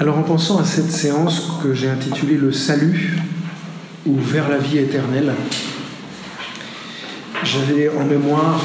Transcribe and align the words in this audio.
Alors 0.00 0.16
en 0.16 0.22
pensant 0.22 0.60
à 0.60 0.64
cette 0.64 0.92
séance 0.92 1.50
que 1.60 1.74
j'ai 1.74 1.88
intitulée 1.88 2.36
Le 2.36 2.52
salut 2.52 3.18
ou 4.06 4.14
vers 4.14 4.48
la 4.48 4.58
vie 4.58 4.78
éternelle, 4.78 5.32
j'avais 7.42 7.88
en 7.88 8.04
mémoire 8.04 8.60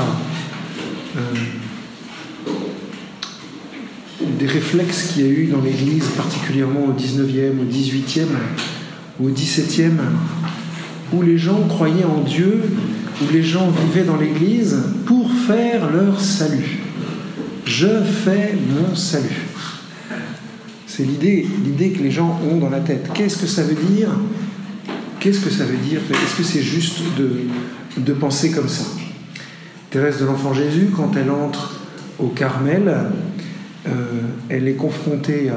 euh, 1.17 1.19
des 4.39 4.45
réflexes 4.45 5.07
qu'il 5.07 5.23
y 5.23 5.25
a 5.25 5.31
eu 5.31 5.45
dans 5.47 5.61
l'Église, 5.61 6.05
particulièrement 6.15 6.85
au 6.85 6.93
19e, 6.93 7.59
au 7.59 7.65
18e, 7.65 8.27
au 9.19 9.29
17e, 9.29 9.97
où 11.13 11.23
les 11.23 11.39
gens 11.39 11.67
croyaient 11.67 12.05
en 12.05 12.21
Dieu, 12.21 12.61
où 13.23 13.33
les 13.33 13.41
gens 13.41 13.71
vivaient 13.71 14.05
dans 14.05 14.17
l'Église 14.17 14.83
pour 15.07 15.31
faire 15.47 15.89
leur 15.91 16.21
salut. 16.21 16.77
Je 17.65 18.03
fais 18.03 18.55
mon 18.69 18.95
salut. 18.95 19.52
C'est 20.95 21.05
l'idée, 21.05 21.43
l'idée 21.65 21.89
que 21.89 22.03
les 22.03 22.11
gens 22.11 22.39
ont 22.47 22.57
dans 22.57 22.69
la 22.69 22.79
tête. 22.79 23.09
Qu'est-ce 23.15 23.37
que 23.37 23.47
ça 23.47 23.63
veut 23.63 23.73
dire? 23.73 24.09
Qu'est-ce 25.19 25.39
que 25.39 25.49
ça 25.49 25.63
veut 25.63 25.77
dire? 25.77 25.99
Est-ce 26.07 26.37
que 26.37 26.43
c'est 26.43 26.61
juste 26.61 27.01
de, 27.97 28.13
penser 28.13 28.51
comme 28.51 28.67
ça? 28.67 28.83
Thérèse 29.89 30.19
de 30.19 30.25
l'Enfant 30.25 30.53
Jésus, 30.53 30.89
quand 30.95 31.17
elle 31.17 31.31
entre 31.31 31.81
au 32.19 32.27
Carmel, 32.27 32.93
euh, 33.87 33.91
elle 34.49 34.67
est 34.67 34.75
confrontée 34.75 35.49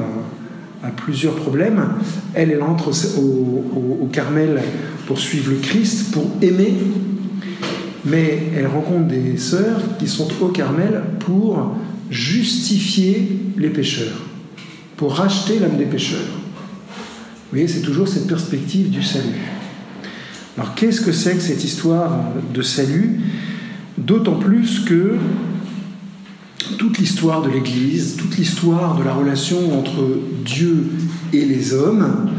à, 0.83 0.89
plusieurs 0.89 1.35
problèmes. 1.35 1.85
Elle, 2.33 2.63
entre 2.63 2.91
au, 3.19 4.09
Carmel 4.11 4.63
pour 5.07 5.19
suivre 5.19 5.51
le 5.51 5.59
Christ, 5.59 6.13
pour 6.13 6.31
aimer, 6.41 6.73
mais 8.07 8.39
elle 8.57 8.69
rencontre 8.69 9.09
des 9.09 9.37
sœurs 9.37 9.83
qui 9.99 10.09
sont 10.09 10.29
au 10.41 10.49
Carmel 10.49 11.03
pour 11.19 11.77
justifier 12.09 13.39
les 13.59 13.69
pécheurs 13.69 14.23
pour 14.97 15.15
racheter 15.15 15.59
l'âme 15.59 15.77
des 15.77 15.85
pécheurs. 15.85 16.21
Vous 16.21 17.53
voyez, 17.53 17.69
c'est 17.69 17.83
toujours 17.83 18.09
cette 18.09 18.27
perspective 18.27 18.91
du 18.91 19.03
salut. 19.03 19.41
Alors 20.57 20.75
qu'est-ce 20.75 21.01
que 21.01 21.13
c'est 21.13 21.35
que 21.35 21.43
cette 21.43 21.63
histoire 21.63 22.19
de 22.53 22.63
salut? 22.63 23.21
D'autant 23.99 24.37
plus 24.37 24.81
que 24.81 25.17
toute 26.79 26.99
l'histoire 26.99 27.43
de 27.43 27.51
l'Église, 27.51 28.17
toute 28.17 28.37
l'histoire 28.37 28.97
de 28.97 29.05
la 29.05 29.15
relation 29.15 29.79
entre 29.79 30.19
Dieu 30.45 30.89
et 31.33 31.45
les 31.45 31.73
hommes 31.73 32.31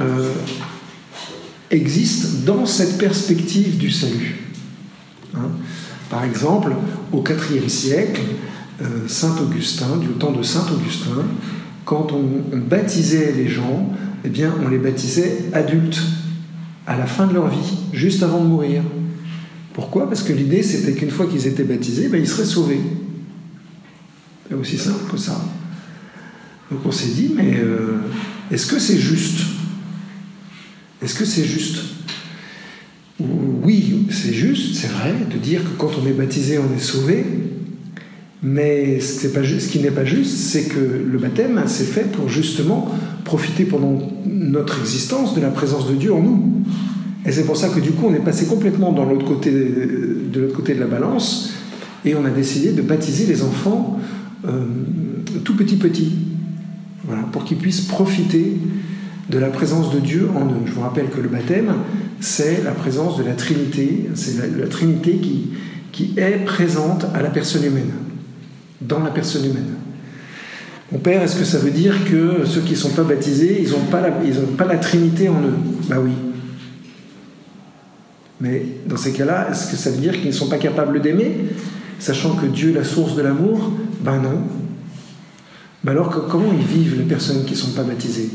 euh, 0.00 0.32
existe 1.70 2.44
dans 2.44 2.66
cette 2.66 2.98
perspective 2.98 3.78
du 3.78 3.90
salut. 3.90 4.36
Hein? 5.34 5.50
Par 6.10 6.24
exemple, 6.24 6.72
au 7.12 7.22
IVe 7.22 7.68
siècle, 7.68 8.22
euh, 8.80 9.08
Saint 9.08 9.36
Augustin, 9.40 9.96
du 9.96 10.08
temps 10.08 10.32
de 10.32 10.42
Saint 10.42 10.66
Augustin, 10.72 11.24
quand 11.86 12.12
on, 12.12 12.58
baptisait 12.58 13.32
les 13.32 13.48
gens, 13.48 13.90
eh 14.24 14.28
bien, 14.28 14.52
on 14.62 14.68
les 14.68 14.76
baptisait 14.76 15.44
adultes, 15.54 16.02
à 16.86 16.98
la 16.98 17.06
fin 17.06 17.26
de 17.26 17.32
leur 17.32 17.48
vie, 17.48 17.78
juste 17.92 18.22
avant 18.22 18.40
de 18.40 18.46
mourir. 18.46 18.82
Pourquoi? 19.72 20.08
Parce 20.08 20.22
que 20.22 20.32
l'idée, 20.32 20.62
c'était 20.62 20.92
qu'une 20.92 21.10
fois 21.10 21.26
qu'ils 21.26 21.46
étaient 21.46 21.64
baptisés, 21.64 22.08
ben, 22.08 22.20
ils 22.20 22.28
seraient 22.28 22.44
sauvés. 22.44 22.80
C'est 24.48 24.54
aussi 24.54 24.78
simple 24.78 25.10
que 25.10 25.16
ça. 25.16 25.40
Donc 26.70 26.80
on 26.84 26.90
s'est 26.90 27.12
dit, 27.12 27.32
mais 27.34 27.54
euh, 27.56 27.98
est-ce 28.50 28.66
que 28.66 28.80
c'est 28.80 28.98
juste? 28.98 29.46
Est-ce 31.00 31.14
que 31.14 31.24
c'est 31.24 31.44
juste? 31.44 31.78
Oui, 33.20 34.06
c'est 34.10 34.32
juste, 34.32 34.74
c'est 34.74 34.88
vrai, 34.88 35.14
de 35.30 35.38
dire 35.38 35.62
que 35.62 35.78
quand 35.78 35.90
on 36.02 36.06
est 36.06 36.12
baptisé, 36.12 36.58
on 36.58 36.74
est 36.74 36.80
sauvé, 36.80 37.24
mais 38.48 39.00
ce 39.00 39.26
qui 39.68 39.80
n'est 39.80 39.90
pas 39.90 40.04
juste, 40.04 40.36
c'est 40.36 40.66
que 40.68 40.78
le 40.78 41.18
baptême, 41.18 41.60
c'est 41.66 41.82
fait 41.82 42.12
pour 42.12 42.28
justement 42.28 42.88
profiter 43.24 43.64
pendant 43.64 43.98
notre 44.24 44.78
existence 44.78 45.34
de 45.34 45.40
la 45.40 45.48
présence 45.48 45.90
de 45.90 45.96
Dieu 45.96 46.14
en 46.14 46.22
nous. 46.22 46.62
Et 47.26 47.32
c'est 47.32 47.42
pour 47.42 47.56
ça 47.56 47.70
que 47.70 47.80
du 47.80 47.90
coup, 47.90 48.06
on 48.06 48.14
est 48.14 48.24
passé 48.24 48.46
complètement 48.46 48.92
dans 48.92 49.04
côté, 49.18 49.50
de 49.50 50.40
l'autre 50.40 50.54
côté 50.54 50.74
de 50.74 50.78
la 50.78 50.86
balance, 50.86 51.54
et 52.04 52.14
on 52.14 52.24
a 52.24 52.30
décidé 52.30 52.70
de 52.70 52.82
baptiser 52.82 53.26
les 53.26 53.42
enfants 53.42 53.98
euh, 54.46 54.64
tout 55.42 55.56
petits 55.56 55.74
petits, 55.74 56.12
voilà, 57.04 57.24
pour 57.32 57.42
qu'ils 57.42 57.58
puissent 57.58 57.80
profiter 57.80 58.58
de 59.28 59.38
la 59.38 59.48
présence 59.48 59.92
de 59.92 59.98
Dieu 59.98 60.28
en 60.36 60.46
eux. 60.46 60.62
Je 60.66 60.70
vous 60.70 60.82
rappelle 60.82 61.08
que 61.08 61.20
le 61.20 61.28
baptême, 61.28 61.74
c'est 62.20 62.62
la 62.62 62.70
présence 62.70 63.18
de 63.18 63.24
la 63.24 63.32
Trinité, 63.32 64.08
c'est 64.14 64.56
la, 64.56 64.68
Trinité 64.68 65.16
qui, 65.16 65.48
qui 65.90 66.14
est 66.16 66.44
présente 66.44 67.06
à 67.12 67.22
la 67.22 67.30
personne 67.30 67.64
humaine 67.64 67.90
dans 68.86 69.00
la 69.00 69.10
personne 69.10 69.44
humaine. 69.44 69.74
Mon 70.92 70.98
père, 70.98 71.22
est-ce 71.22 71.36
que 71.36 71.44
ça 71.44 71.58
veut 71.58 71.70
dire 71.70 72.04
que 72.04 72.44
ceux 72.44 72.60
qui 72.60 72.72
ne 72.72 72.78
sont 72.78 72.90
pas 72.90 73.02
baptisés, 73.02 73.60
ils 73.60 73.70
n'ont 73.70 73.86
pas, 73.90 74.00
la, 74.00 74.10
pas 74.56 74.66
la 74.66 74.78
Trinité 74.78 75.28
en 75.28 75.40
eux? 75.40 75.56
Bah 75.88 75.96
oui. 76.02 76.12
Mais 78.40 78.66
dans 78.86 78.96
ces 78.96 79.12
cas-là, 79.12 79.48
est-ce 79.50 79.70
que 79.70 79.76
ça 79.76 79.90
veut 79.90 80.00
dire 80.00 80.12
qu'ils 80.12 80.28
ne 80.28 80.32
sont 80.32 80.48
pas 80.48 80.58
capables 80.58 81.00
d'aimer, 81.00 81.46
sachant 81.98 82.36
que 82.36 82.46
Dieu 82.46 82.70
est 82.70 82.74
la 82.74 82.84
source 82.84 83.16
de 83.16 83.22
l'amour? 83.22 83.72
Ben 84.00 84.20
non. 84.20 84.42
Ben 85.82 85.92
alors 85.92 86.26
comment 86.28 86.52
ils 86.52 86.66
vivent 86.66 86.96
les 86.98 87.04
personnes 87.04 87.44
qui 87.44 87.54
ne 87.54 87.58
sont 87.58 87.72
pas 87.72 87.82
baptisées? 87.82 88.30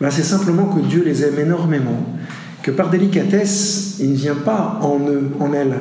Ben 0.00 0.10
C'est 0.10 0.24
simplement 0.24 0.66
que 0.66 0.80
Dieu 0.80 1.04
les 1.04 1.22
aime 1.22 1.38
énormément, 1.38 2.16
que 2.62 2.72
par 2.72 2.90
délicatesse, 2.90 3.98
il 4.00 4.10
ne 4.10 4.16
vient 4.16 4.34
pas 4.34 4.80
en 4.82 4.98
eux, 5.08 5.30
en 5.38 5.52
elles, 5.52 5.78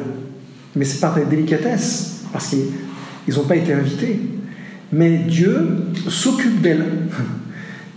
mais 0.76 0.86
c'est 0.86 1.00
par 1.00 1.16
délicatesse, 1.26 2.26
parce 2.32 2.48
qu'il 2.48 2.66
ils 3.32 3.38
n'ont 3.38 3.46
pas 3.46 3.56
été 3.56 3.74
invités. 3.74 4.20
Mais 4.92 5.20
Dieu 5.20 5.70
s'occupe 6.10 6.62
d'elles. 6.62 6.86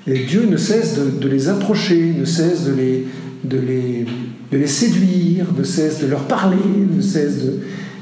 Et 0.07 0.25
Dieu 0.25 0.47
ne 0.47 0.57
cesse 0.57 0.99
de, 0.99 1.29
les 1.29 1.49
approcher, 1.49 2.15
ne 2.19 2.25
cesse 2.25 2.65
de 2.65 2.75
les, 2.75 3.07
de, 3.45 3.59
les, 3.59 4.07
de 4.53 4.59
les 4.59 4.67
séduire, 4.67 5.47
ne 5.57 5.65
cesse 5.65 6.01
de 6.01 6.07
leur 6.07 6.25
parler, 6.25 6.59
ne 6.91 7.01
cesse 7.01 7.43
de... 7.43 7.61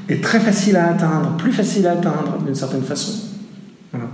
est 0.09 0.21
très 0.21 0.39
facile 0.39 0.75
à 0.75 0.89
atteindre, 0.89 1.37
plus 1.37 1.53
facile 1.53 1.87
à 1.87 1.93
atteindre 1.93 2.39
d'une 2.45 2.55
certaine 2.55 2.83
façon. 2.83 3.13
Voilà. 3.91 4.09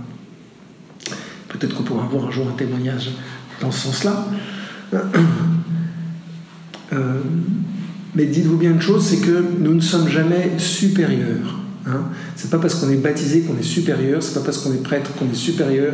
Peut-être 1.48 1.76
qu'on 1.76 1.82
pourra 1.82 2.04
avoir 2.04 2.28
un 2.28 2.30
jour 2.30 2.46
un 2.48 2.56
témoignage 2.56 3.10
dans 3.60 3.72
ce 3.72 3.88
sens-là. 3.88 4.26
Euh, 6.92 7.20
mais 8.16 8.24
dites-vous 8.24 8.56
bien 8.56 8.72
une 8.72 8.80
chose, 8.80 9.04
c'est 9.04 9.24
que 9.24 9.44
nous 9.60 9.74
ne 9.74 9.80
sommes 9.80 10.08
jamais 10.08 10.58
supérieurs 10.58 11.59
Hein 11.90 12.04
c'est 12.36 12.50
pas 12.50 12.58
parce 12.58 12.74
qu'on 12.74 12.90
est 12.90 12.96
baptisé 12.96 13.40
qu'on 13.40 13.58
est 13.58 13.62
supérieur, 13.62 14.22
c'est 14.22 14.34
pas 14.34 14.44
parce 14.44 14.58
qu'on 14.58 14.72
est 14.72 14.82
prêtre 14.82 15.12
qu'on 15.14 15.30
est 15.30 15.34
supérieur, 15.34 15.92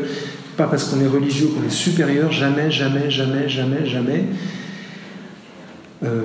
pas 0.56 0.66
parce 0.66 0.84
qu'on 0.84 1.00
est 1.00 1.06
religieux 1.06 1.48
qu'on 1.48 1.66
est 1.66 1.70
supérieur, 1.70 2.32
jamais, 2.32 2.70
jamais, 2.70 3.10
jamais, 3.10 3.48
jamais, 3.48 3.86
jamais. 3.86 4.24
Euh, 6.04 6.22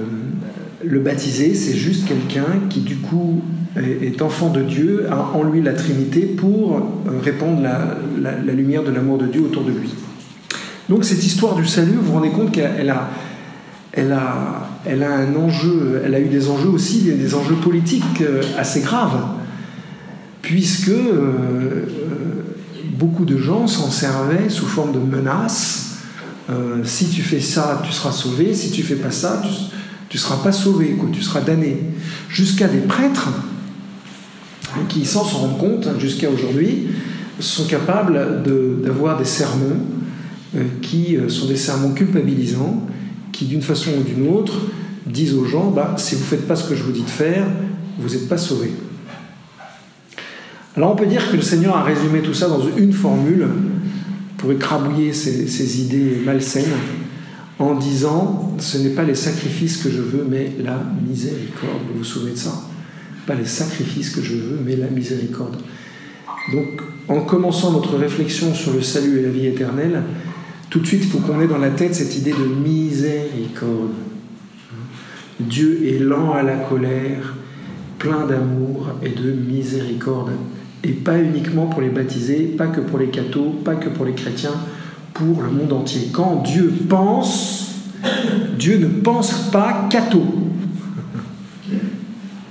le 0.83 0.99
baptisé, 0.99 1.53
c'est 1.53 1.75
juste 1.75 2.07
quelqu'un 2.07 2.67
qui 2.69 2.81
du 2.81 2.97
coup 2.97 3.41
est, 3.77 4.21
enfant 4.21 4.49
de 4.49 4.61
Dieu, 4.61 5.05
a 5.09 5.31
en 5.33 5.43
lui 5.43 5.61
la 5.61 5.73
Trinité 5.73 6.21
pour 6.21 6.77
euh, 6.77 7.19
répandre 7.23 7.61
la, 7.61 8.53
lumière 8.53 8.83
de 8.83 8.91
l'amour 8.91 9.17
de 9.17 9.27
Dieu 9.27 9.41
autour 9.41 9.63
de 9.63 9.71
lui. 9.71 9.93
Donc 10.89 11.05
cette 11.05 11.23
histoire 11.23 11.55
du 11.55 11.65
salut, 11.65 11.93
vous 11.93 12.07
vous 12.07 12.13
rendez 12.13 12.31
compte 12.31 12.51
qu'elle 12.51 12.89
a, 12.89 13.09
elle 13.93 14.11
a, 14.11 14.69
elle 14.85 15.03
a 15.03 15.13
un 15.13 15.35
enjeu, 15.35 16.01
elle 16.03 16.15
a 16.15 16.19
eu 16.19 16.27
des 16.27 16.49
enjeux 16.49 16.69
aussi, 16.69 17.03
des 17.03 17.35
enjeux 17.35 17.55
politiques 17.55 18.21
euh, 18.21 18.41
assez 18.57 18.81
graves 18.81 19.21
puisque 20.41 20.89
euh, 20.89 20.93
euh, 20.93 21.85
beaucoup 22.97 23.25
de 23.25 23.37
gens 23.37 23.67
s'en 23.67 23.89
servaient 23.89 24.49
sous 24.49 24.65
forme 24.65 24.93
de 24.93 24.99
menaces. 24.99 25.97
Euh, 26.49 26.83
si 26.83 27.09
tu 27.09 27.21
fais 27.21 27.39
ça, 27.39 27.81
tu 27.85 27.91
seras 27.91 28.11
sauvé. 28.11 28.53
Si 28.53 28.71
tu 28.71 28.83
fais 28.83 28.95
pas 28.95 29.11
ça, 29.11 29.41
tu 30.09 30.17
ne 30.17 30.21
seras 30.21 30.37
pas 30.37 30.51
sauvé, 30.51 30.91
quoi, 30.91 31.09
tu 31.11 31.21
seras 31.21 31.41
damné. 31.41 31.77
Jusqu'à 32.29 32.67
des 32.67 32.79
prêtres 32.79 33.29
qui, 34.89 35.05
sans 35.05 35.23
s'en 35.23 35.39
rendre 35.39 35.57
compte, 35.57 35.87
hein, 35.87 35.99
jusqu'à 35.99 36.29
aujourd'hui, 36.29 36.87
sont 37.39 37.65
capables 37.65 38.43
d'avoir 38.83 39.17
des 39.17 39.25
sermons 39.25 39.79
qui 40.81 41.17
sont 41.27 41.47
des 41.47 41.55
sermons 41.55 41.93
culpabilisants, 41.93 42.85
qui 43.31 43.45
d'une 43.45 43.61
façon 43.63 43.91
ou 43.99 44.03
d'une 44.03 44.27
autre 44.27 44.53
disent 45.07 45.33
aux 45.33 45.45
gens, 45.45 45.71
bah, 45.71 45.95
si 45.97 46.15
vous 46.15 46.21
ne 46.21 46.25
faites 46.25 46.47
pas 46.47 46.55
ce 46.55 46.69
que 46.69 46.75
je 46.75 46.83
vous 46.83 46.91
dis 46.91 47.01
de 47.01 47.09
faire, 47.09 47.47
vous 47.97 48.09
n'êtes 48.09 48.29
pas 48.29 48.37
sauvés. 48.37 48.71
Alors 50.77 50.93
on 50.93 50.95
peut 50.95 51.05
dire 51.05 51.29
que 51.29 51.35
le 51.35 51.41
Seigneur 51.41 51.75
a 51.75 51.83
résumé 51.83 52.21
tout 52.21 52.33
ça 52.33 52.47
dans 52.47 52.65
une 52.77 52.93
formule 52.93 53.45
pour 54.37 54.53
écrabouiller 54.53 55.11
ces, 55.11 55.81
idées 55.81 56.21
malsaines 56.25 56.71
en 57.59 57.75
disant 57.75 58.55
ce 58.57 58.77
n'est 58.77 58.91
pas 58.91 59.03
les 59.03 59.15
sacrifices 59.15 59.77
que 59.77 59.91
je 59.91 60.01
veux 60.01 60.25
mais 60.29 60.53
la 60.63 60.81
miséricorde. 61.05 61.81
Vous 61.91 61.99
vous 61.99 62.03
souvenez 62.05 62.31
de 62.31 62.37
ça? 62.37 62.53
Pas 63.27 63.35
les 63.35 63.45
sacrifices 63.45 64.11
que 64.11 64.21
je 64.21 64.33
veux 64.33 64.59
mais 64.65 64.77
la 64.77 64.87
miséricorde. 64.87 65.57
Donc 66.53 66.81
en 67.09 67.19
commençant 67.19 67.73
notre 67.73 67.97
réflexion 67.97 68.53
sur 68.53 68.73
le 68.73 68.81
salut 68.81 69.19
et 69.19 69.23
la 69.23 69.29
vie 69.29 69.47
éternelle, 69.47 70.03
tout 70.69 70.79
de 70.79 70.87
suite 70.87 71.03
il 71.03 71.09
faut 71.09 71.19
qu'on 71.19 71.41
ait 71.41 71.47
dans 71.47 71.57
la 71.57 71.71
tête 71.71 71.95
cette 71.95 72.15
idée 72.17 72.31
de 72.31 72.45
miséricorde. 72.45 73.91
Dieu 75.37 75.81
est 75.85 75.99
lent 75.99 76.31
à 76.31 76.43
la 76.43 76.55
colère, 76.55 77.35
plein 77.99 78.25
d'amour 78.25 78.87
et 79.03 79.09
de 79.09 79.33
miséricorde 79.33 80.31
et 80.83 80.91
pas 80.91 81.19
uniquement 81.19 81.67
pour 81.67 81.81
les 81.81 81.89
baptisés, 81.89 82.53
pas 82.57 82.67
que 82.67 82.81
pour 82.81 82.99
les 82.99 83.07
cathos, 83.07 83.55
pas 83.63 83.75
que 83.75 83.89
pour 83.89 84.05
les 84.05 84.13
chrétiens, 84.13 84.55
pour 85.13 85.41
le 85.41 85.49
monde 85.49 85.73
entier. 85.73 86.09
Quand 86.11 86.41
Dieu 86.43 86.73
pense, 86.89 87.75
Dieu 88.57 88.77
ne 88.77 88.87
pense 88.87 89.51
pas 89.51 89.87
catho. 89.89 90.23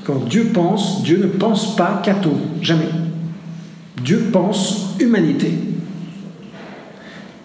Quand 0.04 0.28
Dieu 0.28 0.50
pense, 0.52 1.02
Dieu 1.02 1.18
ne 1.18 1.26
pense 1.26 1.76
pas 1.76 2.00
catho. 2.04 2.32
Jamais. 2.62 2.88
Dieu 4.02 4.28
pense 4.32 4.96
humanité. 5.00 5.52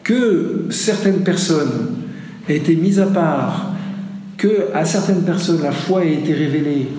Que 0.03 0.67
certaines 0.69 1.23
personnes 1.23 1.95
aient 2.47 2.57
été 2.57 2.75
mises 2.75 2.99
à 2.99 3.07
part, 3.07 3.73
que 4.37 4.71
à 4.73 4.85
certaines 4.85 5.23
personnes 5.23 5.63
la 5.63 5.71
foi 5.71 6.05
ait 6.05 6.13
été 6.13 6.33
révélée, 6.33 6.89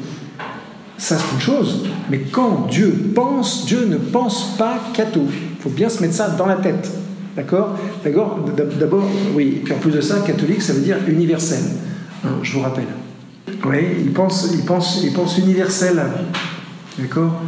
ça 0.98 1.16
c'est 1.18 1.34
une 1.34 1.40
chose. 1.40 1.84
Mais 2.10 2.20
quand 2.20 2.66
Dieu 2.70 3.12
pense, 3.14 3.66
Dieu 3.66 3.86
ne 3.86 3.96
pense 3.96 4.56
pas 4.56 4.78
catho. 4.92 5.22
Il 5.30 5.62
faut 5.62 5.70
bien 5.70 5.88
se 5.88 6.00
mettre 6.00 6.14
ça 6.14 6.30
dans 6.30 6.46
la 6.46 6.56
tête. 6.56 6.90
D'accord? 7.36 7.76
D'abord, 8.02 8.38
d'abord, 8.80 9.04
oui. 9.34 9.56
Et 9.56 9.60
puis 9.62 9.74
en 9.74 9.78
plus 9.78 9.90
de 9.90 10.00
ça, 10.00 10.20
catholique, 10.20 10.62
ça 10.62 10.72
veut 10.72 10.80
dire 10.80 10.96
universel. 11.06 11.60
Hein, 12.24 12.30
je 12.42 12.54
vous 12.54 12.60
rappelle. 12.60 12.86
Oui, 13.64 13.78
il 14.04 14.12
pense, 14.12 14.48
il 14.54 14.64
pense, 14.64 15.02
il 15.04 15.12
pense 15.12 15.36
universel. 15.36 16.02
D'accord? 16.98 17.42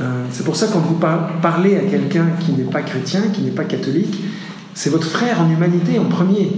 Euh, 0.00 0.24
C'est 0.30 0.44
pour 0.44 0.56
ça 0.56 0.66
quand 0.72 0.80
vous 0.80 0.98
parlez 1.40 1.76
à 1.76 1.80
quelqu'un 1.80 2.26
qui 2.40 2.52
n'est 2.52 2.70
pas 2.70 2.82
chrétien, 2.82 3.22
qui 3.32 3.40
n'est 3.40 3.50
pas 3.50 3.64
catholique, 3.64 4.20
c'est 4.74 4.90
votre 4.90 5.06
frère 5.06 5.40
en 5.40 5.48
humanité 5.50 5.98
en 5.98 6.04
premier. 6.04 6.50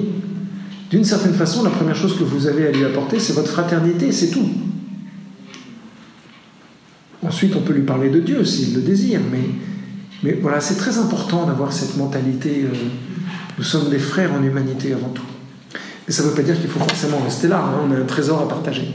D'une 0.91 1.05
certaine 1.05 1.35
façon, 1.35 1.63
la 1.63 1.71
première 1.71 1.97
chose 1.97 2.19
que 2.19 2.25
vous 2.25 2.47
avez 2.47 2.67
à 2.69 2.73
lui 2.73 2.85
apporter, 2.85 3.21
c'est 3.21 3.35
votre 3.35 3.51
fraternité, 3.51 4.11
c'est 4.11 4.31
tout. 4.31 4.49
Ensuite, 7.23 7.57
on 7.57 7.63
peut 7.63 7.73
lui 7.73 7.83
parler 7.83 8.11
de 8.11 8.21
Dieu 8.21 8.45
s'il 8.45 8.75
le 8.75 8.83
désire, 8.83 9.21
mais 9.31 9.41
voilà, 10.41 10.61
c'est 10.61 10.77
très 10.77 10.99
important 10.99 11.47
d'avoir 11.47 11.73
cette 11.73 11.97
mentalité. 11.97 12.65
Euh, 12.65 12.77
nous 13.59 13.65
sommes 13.65 13.91
des 13.91 13.99
frères 13.99 14.33
en 14.33 14.43
humanité 14.43 14.93
avant 14.93 15.09
tout. 15.09 15.23
Mais 16.07 16.13
ça 16.13 16.23
ne 16.23 16.29
veut 16.29 16.35
pas 16.35 16.43
dire 16.43 16.59
qu'il 16.61 16.71
faut 16.71 16.79
forcément 16.79 17.19
rester 17.19 17.49
là. 17.49 17.59
Hein, 17.59 17.81
on 17.89 17.93
a 17.93 17.97
un 17.97 18.05
trésor 18.05 18.43
à 18.43 18.49
partager. 18.49 18.95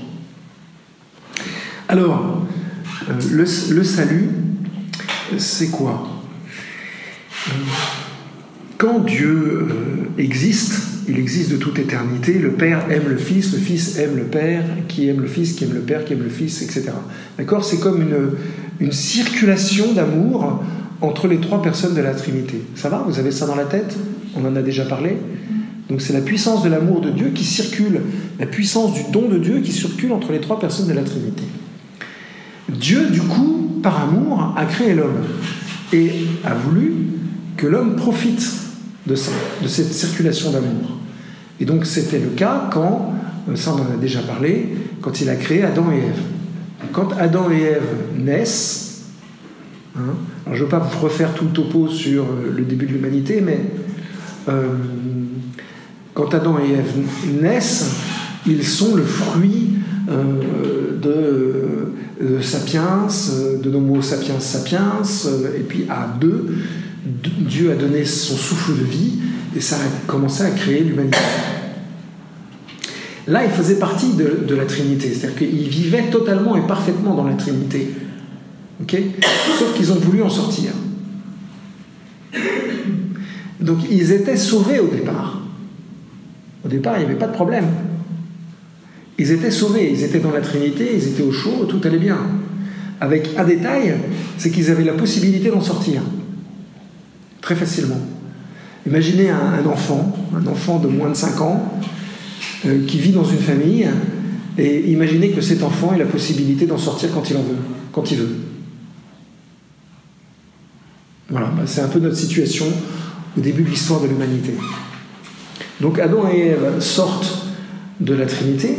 Alors, 1.87 2.45
euh, 3.09 3.13
le, 3.31 3.83
salut, 3.83 4.29
c'est 5.37 5.69
quoi? 5.69 6.07
Euh, 7.47 7.51
Quand 8.77 8.99
Dieu 8.99 9.67
existe, 10.17 10.90
il 11.11 11.19
existe 11.19 11.51
de 11.51 11.57
toute 11.57 11.77
éternité. 11.77 12.39
Le 12.39 12.53
Père 12.53 12.85
aime 12.89 13.09
le 13.09 13.17
Fils, 13.17 13.51
le 13.51 13.59
Fils 13.59 13.97
aime 13.97 14.15
le 14.15 14.23
Père, 14.23 14.63
qui 14.87 15.09
aime 15.09 15.19
le 15.19 15.27
Fils, 15.27 15.53
qui 15.53 15.65
aime 15.65 15.73
le 15.73 15.81
Père, 15.81 16.05
qui 16.05 16.13
aime 16.13 16.23
le 16.23 16.29
Fils, 16.29 16.61
etc. 16.61 16.91
D'accord? 17.37 17.65
C'est 17.65 17.79
comme 17.79 18.01
une, 18.01 18.91
circulation 18.91 19.91
d'amour 19.93 20.63
entre 21.01 21.27
les 21.27 21.37
trois 21.37 21.61
personnes 21.61 21.93
de 21.93 22.01
la 22.01 22.13
Trinité. 22.13 22.61
Ça 22.75 22.89
va? 22.89 23.03
Vous 23.05 23.19
avez 23.19 23.31
ça 23.31 23.45
dans 23.45 23.55
la 23.55 23.65
tête? 23.65 23.95
On 24.35 24.45
en 24.45 24.55
a 24.55 24.61
déjà 24.61 24.85
parlé? 24.85 25.17
Donc 25.89 26.01
c'est 26.01 26.13
la 26.13 26.21
puissance 26.21 26.63
de 26.63 26.69
l'amour 26.69 27.01
de 27.01 27.09
Dieu 27.09 27.31
qui 27.35 27.43
circule, 27.43 28.01
la 28.39 28.45
puissance 28.45 28.93
du 28.93 29.01
don 29.11 29.27
de 29.27 29.37
Dieu 29.37 29.59
qui 29.59 29.73
circule 29.73 30.13
entre 30.13 30.31
les 30.31 30.39
trois 30.39 30.59
personnes 30.59 30.87
de 30.87 30.93
la 30.93 31.03
Trinité. 31.03 31.43
Dieu, 32.69 33.07
du 33.11 33.21
coup, 33.21 33.79
par 33.83 34.01
amour, 34.01 34.53
a 34.55 34.65
créé 34.65 34.95
l'homme 34.95 35.25
et 35.91 36.11
a 36.45 36.53
voulu 36.53 36.93
que 37.57 37.67
l'homme 37.67 37.97
profite 37.97 38.49
de 39.05 39.15
ça, 39.15 39.31
de 39.61 39.67
cette 39.67 39.91
circulation 39.91 40.51
d'amour. 40.51 41.00
Et 41.61 41.65
donc 41.65 41.85
c'était 41.85 42.19
le 42.19 42.29
cas 42.29 42.67
quand, 42.73 43.13
euh, 43.49 43.55
ça 43.55 43.73
on 43.73 43.81
en 43.81 43.93
a 43.93 43.97
déjà 44.01 44.19
parlé, 44.19 44.67
quand 44.99 45.21
il 45.21 45.29
a 45.29 45.35
créé 45.35 45.63
Adam 45.63 45.91
et 45.93 45.97
Ève. 45.97 46.21
Quand 46.91 47.13
Adam 47.17 47.49
et 47.51 47.61
Ève 47.61 47.87
naissent, 48.17 49.03
hein, 49.95 50.15
je 50.47 50.57
ne 50.57 50.63
veux 50.63 50.67
pas 50.67 50.79
vous 50.79 50.99
refaire 50.99 51.33
tout 51.33 51.45
le 51.45 51.51
topo 51.51 51.87
sur 51.87 52.23
euh, 52.23 52.53
le 52.55 52.63
début 52.63 52.85
de 52.85 52.93
l'humanité, 52.93 53.41
mais 53.41 53.59
euh, 54.49 54.69
quand 56.13 56.33
Adam 56.33 56.57
et 56.59 56.73
Ève 56.73 57.41
naissent, 57.41 57.95
ils 58.45 58.65
sont 58.65 58.95
le 58.95 59.03
fruit 59.03 59.75
euh, 60.09 60.97
de, 61.01 62.41
Sapiens, 62.41 63.07
de 63.63 63.75
Homo 63.75 64.01
sapiens 64.01 64.39
sapiens, 64.39 65.01
et 65.57 65.61
puis 65.61 65.85
à 65.89 66.07
deux, 66.19 66.49
Dieu 67.03 67.71
a 67.71 67.75
donné 67.75 68.05
son 68.05 68.35
souffle 68.35 68.77
de 68.77 68.83
vie 68.83 69.13
et 69.55 69.61
ça 69.61 69.75
a 69.75 70.07
commencé 70.07 70.43
à 70.43 70.51
créer 70.51 70.81
l'humanité. 70.81 71.17
Là, 73.27 73.45
il 73.45 73.51
faisait 73.51 73.75
partie 73.75 74.13
de, 74.13 74.55
la 74.55 74.65
Trinité, 74.65 75.13
c'est-à-dire 75.13 75.37
qu'il 75.37 75.69
vivait 75.69 76.09
totalement 76.09 76.55
et 76.55 76.65
parfaitement 76.67 77.13
dans 77.13 77.23
la 77.23 77.35
Trinité. 77.35 77.89
Sauf 79.59 79.75
qu'ils 79.75 79.91
ont 79.91 79.95
voulu 79.95 80.23
en 80.23 80.29
sortir. 80.29 80.71
Donc 83.59 83.77
ils 83.91 84.11
étaient 84.11 84.37
sauvés 84.37 84.79
au 84.79 84.87
départ. 84.87 85.39
Au 86.65 86.67
départ, 86.67 86.95
il 86.97 86.99
n'y 86.99 87.05
avait 87.05 87.19
pas 87.19 87.27
de 87.27 87.33
problème. 87.33 87.67
Ils 89.19 89.31
étaient 89.31 89.51
sauvés, 89.51 89.91
ils 89.91 90.03
étaient 90.03 90.19
dans 90.19 90.31
la 90.31 90.41
Trinité, 90.41 90.89
ils 90.95 91.07
étaient 91.09 91.21
au 91.21 91.31
chaud, 91.31 91.65
tout 91.69 91.79
allait 91.83 91.99
bien. 91.99 92.17
Avec 92.99 93.29
un 93.37 93.43
détail, 93.43 93.95
c'est 94.37 94.49
qu'ils 94.49 94.71
avaient 94.71 94.83
la 94.83 94.93
possibilité 94.93 95.49
d'en 95.49 95.61
sortir. 95.61 96.01
Très 97.39 97.55
facilement. 97.55 97.99
Imaginez 98.87 99.29
un, 99.29 99.65
enfant, 99.65 100.15
un 100.35 100.45
enfant 100.47 100.79
de 100.79 100.87
moins 100.87 101.09
de 101.09 101.13
5 101.13 101.41
ans, 101.41 101.79
euh, 102.65 102.85
qui 102.87 102.97
vit 102.99 103.11
dans 103.11 103.23
une 103.23 103.39
famille, 103.39 103.87
et 104.57 104.91
imaginez 104.91 105.29
que 105.29 105.41
cet 105.41 105.63
enfant 105.63 105.93
ait 105.93 105.99
la 105.99 106.05
possibilité 106.05 106.65
d'en 106.65 106.77
sortir 106.77 107.09
quand 107.13 107.29
il 107.29 107.37
en 107.37 107.41
veut, 107.41 107.57
quand 107.91 108.11
il 108.11 108.17
veut. 108.17 108.35
Voilà, 111.29 111.47
bah, 111.47 111.63
c'est 111.65 111.81
un 111.81 111.87
peu 111.87 111.99
notre 111.99 112.17
situation 112.17 112.65
au 113.37 113.41
début 113.41 113.63
de 113.63 113.69
l'histoire 113.69 114.01
de 114.01 114.07
l'humanité. 114.07 114.53
Donc 115.79 115.99
Adam 115.99 116.29
et 116.29 116.47
Ève 116.47 116.79
sortent 116.79 117.47
de 117.99 118.13
la 118.13 118.25
Trinité, 118.25 118.77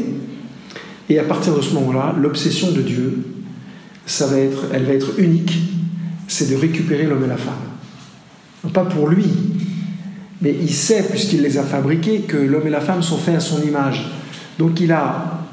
et 1.08 1.18
à 1.18 1.24
partir 1.24 1.56
de 1.56 1.60
ce 1.60 1.74
moment-là, 1.74 2.14
l'obsession 2.20 2.72
de 2.72 2.82
Dieu, 2.82 3.24
elle 4.72 4.84
va 4.84 4.92
être 4.92 5.18
unique, 5.18 5.58
c'est 6.26 6.50
de 6.50 6.56
récupérer 6.56 7.04
l'homme 7.04 7.24
et 7.24 7.28
la 7.28 7.36
femme. 7.36 8.70
pas 8.72 8.84
pour 8.84 9.08
lui, 9.08 9.26
mais 10.42 10.56
il 10.60 10.74
sait, 10.74 11.04
puisqu'il 11.08 11.40
les 11.40 11.56
a 11.56 11.62
fabriqués, 11.62 12.22
que 12.22 12.36
l'homme 12.36 12.66
et 12.66 12.70
la 12.70 12.80
femme 12.80 13.02
sont 13.02 13.16
faits 13.16 13.36
à 13.36 13.40
son 13.40 13.62
image. 13.62 14.10
Donc 14.58 14.80
il 14.80 14.90
a, 14.90 15.44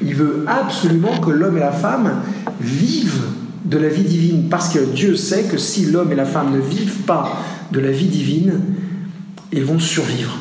il 0.00 0.14
veut 0.14 0.44
absolument 0.46 1.18
que 1.18 1.30
l'homme 1.30 1.56
et 1.56 1.60
la 1.60 1.72
femme 1.72 2.22
vivent 2.60 3.24
de 3.64 3.78
la 3.78 3.88
vie 3.88 4.04
divine, 4.04 4.48
parce 4.48 4.68
que 4.68 4.78
Dieu 4.78 5.16
sait 5.16 5.44
que 5.44 5.58
si 5.58 5.86
l'homme 5.86 6.12
et 6.12 6.14
la 6.14 6.24
femme 6.24 6.52
ne 6.52 6.60
vivent 6.60 7.02
pas 7.02 7.40
de 7.72 7.80
la 7.80 7.90
vie 7.90 8.06
divine, 8.06 8.60
ils 9.52 9.64
vont 9.64 9.80
survivre. 9.80 10.38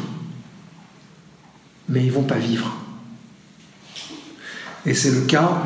Mais 1.89 2.01
ils 2.01 2.07
ne 2.07 2.13
vont 2.13 2.24
pas 2.24 2.38
vivre. 2.38 2.77
Et 4.86 4.93
c'est 4.93 5.12
le 5.12 5.21
cas 5.21 5.63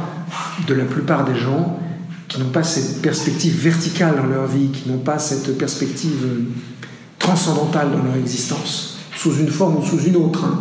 de 0.67 0.73
la 0.73 0.85
plupart 0.85 1.25
des 1.25 1.35
gens 1.35 1.79
qui 2.27 2.39
n'ont 2.39 2.49
pas 2.49 2.63
cette 2.63 3.01
perspective 3.01 3.55
verticale 3.55 4.15
dans 4.15 4.25
leur 4.25 4.47
vie, 4.47 4.69
qui 4.69 4.89
n'ont 4.89 4.97
pas 4.97 5.19
cette 5.19 5.57
perspective 5.57 6.25
transcendantale 7.25 7.91
dans 7.91 8.03
leur 8.03 8.15
existence, 8.17 8.99
sous 9.15 9.35
une 9.37 9.49
forme 9.49 9.77
ou 9.77 9.83
sous 9.83 9.99
une 9.99 10.15
autre. 10.15 10.45
Hein. 10.45 10.59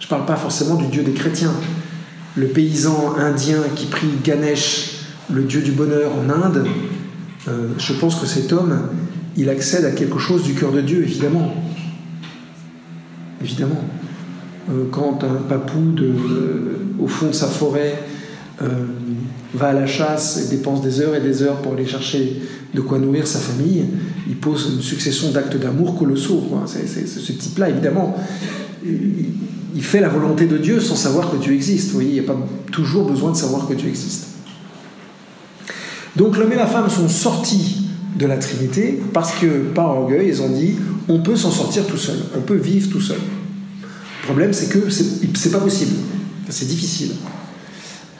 Je 0.00 0.06
ne 0.06 0.10
parle 0.10 0.26
pas 0.26 0.34
forcément 0.34 0.74
du 0.74 0.86
Dieu 0.86 1.04
des 1.04 1.12
chrétiens. 1.12 1.54
Le 2.34 2.48
paysan 2.48 3.14
indien 3.16 3.60
qui 3.76 3.86
prie 3.86 4.08
Ganesh 4.24 4.98
le 5.32 5.44
dieu 5.44 5.62
du 5.62 5.70
bonheur 5.70 6.10
en 6.12 6.28
Inde, 6.30 6.66
euh, 7.46 7.68
je 7.78 7.92
pense 7.92 8.16
que 8.16 8.26
cet 8.26 8.52
homme, 8.52 8.88
il 9.36 9.48
accède 9.48 9.84
à 9.84 9.92
quelque 9.92 10.18
chose 10.18 10.42
du 10.42 10.54
cœur 10.54 10.72
de 10.72 10.80
Dieu, 10.80 11.02
évidemment. 11.04 11.54
Évidemment. 13.40 13.84
Euh, 14.68 14.86
quand 14.90 15.22
un 15.22 15.42
papou 15.48 15.92
de, 15.92 16.12
au 16.98 17.06
fond 17.06 17.28
de 17.28 17.32
sa 17.32 17.46
forêt 17.46 18.02
euh, 18.62 18.66
va 19.54 19.68
à 19.68 19.72
la 19.72 19.86
chasse 19.86 20.38
et 20.38 20.48
dépense 20.48 20.82
des 20.82 21.00
heures 21.00 21.14
et 21.14 21.20
des 21.20 21.42
heures 21.42 21.60
pour 21.60 21.74
aller 21.74 21.86
chercher 21.86 22.40
de 22.74 22.80
quoi 22.80 22.98
nourrir 22.98 23.26
sa 23.26 23.38
famille, 23.38 23.84
il 24.28 24.36
pose 24.36 24.72
une 24.74 24.82
succession 24.82 25.30
d'actes 25.30 25.56
d'amour 25.56 25.98
colossaux. 25.98 26.42
C'est, 26.66 27.06
ce 27.06 27.32
type-là, 27.32 27.68
évidemment, 27.68 28.16
il, 28.84 29.82
fait 29.82 30.00
la 30.00 30.08
volonté 30.08 30.46
de 30.46 30.56
Dieu 30.56 30.80
sans 30.80 30.96
savoir 30.96 31.30
que 31.30 31.36
Dieu 31.36 31.52
existe. 31.52 31.88
Vous 31.88 31.94
voyez, 31.94 32.10
il 32.10 32.14
n'y 32.14 32.20
a 32.20 32.32
pas 32.32 32.38
toujours 32.70 33.10
besoin 33.10 33.32
de 33.32 33.36
savoir 33.36 33.66
que 33.66 33.74
Dieu 33.74 33.88
existe. 33.88 34.28
Donc 36.16 36.36
l'homme 36.36 36.52
et 36.52 36.56
la 36.56 36.66
femme 36.66 36.88
sont 36.88 37.08
sortis 37.08 37.86
de 38.18 38.26
la 38.26 38.36
Trinité 38.36 39.00
parce 39.12 39.32
que, 39.32 39.46
par 39.74 39.88
orgueil, 39.90 40.28
ils 40.28 40.42
ont 40.42 40.50
dit 40.50 40.74
on 41.08 41.20
peut 41.20 41.36
s'en 41.36 41.50
sortir 41.50 41.86
tout 41.86 41.96
seul, 41.96 42.16
on 42.36 42.40
peut 42.40 42.56
vivre 42.56 42.90
tout 42.90 43.00
seul. 43.00 43.16
Le 43.16 44.26
problème, 44.26 44.52
c'est 44.52 44.68
que 44.68 44.88
c'est 44.90 45.50
pas 45.50 45.58
possible, 45.58 45.96
c'est 46.48 46.68
difficile. 46.68 47.12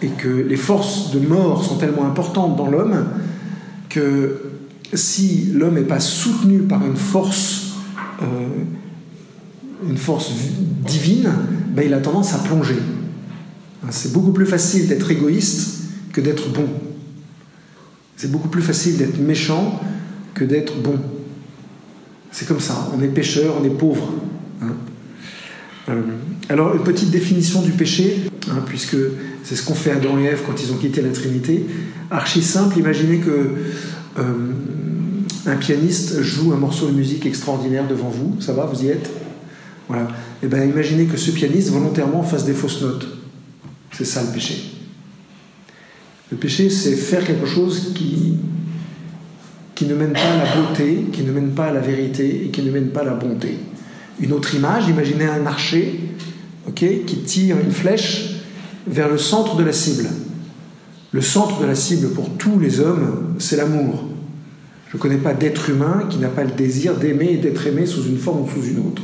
Et 0.02 0.08
que 0.08 0.28
les 0.28 0.56
forces 0.56 1.12
de 1.12 1.20
mort 1.20 1.64
sont 1.64 1.76
tellement 1.76 2.06
importantes 2.06 2.56
dans 2.56 2.68
l'homme 2.68 3.06
que 3.88 4.52
si 4.94 5.50
l'homme 5.52 5.74
n'est 5.74 5.82
pas 5.82 6.00
soutenu 6.00 6.60
par 6.60 6.84
une 6.84 6.96
force, 6.96 7.74
euh, 8.20 8.24
une 9.88 9.96
force 9.96 10.32
divine, 10.86 11.30
ben, 11.74 11.84
il 11.86 11.94
a 11.94 12.00
tendance 12.00 12.34
à 12.34 12.38
plonger. 12.38 12.76
C'est 13.90 14.12
beaucoup 14.12 14.32
plus 14.32 14.46
facile 14.46 14.88
d'être 14.88 15.10
égoïste 15.10 15.84
que 16.12 16.20
d'être 16.20 16.50
bon. 16.52 16.66
C'est 18.16 18.30
beaucoup 18.30 18.48
plus 18.48 18.62
facile 18.62 18.96
d'être 18.96 19.18
méchant 19.18 19.80
que 20.34 20.44
d'être 20.44 20.80
bon. 20.80 20.96
C'est 22.30 22.46
comme 22.46 22.60
ça, 22.60 22.90
on 22.96 23.02
est 23.02 23.08
pécheur, 23.08 23.54
on 23.60 23.64
est 23.64 23.70
pauvre. 23.70 24.08
Hein. 24.62 24.74
Euh, 25.88 26.02
alors, 26.48 26.74
une 26.74 26.82
petite 26.82 27.10
définition 27.10 27.62
du 27.62 27.72
péché, 27.72 28.30
hein, 28.50 28.62
puisque 28.66 28.96
c'est 29.44 29.56
ce 29.56 29.64
qu'ont 29.64 29.74
fait 29.74 29.92
Adam 29.92 30.18
et 30.18 30.24
Ève 30.24 30.42
quand 30.46 30.62
ils 30.62 30.72
ont 30.72 30.76
quitté 30.76 31.00
la 31.00 31.10
Trinité. 31.10 31.66
Archi 32.10 32.42
simple, 32.42 32.78
imaginez 32.78 33.18
que 33.18 33.50
euh, 34.18 34.22
un 35.46 35.56
pianiste 35.56 36.22
joue 36.22 36.52
un 36.52 36.56
morceau 36.56 36.86
de 36.86 36.92
musique 36.92 37.26
extraordinaire 37.26 37.86
devant 37.88 38.08
vous, 38.08 38.40
ça 38.40 38.52
va, 38.52 38.66
vous 38.66 38.84
y 38.84 38.88
êtes? 38.88 39.10
Voilà. 39.88 40.04
Et 40.42 40.46
eh 40.46 40.48
bien 40.48 40.64
imaginez 40.64 41.06
que 41.06 41.16
ce 41.16 41.30
pianiste 41.30 41.70
volontairement 41.70 42.22
fasse 42.22 42.44
des 42.44 42.52
fausses 42.52 42.82
notes. 42.82 43.06
C'est 43.92 44.04
ça 44.04 44.22
le 44.22 44.28
péché. 44.28 44.72
Le 46.30 46.36
péché, 46.36 46.70
c'est 46.70 46.94
faire 46.94 47.24
quelque 47.24 47.46
chose 47.46 47.92
qui, 47.94 48.36
qui 49.74 49.84
ne 49.84 49.94
mène 49.94 50.12
pas 50.12 50.20
à 50.20 50.36
la 50.38 50.56
beauté, 50.56 51.06
qui 51.12 51.22
ne 51.22 51.30
mène 51.30 51.50
pas 51.50 51.66
à 51.66 51.72
la 51.72 51.80
vérité 51.80 52.46
et 52.46 52.48
qui 52.48 52.62
ne 52.62 52.70
mène 52.70 52.88
pas 52.88 53.00
à 53.00 53.04
la 53.04 53.14
bonté. 53.14 53.58
Une 54.18 54.32
autre 54.32 54.54
image, 54.54 54.88
imaginez 54.88 55.26
un 55.26 55.44
archer 55.46 56.00
qui 56.74 57.22
tire 57.26 57.56
une 57.58 57.70
flèche 57.70 58.31
vers 58.86 59.08
le 59.08 59.18
centre 59.18 59.56
de 59.56 59.64
la 59.64 59.72
cible. 59.72 60.08
Le 61.12 61.20
centre 61.20 61.60
de 61.60 61.66
la 61.66 61.74
cible 61.74 62.08
pour 62.10 62.30
tous 62.30 62.58
les 62.58 62.80
hommes, 62.80 63.34
c'est 63.38 63.56
l'amour. 63.56 64.04
Je 64.90 64.96
ne 64.96 65.02
connais 65.02 65.18
pas 65.18 65.34
d'être 65.34 65.70
humain 65.70 66.04
qui 66.08 66.18
n'a 66.18 66.28
pas 66.28 66.44
le 66.44 66.50
désir 66.50 66.96
d'aimer 66.96 67.32
et 67.32 67.36
d'être 67.36 67.66
aimé 67.66 67.86
sous 67.86 68.04
une 68.04 68.18
forme 68.18 68.42
ou 68.42 68.48
sous 68.48 68.66
une 68.66 68.78
autre. 68.78 69.02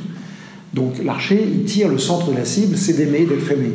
Donc 0.74 1.02
l'archer, 1.02 1.42
il 1.50 1.64
tire 1.64 1.88
le 1.88 1.98
centre 1.98 2.30
de 2.30 2.36
la 2.36 2.44
cible, 2.44 2.76
c'est 2.76 2.94
d'aimer 2.94 3.20
et 3.20 3.26
d'être 3.26 3.50
aimé. 3.50 3.72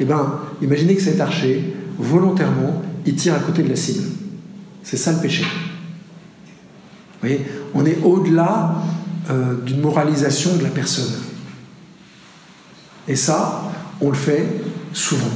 Eh 0.00 0.04
bien, 0.04 0.40
imaginez 0.60 0.96
que 0.96 1.02
cet 1.02 1.20
archer, 1.20 1.74
volontairement, 1.98 2.82
il 3.06 3.14
tire 3.14 3.34
à 3.34 3.38
côté 3.38 3.62
de 3.62 3.68
la 3.68 3.76
cible. 3.76 4.04
C'est 4.82 4.96
ça 4.96 5.12
le 5.12 5.18
péché. 5.18 5.42
Vous 5.42 7.28
voyez, 7.28 7.40
on 7.74 7.86
est 7.86 7.98
au-delà 8.02 8.82
euh, 9.30 9.54
d'une 9.64 9.80
moralisation 9.80 10.56
de 10.56 10.64
la 10.64 10.70
personne. 10.70 11.12
Et 13.06 13.16
ça, 13.16 13.70
on 14.00 14.08
le 14.08 14.16
fait 14.16 14.44
souvent. 14.94 15.30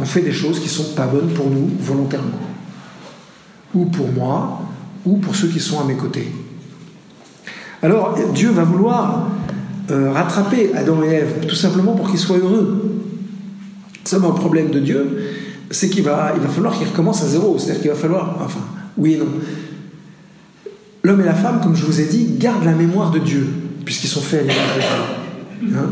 On 0.00 0.04
fait 0.04 0.22
des 0.22 0.32
choses 0.32 0.58
qui 0.58 0.66
ne 0.66 0.70
sont 0.70 0.94
pas 0.94 1.06
bonnes 1.06 1.28
pour 1.34 1.50
nous 1.50 1.70
volontairement. 1.80 2.40
Ou 3.74 3.86
pour 3.86 4.10
moi, 4.10 4.62
ou 5.04 5.16
pour 5.18 5.36
ceux 5.36 5.48
qui 5.48 5.60
sont 5.60 5.80
à 5.80 5.84
mes 5.84 5.96
côtés. 5.96 6.32
Alors 7.82 8.16
Dieu 8.34 8.50
va 8.50 8.64
vouloir 8.64 9.28
euh, 9.90 10.12
rattraper 10.12 10.72
Adam 10.74 11.02
et 11.02 11.08
Ève, 11.08 11.46
tout 11.46 11.54
simplement 11.54 11.94
pour 11.94 12.08
qu'ils 12.08 12.18
soient 12.18 12.38
heureux. 12.38 13.02
C'est 14.04 14.16
un 14.16 14.20
problème 14.20 14.70
de 14.70 14.78
Dieu, 14.78 15.18
c'est 15.70 15.88
qu'il 15.88 16.04
va, 16.04 16.32
il 16.34 16.40
va 16.40 16.48
falloir 16.48 16.76
qu'il 16.76 16.86
recommence 16.86 17.22
à 17.22 17.26
zéro. 17.26 17.58
C'est-à-dire 17.58 17.82
qu'il 17.82 17.90
va 17.90 17.96
falloir, 17.96 18.38
enfin, 18.44 18.60
oui 18.96 19.14
et 19.14 19.18
non. 19.18 19.26
L'homme 21.02 21.20
et 21.20 21.24
la 21.24 21.34
femme, 21.34 21.60
comme 21.60 21.74
je 21.74 21.84
vous 21.84 22.00
ai 22.00 22.06
dit, 22.06 22.36
gardent 22.38 22.64
la 22.64 22.74
mémoire 22.74 23.10
de 23.10 23.18
Dieu, 23.18 23.46
puisqu'ils 23.84 24.08
sont 24.08 24.20
faits 24.20 24.40
à 24.40 24.42
l'image 24.42 24.76
de 24.76 25.66
Dieu. 25.66 25.76
Hein 25.78 25.90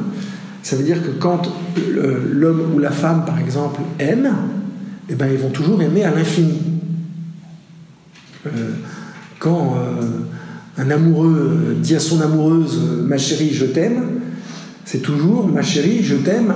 Ça 0.63 0.77
veut 0.77 0.85
dire 0.85 1.03
que 1.03 1.11
quand 1.11 1.43
l'homme 2.33 2.75
ou 2.75 2.79
la 2.79 2.91
femme, 2.91 3.25
par 3.25 3.39
exemple, 3.39 3.81
aiment, 3.99 4.33
eh 5.09 5.15
ben, 5.15 5.29
ils 5.33 5.39
vont 5.39 5.51
toujours 5.51 5.81
aimer 5.83 6.05
à 6.05 6.15
l'infini. 6.15 6.59
Euh, 8.47 8.71
quand 9.39 9.77
euh, 9.77 10.83
un 10.83 10.91
amoureux 10.91 11.77
dit 11.81 11.97
à 11.97 12.01
son 12.01 12.21
amoureuse 12.21 12.81
Ma 13.07 13.19
chérie, 13.19 13.53
je 13.53 13.67
t'aime, 13.67 14.21
c'est 14.85 15.03
toujours 15.03 15.49
Ma 15.49 15.63
chérie, 15.63 16.03
je 16.03 16.17
t'aime 16.17 16.55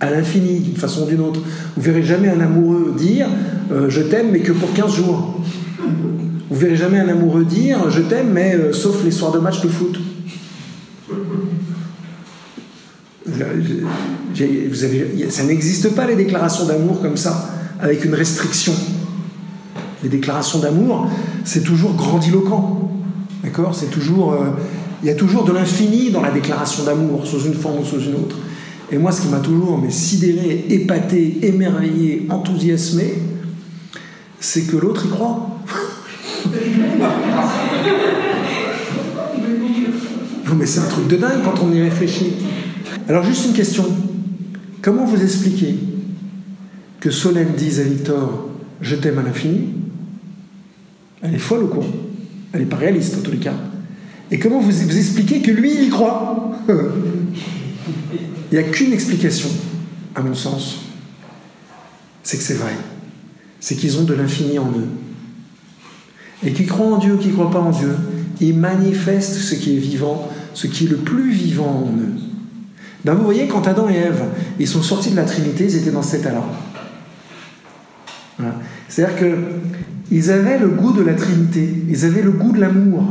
à 0.00 0.10
l'infini, 0.10 0.60
d'une 0.60 0.76
façon 0.76 1.04
ou 1.04 1.06
d'une 1.06 1.20
autre. 1.20 1.40
Vous 1.76 1.82
verrez 1.82 2.02
jamais 2.02 2.28
un 2.28 2.40
amoureux 2.40 2.94
dire 2.96 3.28
euh, 3.70 3.88
Je 3.90 4.00
t'aime, 4.00 4.30
mais 4.32 4.40
que 4.40 4.52
pour 4.52 4.72
15 4.72 4.94
jours. 4.94 5.42
Vous 6.48 6.58
verrez 6.58 6.76
jamais 6.76 6.98
un 6.98 7.08
amoureux 7.08 7.44
dire 7.44 7.90
Je 7.90 8.00
t'aime, 8.00 8.30
mais 8.32 8.54
euh, 8.54 8.72
sauf 8.72 9.04
les 9.04 9.10
soirs 9.10 9.32
de 9.32 9.38
match 9.38 9.60
de 9.60 9.68
foot. 9.68 10.00
Vous 13.32 14.84
avez, 14.84 15.30
ça 15.30 15.44
n'existe 15.44 15.94
pas 15.94 16.06
les 16.06 16.16
déclarations 16.16 16.66
d'amour 16.66 17.00
comme 17.00 17.16
ça, 17.16 17.50
avec 17.80 18.04
une 18.04 18.14
restriction 18.14 18.74
les 20.02 20.08
déclarations 20.08 20.58
d'amour, 20.60 21.08
c'est 21.44 21.62
toujours 21.62 21.94
grandiloquent. 21.94 22.90
D'accord? 23.42 23.74
C'est 23.74 23.90
toujours. 23.90 24.32
Euh, 24.32 24.50
il 25.02 25.08
y 25.08 25.10
a 25.10 25.14
toujours 25.14 25.44
de 25.44 25.52
l'infini 25.52 26.10
dans 26.10 26.20
la 26.20 26.30
déclaration 26.30 26.84
d'amour, 26.84 27.26
sous 27.26 27.44
une 27.44 27.54
forme 27.54 27.78
ou 27.80 27.84
sous 27.84 28.00
une 28.00 28.16
autre. 28.16 28.36
Et 28.92 28.98
moi, 28.98 29.12
ce 29.12 29.22
qui 29.22 29.28
m'a 29.28 29.38
toujours 29.38 29.78
mais, 29.78 29.90
sidéré, 29.90 30.66
épaté, 30.68 31.38
émerveillé, 31.42 32.26
enthousiasmé, 32.28 33.14
c'est 34.38 34.62
que 34.62 34.76
l'autre 34.76 35.06
y 35.06 35.08
croit. 35.08 35.58
mais 40.56 40.66
c'est 40.66 40.80
un 40.80 40.88
truc 40.88 41.06
de 41.06 41.16
dingue 41.16 41.42
quand 41.44 41.62
on 41.62 41.72
y 41.72 41.80
réfléchit. 41.80 42.32
Alors, 43.08 43.24
juste 43.24 43.46
une 43.46 43.52
question. 43.52 43.84
Comment 44.82 45.04
vous 45.04 45.22
expliquez 45.22 45.76
que 47.00 47.10
Solène 47.10 47.54
dise 47.56 47.80
à 47.80 47.84
Victor 47.84 48.48
Je 48.80 48.96
t'aime 48.96 49.18
à 49.18 49.22
l'infini? 49.22 49.68
Elle 51.22 51.34
est 51.34 51.38
folle 51.38 51.64
ou 51.64 51.68
quoi? 51.68 51.84
Elle 52.52 52.60
n'est 52.60 52.66
pas 52.66 52.76
réaliste 52.76 53.16
en 53.18 53.20
tous 53.20 53.32
les 53.32 53.38
cas. 53.38 53.54
Et 54.30 54.38
comment 54.38 54.60
vous, 54.60 54.82
expliquez 54.96 55.40
que 55.40 55.50
lui, 55.50 55.72
il 55.84 55.90
croit? 55.90 56.52
Il 58.52 58.58
n'y 58.58 58.64
a 58.64 58.68
qu'une 58.68 58.92
explication, 58.92 59.48
à 60.14 60.22
mon 60.22 60.34
sens. 60.34 60.78
C'est 62.22 62.36
que 62.36 62.42
c'est 62.42 62.54
vrai. 62.54 62.72
C'est 63.60 63.76
qu'ils 63.76 63.98
ont 63.98 64.04
de 64.04 64.14
l'infini 64.14 64.58
en 64.58 64.70
eux. 64.70 64.88
Et 66.44 66.52
qui 66.52 66.66
croient 66.66 66.94
en 66.94 66.98
Dieu, 66.98 67.16
qui 67.16 67.28
ne 67.28 67.32
croient 67.34 67.50
pas 67.50 67.60
en 67.60 67.70
Dieu, 67.70 67.94
ils 68.40 68.56
manifestent 68.56 69.34
ce 69.34 69.54
qui 69.54 69.76
est 69.76 69.80
vivant, 69.80 70.28
ce 70.54 70.66
qui 70.66 70.86
est 70.86 70.88
le 70.88 70.96
plus 70.96 71.30
vivant 71.30 71.88
en 71.88 71.96
eux. 71.98 72.29
Ben 73.04 73.14
vous 73.14 73.24
voyez, 73.24 73.46
quand 73.46 73.66
Adam 73.66 73.88
et 73.88 73.96
Ève, 73.96 74.24
ils 74.58 74.68
sont 74.68 74.82
sortis 74.82 75.10
de 75.10 75.16
la 75.16 75.24
Trinité, 75.24 75.64
ils 75.64 75.76
étaient 75.76 75.90
dans 75.90 76.02
cet 76.02 76.20
état-là. 76.20 76.42
C'est-à-dire 78.88 79.16
que 79.16 79.34
ils 80.10 80.30
avaient 80.30 80.58
le 80.58 80.68
goût 80.68 80.92
de 80.92 81.02
la 81.02 81.14
Trinité, 81.14 81.84
ils 81.88 82.04
avaient 82.04 82.22
le 82.22 82.32
goût 82.32 82.52
de 82.52 82.60
l'amour, 82.60 83.02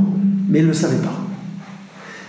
mais 0.50 0.60
ils 0.60 0.64
ne 0.64 0.70
le 0.70 0.74
savaient 0.74 0.98
pas. 0.98 1.18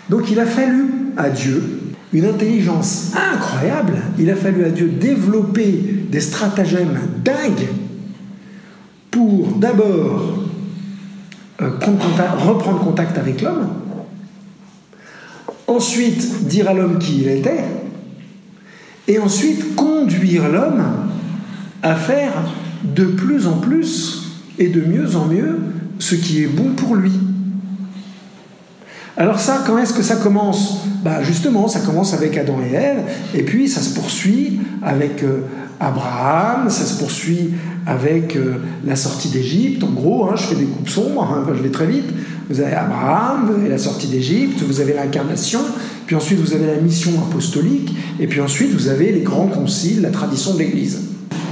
Donc 0.08 0.30
il 0.30 0.38
a 0.38 0.46
fallu 0.46 0.86
à 1.16 1.28
Dieu 1.28 1.80
une 2.12 2.24
intelligence 2.24 3.12
incroyable, 3.14 3.94
il 4.18 4.30
a 4.30 4.36
fallu 4.36 4.64
à 4.64 4.70
Dieu 4.70 4.88
développer 4.88 6.04
des 6.10 6.20
stratagèmes 6.20 6.98
dingues 7.24 7.68
pour 9.10 9.48
d'abord 9.56 10.44
euh, 11.60 11.70
reprendre 11.78 12.80
contact 12.80 13.18
avec 13.18 13.42
l'homme, 13.42 13.68
ensuite 15.70 16.46
dire 16.46 16.68
à 16.68 16.74
l'homme 16.74 16.98
qui 16.98 17.20
il 17.22 17.28
était, 17.28 17.64
et 19.08 19.18
ensuite 19.18 19.74
conduire 19.76 20.48
l'homme 20.48 20.84
à 21.82 21.94
faire 21.94 22.32
de 22.84 23.04
plus 23.04 23.46
en 23.46 23.58
plus 23.58 24.22
et 24.58 24.68
de 24.68 24.80
mieux 24.80 25.16
en 25.16 25.26
mieux 25.26 25.58
ce 25.98 26.14
qui 26.14 26.42
est 26.42 26.46
bon 26.46 26.70
pour 26.76 26.94
lui. 26.94 27.12
Alors 29.16 29.40
ça, 29.40 29.62
quand 29.66 29.78
est-ce 29.78 29.92
que 29.92 30.02
ça 30.02 30.16
commence? 30.16 30.78
Bah 31.04 31.22
Justement, 31.22 31.68
ça 31.68 31.80
commence 31.80 32.14
avec 32.14 32.36
Adam 32.36 32.58
et 32.62 32.74
Ève, 32.74 33.02
et 33.34 33.42
puis 33.42 33.68
ça 33.68 33.80
se 33.80 33.94
poursuit 33.94 34.60
avec 34.82 35.22
euh, 35.22 35.40
Abraham, 35.80 36.70
ça 36.70 36.84
se 36.84 36.98
poursuit 36.98 37.50
avec 37.86 38.36
euh, 38.36 38.58
la 38.84 38.96
sortie 38.96 39.28
d'Égypte. 39.28 39.82
En 39.82 39.90
gros, 39.90 40.26
hein, 40.26 40.34
je 40.36 40.42
fais 40.44 40.54
des 40.54 40.64
coupes 40.64 40.88
sombres, 40.88 41.22
hein, 41.22 41.44
je 41.54 41.62
vais 41.62 41.70
très 41.70 41.86
vite. 41.86 42.08
Vous 42.48 42.60
avez 42.60 42.74
Abraham, 42.74 43.46
vous 43.46 43.54
avez 43.54 43.68
la 43.68 43.78
sortie 43.78 44.06
d'Égypte, 44.06 44.62
vous 44.62 44.80
avez 44.80 44.92
l'incarnation, 44.92 45.60
puis 46.06 46.16
ensuite 46.16 46.38
vous 46.38 46.52
avez 46.52 46.66
la 46.66 46.76
mission 46.76 47.12
apostolique, 47.28 47.94
et 48.18 48.26
puis 48.26 48.40
ensuite 48.40 48.72
vous 48.72 48.88
avez 48.88 49.12
les 49.12 49.22
grands 49.22 49.46
conciles, 49.46 50.02
la 50.02 50.10
tradition 50.10 50.54
de 50.54 50.60
l'Église. 50.60 51.00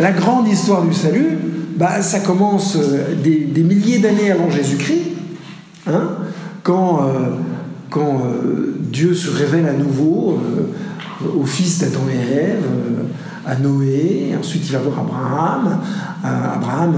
La 0.00 0.12
grande 0.12 0.48
histoire 0.48 0.82
du 0.82 0.94
salut, 0.94 1.38
bah, 1.76 2.02
ça 2.02 2.20
commence 2.20 2.76
euh, 2.76 3.14
des, 3.22 3.62
milliers 3.62 3.98
d'années 3.98 4.30
avant 4.30 4.50
Jésus-Christ, 4.50 5.02
hein, 5.86 6.10
quand, 6.62 7.00
quand 7.90 8.23
euh, 8.25 8.76
Dieu 8.80 9.14
se 9.14 9.30
révèle 9.30 9.66
à 9.66 9.73
nouveau 9.73 10.38
au 11.37 11.45
fils 11.45 11.78
d'Adam 11.78 12.02
et 12.11 12.35
Ève, 12.35 12.64
à 13.47 13.57
Noé, 13.57 14.35
ensuite 14.38 14.66
il 14.66 14.73
va 14.73 14.78
voir 14.78 15.00
Abraham. 15.00 15.78
Abraham, 16.23 16.95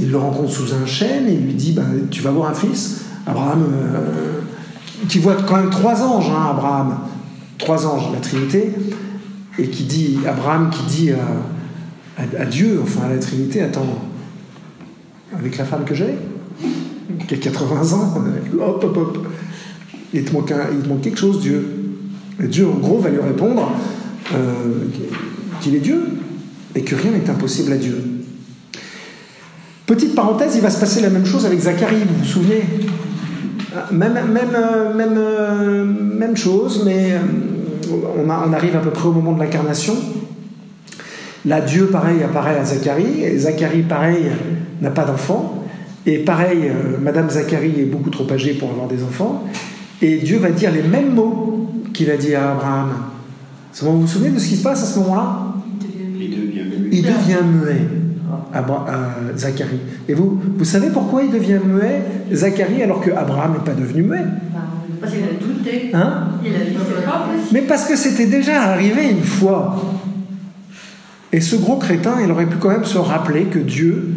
il 0.00 0.10
le 0.10 0.16
rencontre 0.16 0.50
sous 0.50 0.74
un 0.74 0.86
chêne 0.86 1.28
et 1.28 1.34
il 1.34 1.44
lui 1.44 1.54
dit 1.54 1.72
bah, 1.72 1.82
Tu 2.10 2.22
vas 2.22 2.30
voir 2.30 2.50
un 2.50 2.54
fils. 2.54 3.04
Abraham, 3.26 3.64
qui 5.08 5.18
voit 5.18 5.36
quand 5.46 5.56
même 5.56 5.70
trois 5.70 6.02
anges, 6.02 6.30
hein, 6.30 6.50
Abraham, 6.50 6.96
trois 7.58 7.86
anges, 7.86 8.12
la 8.12 8.20
Trinité, 8.20 8.72
et 9.58 9.68
qui 9.68 9.84
dit, 9.84 10.18
Abraham 10.26 10.70
qui 10.70 10.82
dit 10.84 11.10
à 11.12 11.18
à, 12.16 12.44
Dieu, 12.44 12.80
enfin 12.82 13.06
à 13.06 13.08
la 13.08 13.18
Trinité, 13.18 13.62
attends, 13.62 13.98
avec 15.36 15.56
la 15.58 15.64
femme 15.64 15.84
que 15.84 15.94
j'ai, 15.94 16.16
qui 17.26 17.34
a 17.34 17.38
80 17.38 17.92
ans, 17.92 18.14
hop, 18.60 18.84
hop, 18.84 18.96
hop, 18.96 19.26
il 20.14 20.24
te 20.24 20.32
manque, 20.32 20.52
quelque 21.02 21.18
chose, 21.18 21.40
Dieu. 21.40 21.66
Et 22.42 22.46
Dieu, 22.46 22.66
en 22.68 22.78
gros, 22.78 22.98
va 22.98 23.10
lui 23.10 23.20
répondre 23.20 23.72
euh, 24.32 24.36
qu'il 25.60 25.74
est 25.74 25.80
Dieu 25.80 26.02
et 26.74 26.82
que 26.82 26.94
rien 26.94 27.10
n'est 27.10 27.28
impossible 27.28 27.72
à 27.72 27.76
Dieu. 27.76 27.96
Petite 29.86 30.14
parenthèse, 30.14 30.54
il 30.56 30.62
va 30.62 30.70
se 30.70 30.80
passer 30.80 31.00
la 31.00 31.10
même 31.10 31.26
chose 31.26 31.44
avec 31.44 31.60
Zacharie, 31.60 32.02
vous 32.08 32.18
vous 32.18 32.24
souvenez? 32.24 32.62
Même, 33.92 34.14
même, 34.14 34.96
même, 34.96 36.16
même 36.16 36.36
chose, 36.36 36.82
mais 36.84 37.18
on, 38.16 38.52
arrive 38.52 38.76
à 38.76 38.80
peu 38.80 38.90
près 38.90 39.08
au 39.08 39.12
moment 39.12 39.32
de 39.32 39.40
l'incarnation. 39.40 39.94
Là, 41.44 41.60
Dieu, 41.60 41.86
pareil, 41.86 42.22
apparaît 42.22 42.58
à 42.58 42.64
Zacharie, 42.64 43.38
Zacharie, 43.38 43.82
pareil, 43.82 44.30
n'a 44.80 44.90
pas 44.90 45.04
d'enfant. 45.04 45.64
Et 46.06 46.18
pareil, 46.18 46.70
Madame 47.02 47.28
Zacharie 47.28 47.80
est 47.80 47.84
beaucoup 47.86 48.10
trop 48.10 48.30
âgée 48.32 48.54
pour 48.54 48.70
avoir 48.70 48.86
des 48.88 49.02
enfants. 49.02 49.44
Et 50.04 50.18
Dieu 50.18 50.36
va 50.36 50.50
dire 50.50 50.70
les 50.70 50.82
mêmes 50.82 51.14
mots 51.14 51.70
qu'il 51.94 52.10
a 52.10 52.18
dit 52.18 52.34
à 52.34 52.50
Abraham. 52.50 52.90
Vous 53.80 54.02
vous 54.02 54.06
souvenez 54.06 54.32
de 54.32 54.38
ce 54.38 54.48
qui 54.48 54.56
se 54.56 54.62
passe 54.62 54.82
à 54.82 54.86
ce 54.86 54.98
moment-là? 54.98 55.54
Il 56.92 57.02
devient 57.02 57.42
muet. 57.42 57.80
À, 58.52 58.62
Zacharie. 59.34 59.80
Et 60.06 60.12
vous, 60.12 60.38
vous 60.58 60.64
savez 60.64 60.90
pourquoi 60.90 61.22
il 61.22 61.30
devient 61.30 61.58
muet, 61.64 62.02
Zacharie, 62.30 62.82
alors 62.82 63.00
que 63.00 63.12
Abraham 63.12 63.54
n'est 63.54 63.64
pas 63.64 63.72
devenu 63.72 64.02
muet? 64.02 64.26
Parce 65.00 65.14
qu'il 65.14 65.22
a 65.24 65.42
douté. 65.42 65.90
Hein? 65.94 66.28
Il 66.44 66.54
a 66.54 66.58
dit 66.58 66.76
pas 67.06 67.26
Mais 67.52 67.62
parce 67.62 67.86
que 67.86 67.96
c'était 67.96 68.26
déjà 68.26 68.60
arrivé 68.62 69.08
une 69.10 69.24
fois. 69.24 69.82
Et 71.32 71.40
ce 71.40 71.56
gros 71.56 71.78
crétin, 71.78 72.16
il 72.22 72.30
aurait 72.30 72.46
pu 72.46 72.58
quand 72.58 72.68
même 72.68 72.84
se 72.84 72.98
rappeler 72.98 73.44
que 73.44 73.58
Dieu, 73.58 74.12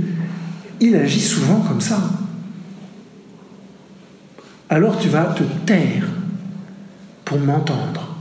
il 0.82 0.98
agit 0.98 1.22
souvent 1.22 1.62
comme 1.62 1.79
ça. 1.79 1.98
Alors 4.70 4.98
tu 5.00 5.10
vas 5.10 5.26
te 5.26 5.44
taire 5.66 6.08
pour 7.24 7.40
m'entendre. 7.40 8.16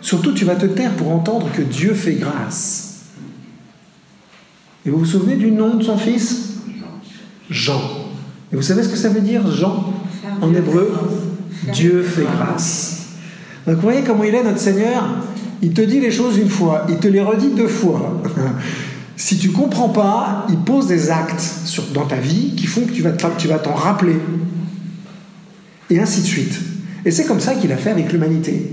Surtout, 0.00 0.32
tu 0.32 0.44
vas 0.44 0.56
te 0.56 0.66
taire 0.66 0.92
pour 0.92 1.12
entendre 1.12 1.48
que 1.52 1.62
Dieu 1.62 1.94
fait 1.94 2.14
grâce. 2.14 3.04
Et 4.84 4.90
vous 4.90 4.98
vous 4.98 5.04
souvenez 5.04 5.36
du 5.36 5.52
nom 5.52 5.76
de 5.76 5.84
son 5.84 5.96
fils? 5.96 6.54
Jean. 7.48 7.80
Et 8.52 8.56
vous 8.56 8.62
savez 8.62 8.82
ce 8.82 8.88
que 8.88 8.96
ça 8.96 9.08
veut 9.08 9.20
dire, 9.20 9.48
Jean, 9.50 9.92
en 10.40 10.52
hébreu 10.52 10.92
Dieu 11.72 12.02
fait 12.02 12.24
grâce. 12.24 13.06
Donc 13.66 13.76
vous 13.76 13.82
voyez 13.82 14.02
comment 14.02 14.24
il 14.24 14.34
est, 14.34 14.42
notre 14.42 14.58
Seigneur? 14.58 15.04
Il 15.62 15.72
te 15.72 15.82
dit 15.82 16.00
les 16.00 16.10
choses 16.10 16.36
une 16.38 16.48
fois, 16.48 16.86
il 16.88 16.96
te 16.96 17.06
les 17.06 17.22
redit 17.22 17.50
deux 17.50 17.68
fois. 17.68 18.20
si 19.16 19.38
tu 19.38 19.50
comprends 19.52 19.90
pas, 19.90 20.46
il 20.48 20.58
pose 20.58 20.88
des 20.88 21.10
actes 21.10 21.54
dans 21.94 22.06
ta 22.06 22.16
vie 22.16 22.54
qui 22.56 22.66
font 22.66 22.80
que 22.80 22.92
tu 22.92 23.02
vas 23.48 23.58
t'en 23.58 23.74
rappeler. 23.74 24.16
Et 25.90 26.00
ainsi 26.00 26.22
de 26.22 26.26
suite. 26.26 26.58
Et 27.04 27.10
c'est 27.10 27.26
comme 27.26 27.40
ça 27.40 27.54
qu'il 27.54 27.72
a 27.72 27.76
fait 27.76 27.90
avec 27.90 28.12
l'humanité. 28.12 28.70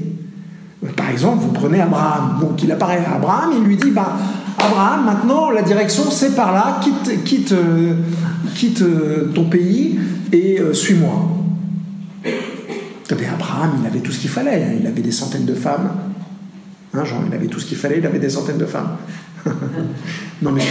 Par 0.95 1.09
exemple, 1.09 1.43
vous 1.43 1.51
prenez 1.51 1.81
Abraham. 1.81 2.39
Donc 2.39 2.63
il 2.63 2.71
apparaît 2.71 3.03
à 3.05 3.15
Abraham, 3.15 3.51
il 3.57 3.63
lui 3.63 3.75
dit 3.75 3.91
bah, 3.91 4.17
Abraham, 4.57 5.05
maintenant 5.05 5.49
la 5.49 5.61
direction 5.61 6.09
c'est 6.09 6.35
par 6.35 6.53
là, 6.53 6.79
quitte, 6.81 7.23
quitte, 7.23 7.51
euh, 7.51 7.95
quitte 8.55 8.81
euh, 8.81 9.31
ton 9.33 9.45
pays 9.45 9.99
et 10.31 10.59
euh, 10.59 10.73
suis-moi. 10.73 11.35
Eh 13.11 13.25
Abraham, 13.25 13.71
il 13.81 13.87
avait 13.87 13.99
tout 13.99 14.11
ce 14.11 14.19
qu'il 14.19 14.29
fallait. 14.29 14.63
Hein. 14.63 14.77
Il 14.79 14.87
avait 14.87 15.01
des 15.01 15.11
centaines 15.11 15.45
de 15.45 15.55
femmes. 15.55 15.89
Hein, 16.93 17.03
genre, 17.05 17.21
il 17.27 17.33
avait 17.33 17.47
tout 17.47 17.59
ce 17.59 17.65
qu'il 17.65 17.77
fallait, 17.77 17.97
il 17.97 18.05
avait 18.05 18.19
des 18.19 18.29
centaines 18.29 18.57
de 18.57 18.65
femmes. 18.65 18.97
non, 20.41 20.51
mais 20.51 20.61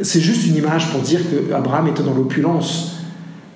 c'est 0.00 0.20
juste 0.20 0.46
une 0.46 0.56
image 0.56 0.90
pour 0.90 1.00
dire 1.00 1.20
que 1.20 1.52
Abraham 1.52 1.88
était 1.88 2.02
dans 2.02 2.14
l'opulence. 2.14 2.91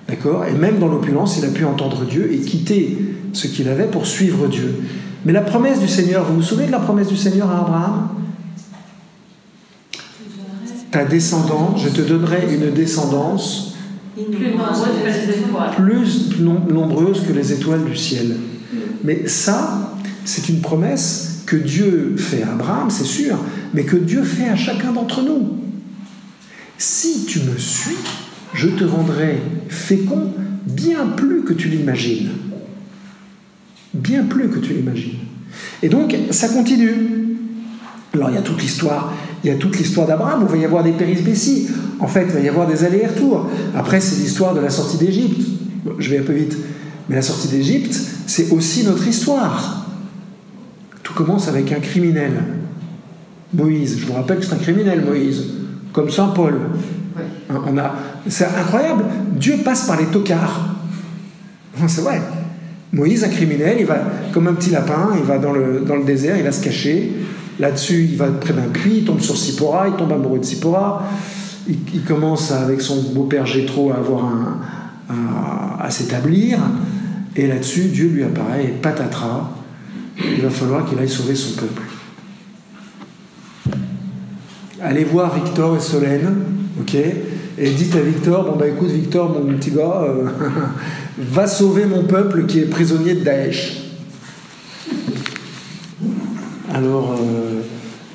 D'accord 0.07 0.45
Et 0.45 0.53
même 0.53 0.79
dans 0.79 0.87
l'opulence, 0.87 1.37
il 1.37 1.45
a 1.45 1.49
pu 1.49 1.65
entendre 1.65 2.05
Dieu 2.05 2.31
et 2.31 2.39
quitter 2.39 2.97
ce 3.33 3.47
qu'il 3.47 3.67
avait 3.67 3.87
pour 3.87 4.05
suivre 4.05 4.47
Dieu. 4.47 4.81
Mais 5.25 5.33
la 5.33 5.41
promesse 5.41 5.79
du 5.79 5.87
Seigneur, 5.87 6.25
vous 6.25 6.35
vous 6.35 6.41
souvenez 6.41 6.67
de 6.67 6.71
la 6.71 6.79
promesse 6.79 7.07
du 7.07 7.17
Seigneur 7.17 7.49
à 7.49 7.59
Abraham? 7.59 8.09
Ta 10.91 11.03
descendance, 11.03 11.81
je 11.83 11.89
te 11.89 12.01
donnerai 12.01 12.47
une 12.53 12.71
descendance 12.71 13.75
plus 15.75 16.43
nombreuse 16.43 17.21
que 17.27 17.33
les 17.33 17.51
étoiles 17.51 17.83
du 17.83 17.95
ciel. 17.95 18.37
Mais 19.03 19.27
ça, 19.27 19.93
c'est 20.23 20.49
une 20.49 20.61
promesse 20.61 21.43
que 21.45 21.55
Dieu 21.55 22.15
fait 22.17 22.43
à 22.43 22.51
Abraham, 22.51 22.89
c'est 22.89 23.05
sûr, 23.05 23.37
mais 23.73 23.83
que 23.83 23.95
Dieu 23.95 24.23
fait 24.23 24.49
à 24.49 24.55
chacun 24.55 24.91
d'entre 24.91 25.21
nous. 25.21 25.57
Si 26.77 27.25
tu 27.25 27.41
me 27.41 27.57
suis, 27.57 27.95
je 28.53 28.67
te 28.67 28.83
rendrai 28.83 29.37
fécond 29.69 30.33
bien 30.65 31.07
plus 31.15 31.43
que 31.43 31.53
tu 31.53 31.69
l'imagines. 31.69 32.29
Bien 33.93 34.23
plus 34.23 34.49
que 34.49 34.59
tu 34.59 34.73
l'imagines. 34.73 35.19
Et 35.81 35.89
donc, 35.89 36.15
ça 36.31 36.49
continue. 36.49 37.37
Alors, 38.13 38.29
il 38.29 38.35
y 38.35 38.37
a 38.37 38.41
toute 38.41 38.61
l'histoire, 38.61 39.13
il 39.43 39.49
y 39.49 39.53
a 39.53 39.57
toute 39.57 39.77
l'histoire 39.77 40.07
d'Abraham, 40.07 40.45
il 40.47 40.51
va 40.51 40.57
y 40.57 40.65
avoir 40.65 40.83
des 40.83 40.91
péripéties. 40.91 41.67
En 41.99 42.07
fait, 42.07 42.25
il 42.27 42.33
va 42.33 42.39
y 42.39 42.49
avoir 42.49 42.67
des 42.67 42.83
allers-retours. 42.83 43.49
Après, 43.75 43.99
c'est 43.99 44.21
l'histoire 44.21 44.53
de 44.53 44.59
la 44.59 44.69
sortie 44.69 44.97
d'Égypte. 44.97 45.41
je 45.99 46.09
vais 46.09 46.19
un 46.19 46.23
peu 46.23 46.33
vite. 46.33 46.57
Mais 47.09 47.15
la 47.15 47.21
sortie 47.21 47.47
d'Égypte, 47.47 47.97
c'est 48.25 48.51
aussi 48.51 48.83
notre 48.83 49.07
histoire. 49.07 49.85
Tout 51.03 51.13
commence 51.13 51.47
avec 51.47 51.71
un 51.71 51.79
criminel. 51.79 52.33
Moïse. 53.53 53.97
Je 53.99 54.05
vous 54.05 54.13
rappelle 54.13 54.39
que 54.39 54.45
c'est 54.45 54.53
un 54.53 54.57
criminel, 54.57 55.03
Moïse. 55.05 55.43
Comme 55.93 56.09
Saint 56.09 56.27
Paul. 56.27 56.55
Hein, 57.49 57.61
on 57.65 57.77
a, 57.77 57.93
c'est 58.27 58.45
incroyable. 58.45 59.03
Dieu 59.33 59.57
passe 59.63 59.85
par 59.85 59.99
les 59.99 60.05
tocards. 60.05 60.75
C'est 61.87 62.01
vrai. 62.01 62.21
Moïse, 62.93 63.23
un 63.23 63.29
criminel, 63.29 63.77
il 63.79 63.85
va 63.85 63.99
comme 64.33 64.47
un 64.47 64.53
petit 64.53 64.69
lapin, 64.69 65.09
il 65.17 65.23
va 65.23 65.37
dans 65.37 65.51
le, 65.51 65.83
dans 65.85 65.95
le 65.95 66.03
désert, 66.03 66.37
il 66.37 66.43
va 66.43 66.51
se 66.51 66.63
cacher. 66.63 67.11
Là-dessus, 67.59 68.07
il 68.11 68.17
va 68.17 68.27
près 68.27 68.53
d'un 68.53 68.69
puits, 68.71 68.99
il 68.99 69.03
tombe 69.03 69.19
sur 69.19 69.35
Sipora, 69.35 69.87
il 69.87 69.95
tombe 69.95 70.11
amoureux 70.11 70.39
de 70.39 70.45
Sipora. 70.45 71.03
Il, 71.67 72.03
commence 72.03 72.51
avec 72.51 72.79
son 72.79 73.01
beau-père 73.11 73.45
Jétro 73.45 73.91
à 73.91 73.95
avoir 73.95 74.23
un, 74.23 74.59
à, 75.79 75.89
s'établir. 75.89 76.59
Et 77.35 77.45
là-dessus, 77.45 77.85
Dieu 77.85 78.07
lui 78.07 78.23
apparaît 78.23 78.63
et 78.63 78.67
patatras, 78.69 79.51
il 80.17 80.41
va 80.41 80.49
falloir 80.49 80.85
qu'il 80.85 80.97
aille 80.97 81.09
sauver 81.09 81.35
son 81.35 81.59
peuple. 81.59 81.81
Allez 84.81 85.03
voir 85.03 85.35
Victor 85.35 85.75
et 85.75 85.79
Solène, 85.81 86.35
ok? 86.79 86.95
Et 87.59 87.71
dites 87.71 87.95
à 87.95 88.01
Victor, 88.01 88.45
bon 88.45 88.55
bah 88.55 88.67
écoute 88.67 88.89
Victor, 88.89 89.31
mon 89.31 89.53
petit 89.57 89.71
gars, 89.71 90.03
euh, 90.03 90.25
va 91.17 91.47
sauver 91.47 91.85
mon 91.85 92.03
peuple 92.03 92.45
qui 92.45 92.59
est 92.59 92.65
prisonnier 92.65 93.15
de 93.15 93.21
Daesh. 93.21 93.81
Alors, 96.71 97.13
euh, 97.13 97.61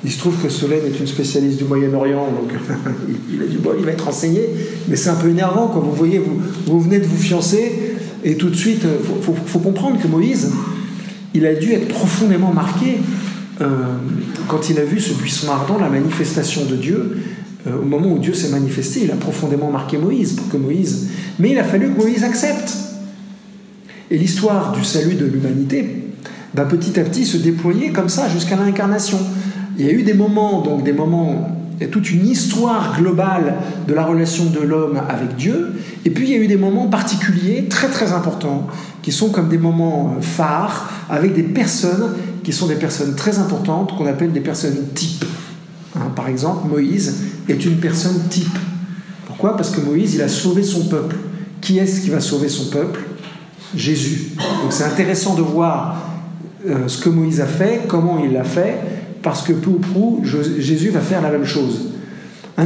il 0.05 0.11
se 0.11 0.19
trouve 0.19 0.37
que 0.41 0.47
Solène 0.47 0.85
est 0.85 0.97
une 0.97 1.07
spécialiste 1.07 1.57
du 1.57 1.65
Moyen-Orient, 1.65 2.27
donc 2.31 2.53
il, 3.33 3.41
a 3.41 3.45
dit, 3.45 3.57
bon, 3.57 3.71
il 3.77 3.83
va 3.83 3.91
être 3.91 4.07
enseigné, 4.07 4.47
mais 4.87 4.95
c'est 4.95 5.09
un 5.09 5.15
peu 5.15 5.29
énervant, 5.29 5.67
quand 5.67 5.81
vous 5.81 5.93
voyez, 5.93 6.19
vous, 6.65 6.79
venez 6.79 6.99
de 6.99 7.05
vous 7.05 7.17
fiancer, 7.17 7.95
et 8.23 8.37
tout 8.37 8.49
de 8.49 8.55
suite, 8.55 8.83
il 8.83 8.89
euh, 8.89 9.33
faut, 9.45 9.59
comprendre 9.59 9.99
que 10.01 10.07
Moïse, 10.07 10.51
il 11.33 11.45
a 11.45 11.53
dû 11.53 11.73
être 11.73 11.89
profondément 11.89 12.53
marqué 12.53 12.99
quand 14.49 14.69
il 14.69 14.77
a 14.77 14.83
vu 14.83 14.99
ce 14.99 15.13
buisson 15.13 15.49
ardent, 15.49 15.77
la 15.79 15.87
manifestation 15.89 16.65
de 16.65 16.75
Dieu, 16.75 17.17
euh, 17.67 17.77
au 17.81 17.85
moment 17.85 18.11
où 18.11 18.19
Dieu 18.19 18.33
s'est 18.33 18.49
manifesté, 18.49 19.01
il 19.03 19.11
a 19.11 19.15
profondément 19.15 19.71
marqué 19.71 19.97
Moïse 19.97 20.33
pour 20.33 20.49
que 20.49 20.57
Moïse. 20.57 21.09
Mais 21.39 21.51
il 21.51 21.59
a 21.59 21.63
fallu 21.63 21.91
que 21.93 21.97
Moïse 22.01 22.23
accepte. 22.23 22.73
Et 24.11 24.17
l'histoire 24.17 24.73
du 24.73 24.83
salut 24.83 25.15
de 25.15 25.25
l'humanité 25.25 26.03
va 26.53 26.65
petit 26.65 26.99
à 26.99 27.03
petit 27.03 27.25
se 27.25 27.37
déployer 27.37 27.91
comme 27.91 28.09
ça 28.09 28.29
jusqu'à 28.29 28.55
l'incarnation. 28.55 29.19
Il 29.77 29.85
y 29.85 29.89
a 29.89 29.91
eu 29.91 30.03
des 30.03 30.13
moments, 30.13 30.61
donc 30.61 30.83
des 30.83 30.93
moments, 30.93 31.47
il 31.79 31.83
y 31.83 31.89
a 31.89 31.91
toute 31.91 32.11
une 32.11 32.27
histoire 32.27 32.95
globale 32.99 33.55
de 33.87 33.93
la 33.93 34.05
relation 34.05 34.45
de 34.45 34.59
l'homme 34.59 35.01
avec 35.09 35.35
Dieu, 35.35 35.73
et 36.05 36.11
puis 36.11 36.27
il 36.27 36.31
y 36.31 36.35
a 36.35 36.37
eu 36.37 36.47
des 36.47 36.57
moments 36.57 36.87
particuliers, 36.87 37.65
très 37.69 37.87
très 37.87 38.11
importants, 38.11 38.67
qui 39.01 39.11
sont 39.11 39.29
comme 39.29 39.49
des 39.49 39.57
moments 39.57 40.15
euh, 40.15 40.21
phares, 40.21 40.91
avec 41.09 41.33
des 41.33 41.43
personnes 41.43 42.11
qui 42.43 42.53
sont 42.53 42.67
des 42.67 42.75
personnes 42.75 43.15
très 43.15 43.39
importantes, 43.39 43.97
qu'on 43.97 44.05
appelle 44.05 44.31
des 44.31 44.41
personnes 44.41 44.77
types. 44.93 45.25
Hein, 45.95 46.11
par 46.15 46.27
exemple, 46.27 46.67
Moïse 46.67 47.23
est 47.47 47.65
une 47.65 47.77
personne 47.77 48.27
type. 48.29 48.57
Pourquoi? 49.27 49.55
Parce 49.55 49.69
que 49.71 49.81
Moïse, 49.81 50.15
il 50.15 50.21
a 50.21 50.27
sauvé 50.27 50.63
son 50.63 50.85
peuple. 50.87 51.15
Qui 51.61 51.79
est-ce 51.79 52.01
qui 52.01 52.09
va 52.09 52.19
sauver 52.19 52.49
son 52.49 52.69
peuple? 52.69 52.99
Jésus. 53.75 54.31
Donc 54.61 54.71
c'est 54.71 54.83
intéressant 54.83 55.35
de 55.35 55.41
voir 55.41 55.97
euh, 56.67 56.87
ce 56.87 57.01
que 57.01 57.09
Moïse 57.09 57.41
a 57.41 57.45
fait, 57.45 57.81
comment 57.87 58.23
il 58.23 58.33
l'a 58.33 58.43
fait, 58.43 58.79
parce 59.21 59.41
que 59.41 59.53
peu 59.53 59.71
ou 59.71 59.79
prou, 59.79 60.23
Jésus 60.59 60.89
va 60.89 60.99
faire 60.99 61.21
la 61.21 61.31
même 61.31 61.45
chose. 61.45 61.89
Euh, 62.59 62.61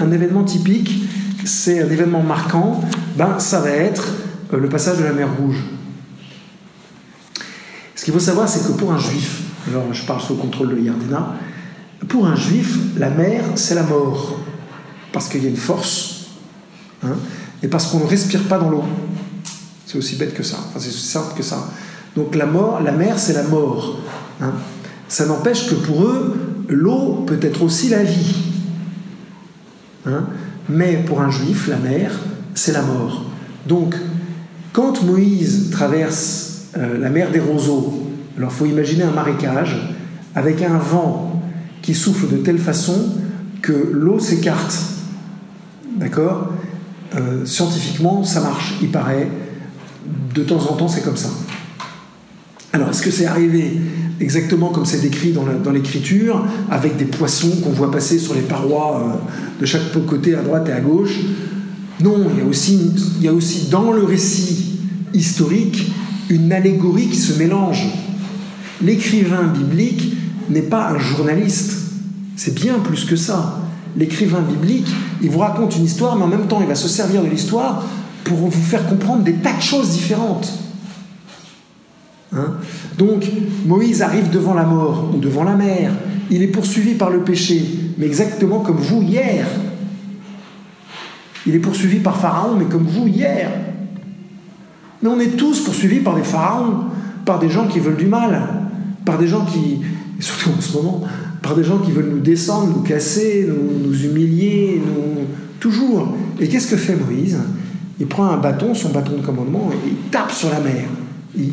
un 0.00 0.12
événement 0.12 0.44
typique, 0.44 1.04
c'est 1.44 1.82
un 1.82 1.90
événement 1.90 2.22
marquant, 2.22 2.82
ben, 3.16 3.38
ça 3.38 3.60
va 3.60 3.70
être 3.70 4.08
euh, 4.52 4.58
le 4.58 4.68
passage 4.68 4.98
de 4.98 5.04
la 5.04 5.12
mer 5.12 5.28
Rouge. 5.40 5.64
Ce 7.94 8.04
qu'il 8.04 8.12
faut 8.12 8.20
savoir, 8.20 8.48
c'est 8.48 8.66
que 8.66 8.78
pour 8.78 8.92
un 8.92 8.98
juif, 8.98 9.42
alors 9.68 9.92
je 9.92 10.04
parle 10.04 10.20
sous 10.20 10.34
le 10.34 10.40
contrôle 10.40 10.74
de 10.74 10.80
Yardena, 10.80 11.34
pour 12.08 12.26
un 12.26 12.36
juif, 12.36 12.76
la 12.98 13.10
mer, 13.10 13.44
c'est 13.54 13.74
la 13.74 13.82
mort. 13.82 14.38
Parce 15.12 15.28
qu'il 15.28 15.42
y 15.42 15.46
a 15.46 15.50
une 15.50 15.56
force. 15.56 16.26
Hein, 17.02 17.16
et 17.62 17.68
parce 17.68 17.86
qu'on 17.86 18.00
ne 18.00 18.06
respire 18.06 18.42
pas 18.44 18.58
dans 18.58 18.70
l'eau. 18.70 18.84
C'est 19.86 19.98
aussi 19.98 20.16
bête 20.16 20.34
que 20.34 20.42
ça. 20.42 20.58
Enfin, 20.68 20.78
c'est 20.78 20.88
aussi 20.88 21.06
simple 21.06 21.34
que 21.36 21.42
ça. 21.42 21.68
Donc 22.14 22.34
la 22.34 22.46
mer, 22.46 23.18
c'est 23.18 23.34
la 23.34 23.44
mort. 23.44 23.98
Hein. 24.40 24.52
Ça 25.08 25.26
n'empêche 25.26 25.68
que 25.68 25.74
pour 25.74 26.04
eux, 26.04 26.64
l'eau 26.68 27.24
peut 27.26 27.38
être 27.42 27.62
aussi 27.62 27.88
la 27.88 28.02
vie. 28.02 28.36
Hein. 30.06 30.26
Mais 30.68 30.96
pour 31.06 31.20
un 31.20 31.30
juif, 31.30 31.68
la 31.68 31.76
mer, 31.76 32.12
c'est 32.54 32.72
la 32.72 32.82
mort. 32.82 33.24
Donc, 33.66 33.94
quand 34.72 35.02
Moïse 35.02 35.70
traverse 35.70 36.68
euh, 36.76 36.98
la 36.98 37.10
mer 37.10 37.30
des 37.30 37.40
roseaux, 37.40 38.02
alors 38.36 38.50
il 38.52 38.56
faut 38.56 38.66
imaginer 38.66 39.04
un 39.04 39.10
marécage 39.10 39.94
avec 40.34 40.62
un 40.62 40.78
vent 40.78 41.35
qui 41.86 41.94
souffle 41.94 42.26
de 42.26 42.38
telle 42.38 42.58
façon 42.58 43.10
que 43.62 43.90
l'eau 43.92 44.18
s'écarte. 44.18 44.76
D'accord? 45.96 46.48
Euh, 47.14 47.46
Scientifiquement, 47.46 48.24
ça 48.24 48.40
marche, 48.40 48.74
il 48.82 48.90
paraît. 48.90 49.28
De 50.34 50.42
temps 50.42 50.58
en 50.68 50.74
temps, 50.74 50.88
c'est 50.88 51.02
comme 51.02 51.16
ça. 51.16 51.28
Alors, 52.72 52.90
est-ce 52.90 53.02
que 53.02 53.12
c'est 53.12 53.26
arrivé 53.26 53.78
exactement 54.18 54.70
comme 54.70 54.84
c'est 54.84 55.00
décrit 55.00 55.32
dans 55.32 55.70
l'écriture, 55.70 56.44
avec 56.72 56.96
des 56.96 57.04
poissons 57.04 57.60
qu'on 57.62 57.70
voit 57.70 57.92
passer 57.92 58.18
sur 58.18 58.34
les 58.34 58.42
parois 58.42 59.00
euh, 59.00 59.60
de 59.60 59.64
chaque 59.64 59.92
côté, 60.06 60.34
à 60.34 60.42
droite 60.42 60.68
et 60.68 60.72
à 60.72 60.80
gauche? 60.80 61.20
Non, 62.00 62.26
il 62.34 62.40
y, 62.40 62.42
a 62.42 62.44
aussi, 62.44 62.90
il 63.18 63.24
y 63.24 63.28
a 63.28 63.32
aussi 63.32 63.68
dans 63.70 63.92
le 63.92 64.02
récit 64.02 64.80
historique 65.14 65.92
une 66.30 66.52
allégorie 66.52 67.06
qui 67.06 67.16
se 67.16 67.38
mélange. 67.38 67.86
L'écrivain 68.82 69.44
biblique 69.44 70.15
n'est 70.48 70.62
pas 70.62 70.88
un 70.88 70.98
journaliste, 70.98 71.78
c'est 72.36 72.54
bien 72.54 72.78
plus 72.78 73.04
que 73.04 73.16
ça. 73.16 73.60
L'écrivain 73.96 74.42
biblique, 74.42 74.88
il 75.22 75.30
vous 75.30 75.38
raconte 75.38 75.76
une 75.76 75.84
histoire, 75.84 76.16
mais 76.16 76.24
en 76.24 76.28
même 76.28 76.46
temps, 76.46 76.60
il 76.60 76.66
va 76.66 76.74
se 76.74 76.88
servir 76.88 77.22
de 77.22 77.28
l'histoire 77.28 77.82
pour 78.24 78.36
vous 78.36 78.50
faire 78.50 78.86
comprendre 78.86 79.22
des 79.22 79.34
tas 79.34 79.54
de 79.54 79.62
choses 79.62 79.90
différentes. 79.90 80.52
Hein? 82.34 82.54
Donc 82.98 83.24
Moïse 83.64 84.02
arrive 84.02 84.30
devant 84.30 84.54
la 84.54 84.64
mort 84.64 85.10
ou 85.14 85.18
devant 85.18 85.44
la 85.44 85.54
mer. 85.54 85.92
Il 86.30 86.42
est 86.42 86.48
poursuivi 86.48 86.94
par 86.94 87.10
le 87.10 87.20
péché, 87.20 87.64
mais 87.98 88.06
exactement 88.06 88.60
comme 88.60 88.78
vous 88.78 89.00
hier. 89.02 89.46
Il 91.46 91.54
est 91.54 91.60
poursuivi 91.60 92.00
par 92.00 92.16
Pharaon, 92.16 92.56
mais 92.58 92.64
comme 92.64 92.84
vous 92.84 93.06
hier. 93.06 93.50
Mais 95.02 95.08
on 95.08 95.20
est 95.20 95.36
tous 95.36 95.60
poursuivis 95.60 96.00
par 96.00 96.16
des 96.16 96.24
pharaons, 96.24 96.86
par 97.24 97.38
des 97.38 97.48
gens 97.48 97.66
qui 97.68 97.78
veulent 97.78 97.96
du 97.96 98.06
mal, 98.06 98.42
par 99.04 99.18
des 99.18 99.28
gens 99.28 99.44
qui, 99.44 99.80
surtout 100.20 100.50
en 100.56 100.60
ce 100.60 100.72
moment, 100.76 101.02
par 101.42 101.54
des 101.54 101.64
gens 101.64 101.78
qui 101.78 101.92
veulent 101.92 102.10
nous 102.10 102.20
descendre, 102.20 102.72
nous 102.76 102.82
casser, 102.82 103.48
nous, 103.48 104.04
humilier, 104.04 104.80
toujours. 105.60 106.14
Et 106.40 106.48
qu'est-ce 106.48 106.68
que 106.68 106.76
fait 106.76 106.96
Moïse? 106.96 107.38
Il 107.98 108.06
prend 108.06 108.26
un 108.26 108.36
bâton, 108.36 108.74
son 108.74 108.90
bâton 108.90 109.16
de 109.16 109.24
commandement, 109.24 109.70
et 109.72 109.88
il 109.88 110.10
tape 110.10 110.32
sur 110.32 110.50
la 110.50 110.60
mer 110.60 110.84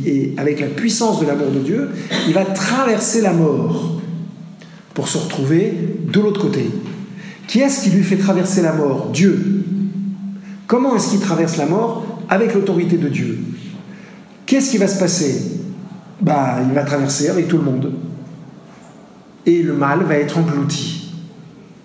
et 0.06 0.34
avec 0.38 0.60
la 0.60 0.68
puissance 0.68 1.20
de 1.20 1.26
l'amour 1.26 1.52
de 1.52 1.60
Dieu, 1.60 1.90
il 2.28 2.34
va 2.34 2.46
traverser 2.46 3.22
la 3.22 3.34
mort 3.34 4.00
pour 4.94 5.08
se 5.08 5.18
retrouver 5.18 5.74
de 6.12 6.20
l'autre 6.20 6.42
côté. 6.42 6.70
Qui 7.48 7.60
est-ce 7.60 7.84
qui 7.84 7.90
lui 7.90 8.04
fait 8.04 8.18
traverser 8.18 8.62
la 8.62 8.74
mort? 8.74 9.10
Dieu. 9.14 9.66
Comment 10.68 10.96
est-ce 10.96 11.10
qu'il 11.12 11.20
traverse 11.20 11.58
la 11.58 11.66
mort? 11.66 12.06
Avec 12.30 12.54
l'autorité 12.54 12.98
de 12.98 13.10
Dieu. 13.10 13.40
Qu'est-ce 14.46 14.72
qui 14.72 14.78
va 14.78 14.88
se 14.88 14.98
passer? 14.98 15.60
Bah, 16.22 16.60
Il 16.66 16.74
va 16.74 16.84
traverser 16.84 17.30
avec 17.30 17.48
tout 17.48 17.58
le 17.58 17.64
monde. 17.64 17.92
Et 19.46 19.62
le 19.62 19.74
mal 19.74 20.04
va 20.04 20.16
être 20.16 20.38
englouti. 20.38 21.12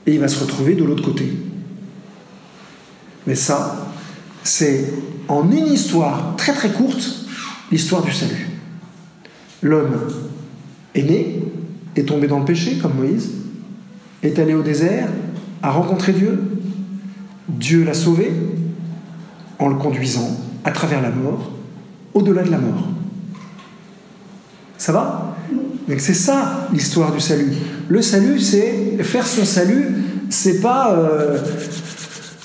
Et 0.07 0.15
il 0.15 0.21
va 0.21 0.29
se 0.29 0.43
retrouver 0.43 0.75
de 0.75 0.85
l'autre 0.85 1.05
côté. 1.05 1.33
Mais 3.27 3.35
ça, 3.35 3.89
c'est 4.43 4.93
en 5.29 5.51
une 5.51 5.67
histoire 5.67 6.37
très 6.37 6.53
très 6.53 6.71
courte 6.71 7.27
l'histoire 7.71 8.03
du 8.03 8.13
salut. 8.13 8.49
L'homme 9.63 9.99
est 10.95 11.03
né, 11.03 11.43
est 11.97 12.05
tombé 12.05 12.27
dans 12.27 12.39
le 12.39 12.45
péché, 12.45 12.79
comme 12.79 12.95
Moïse, 12.95 13.31
est 14.23 14.39
allé 14.39 14.55
au 14.55 14.63
désert, 14.63 15.09
a 15.63 15.71
rencontré 15.71 16.13
Dieu, 16.13 16.41
Dieu 17.49 17.85
l'a 17.85 17.95
sauvé 17.95 18.33
en 19.59 19.69
le 19.69 19.75
conduisant 19.75 20.39
à 20.65 20.71
travers 20.71 21.03
la 21.03 21.11
mort, 21.11 21.51
au-delà 22.15 22.43
de 22.43 22.51
la 22.51 22.59
mort. 22.59 22.89
Ça 24.77 24.93
va? 24.93 25.37
C'est 25.97 26.15
ça 26.15 26.69
l'histoire 26.73 27.13
du 27.13 27.21
salut. 27.21 27.53
Le 27.89 28.03
salut, 28.03 28.39
c'est 28.41 29.03
faire 29.03 29.27
son 29.27 29.45
salut, 29.45 29.95
c'est 30.29 30.61
pas 30.61 30.93
euh, 30.93 31.39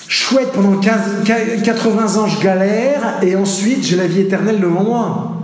chouette, 0.07 0.51
pendant 0.53 0.79
80 0.79 2.17
ans 2.17 2.27
je 2.27 2.41
galère, 2.41 3.19
et 3.21 3.35
ensuite 3.35 3.83
j'ai 3.83 3.97
la 3.97 4.07
vie 4.07 4.21
éternelle 4.21 4.59
devant 4.61 4.83
moi. 4.83 5.37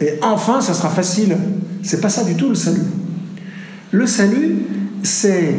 Et 0.00 0.14
enfin, 0.22 0.60
ça 0.60 0.74
sera 0.74 0.88
facile. 0.88 1.36
C'est 1.82 2.00
pas 2.00 2.08
ça 2.08 2.24
du 2.24 2.34
tout 2.34 2.48
le 2.48 2.54
salut. 2.54 2.82
Le 3.92 4.06
salut, 4.06 4.58
c'est 5.02 5.54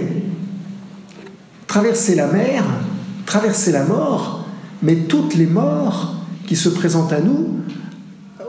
traverser 1.68 2.16
la 2.16 2.28
mer, 2.28 2.64
traverser 3.26 3.72
la 3.72 3.86
mort, 3.86 4.46
mais 4.84 4.96
toutes 4.96 5.36
les 5.36 5.46
morts 5.46 6.16
qui 6.48 6.56
se 6.56 6.70
présentent 6.70 7.14
à 7.14 7.22
nous 7.22 7.60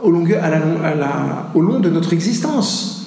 au 0.01 0.11
long, 0.11 0.25
au 1.53 1.61
long 1.61 1.79
de 1.79 1.89
notre 1.89 2.13
existence. 2.13 3.02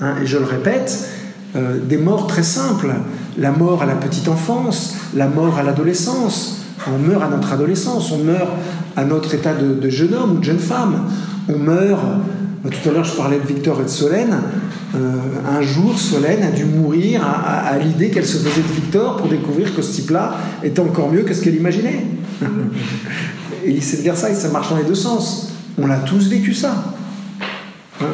Hein, 0.00 0.16
et 0.22 0.26
je 0.26 0.38
le 0.38 0.44
répète, 0.44 1.08
euh, 1.54 1.78
des 1.82 1.96
morts 1.96 2.26
très 2.26 2.42
simples. 2.42 2.92
La 3.38 3.50
mort 3.50 3.82
à 3.82 3.86
la 3.86 3.94
petite 3.94 4.28
enfance, 4.28 4.96
la 5.14 5.26
mort 5.26 5.58
à 5.58 5.62
l'adolescence. 5.62 6.62
On 6.86 6.98
meurt 6.98 7.22
à 7.22 7.28
notre 7.28 7.52
adolescence, 7.52 8.12
on 8.12 8.18
meurt 8.18 8.50
à 8.96 9.04
notre 9.04 9.34
état 9.34 9.54
de, 9.54 9.88
jeune 9.88 10.14
homme 10.14 10.32
ou 10.32 10.38
de 10.38 10.44
jeune 10.44 10.58
femme. 10.58 11.04
On 11.48 11.58
meurt, 11.58 12.04
euh, 12.64 12.68
tout 12.68 12.88
à 12.88 12.92
l'heure 12.92 13.04
je 13.04 13.14
parlais 13.14 13.38
de 13.38 13.46
Victor 13.46 13.80
et 13.80 13.84
de 13.84 13.88
Solène, 13.88 14.36
euh, 14.94 15.16
un 15.50 15.62
jour 15.62 15.98
Solène 15.98 16.42
a 16.42 16.50
dû 16.50 16.64
mourir 16.64 17.22
à, 17.24 17.76
l'idée 17.78 18.10
qu'elle 18.10 18.26
se 18.26 18.36
faisait 18.36 18.62
de 18.62 18.72
Victor 18.74 19.16
pour 19.16 19.28
découvrir 19.28 19.74
que 19.74 19.82
ce 19.82 19.94
type-là 19.94 20.36
était 20.62 20.80
encore 20.80 21.10
mieux 21.10 21.22
que 21.22 21.34
ce 21.34 21.42
qu'elle 21.42 21.56
imaginait. 21.56 22.04
et 23.64 23.72
lycée 23.72 23.98
de 23.98 24.02
Versailles, 24.02 24.36
ça 24.36 24.48
marche 24.48 24.70
dans 24.70 24.76
les 24.76 24.84
deux 24.84 24.94
sens. 24.94 25.52
On 25.78 25.90
a 25.90 25.96
tous 25.96 26.28
vécu 26.28 26.54
ça. 26.54 26.94
Hein 28.00 28.06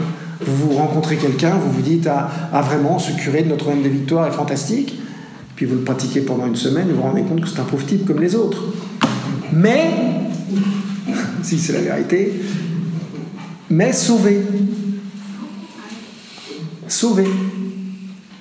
vous 0.47 0.75
rencontrez 0.75 1.17
quelqu'un, 1.17 1.57
vous 1.57 1.71
vous 1.71 1.83
dites 1.83 2.07
ah, 2.07 2.31
ah, 2.53 2.63
vraiment, 2.63 2.99
ce 2.99 3.13
curé 3.13 3.43
de 3.43 3.49
Notre-Dame 3.49 3.83
des 3.83 3.89
Victoires 3.89 4.27
est 4.27 4.33
fantastique. 4.33 4.99
Puis 5.57 5.67
vous 5.67 5.77
le 5.77 5.83
pratiquez 5.83 6.23
pendant 6.23 6.47
une 6.47 6.57
semaine 6.57 6.89
vous 6.89 6.97
vous 6.97 7.03
rendez 7.03 7.23
compte 7.23 7.43
que 7.43 7.49
c'est 7.49 7.61
un 7.61 7.65
pauvre 7.65 7.85
type 7.85 8.07
comme 8.07 8.21
les 8.21 8.35
autres. 8.35 8.65
Mais, 9.53 9.91
si 11.43 11.59
c'est 11.59 11.73
la 11.73 11.81
vérité, 11.81 12.33
mais 13.71 13.93
sauvé. 13.93 14.43
Sauvé. 16.89 17.25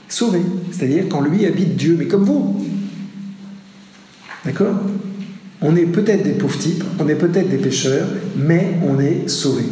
Sauvé. 0.07 0.41
C'est-à-dire 0.71 1.05
quand 1.09 1.21
lui 1.21 1.45
habite 1.45 1.75
Dieu, 1.75 1.95
mais 1.97 2.07
comme 2.07 2.23
vous. 2.23 2.65
D'accord? 4.45 4.75
On 5.61 5.75
est 5.75 5.85
peut-être 5.85 6.23
des 6.23 6.31
pauvres 6.31 6.57
types, 6.57 6.83
on 6.99 7.07
est 7.07 7.15
peut-être 7.15 7.49
des 7.49 7.57
pécheurs, 7.57 8.07
mais 8.35 8.79
on 8.87 8.99
est 8.99 9.29
sauvés. 9.29 9.69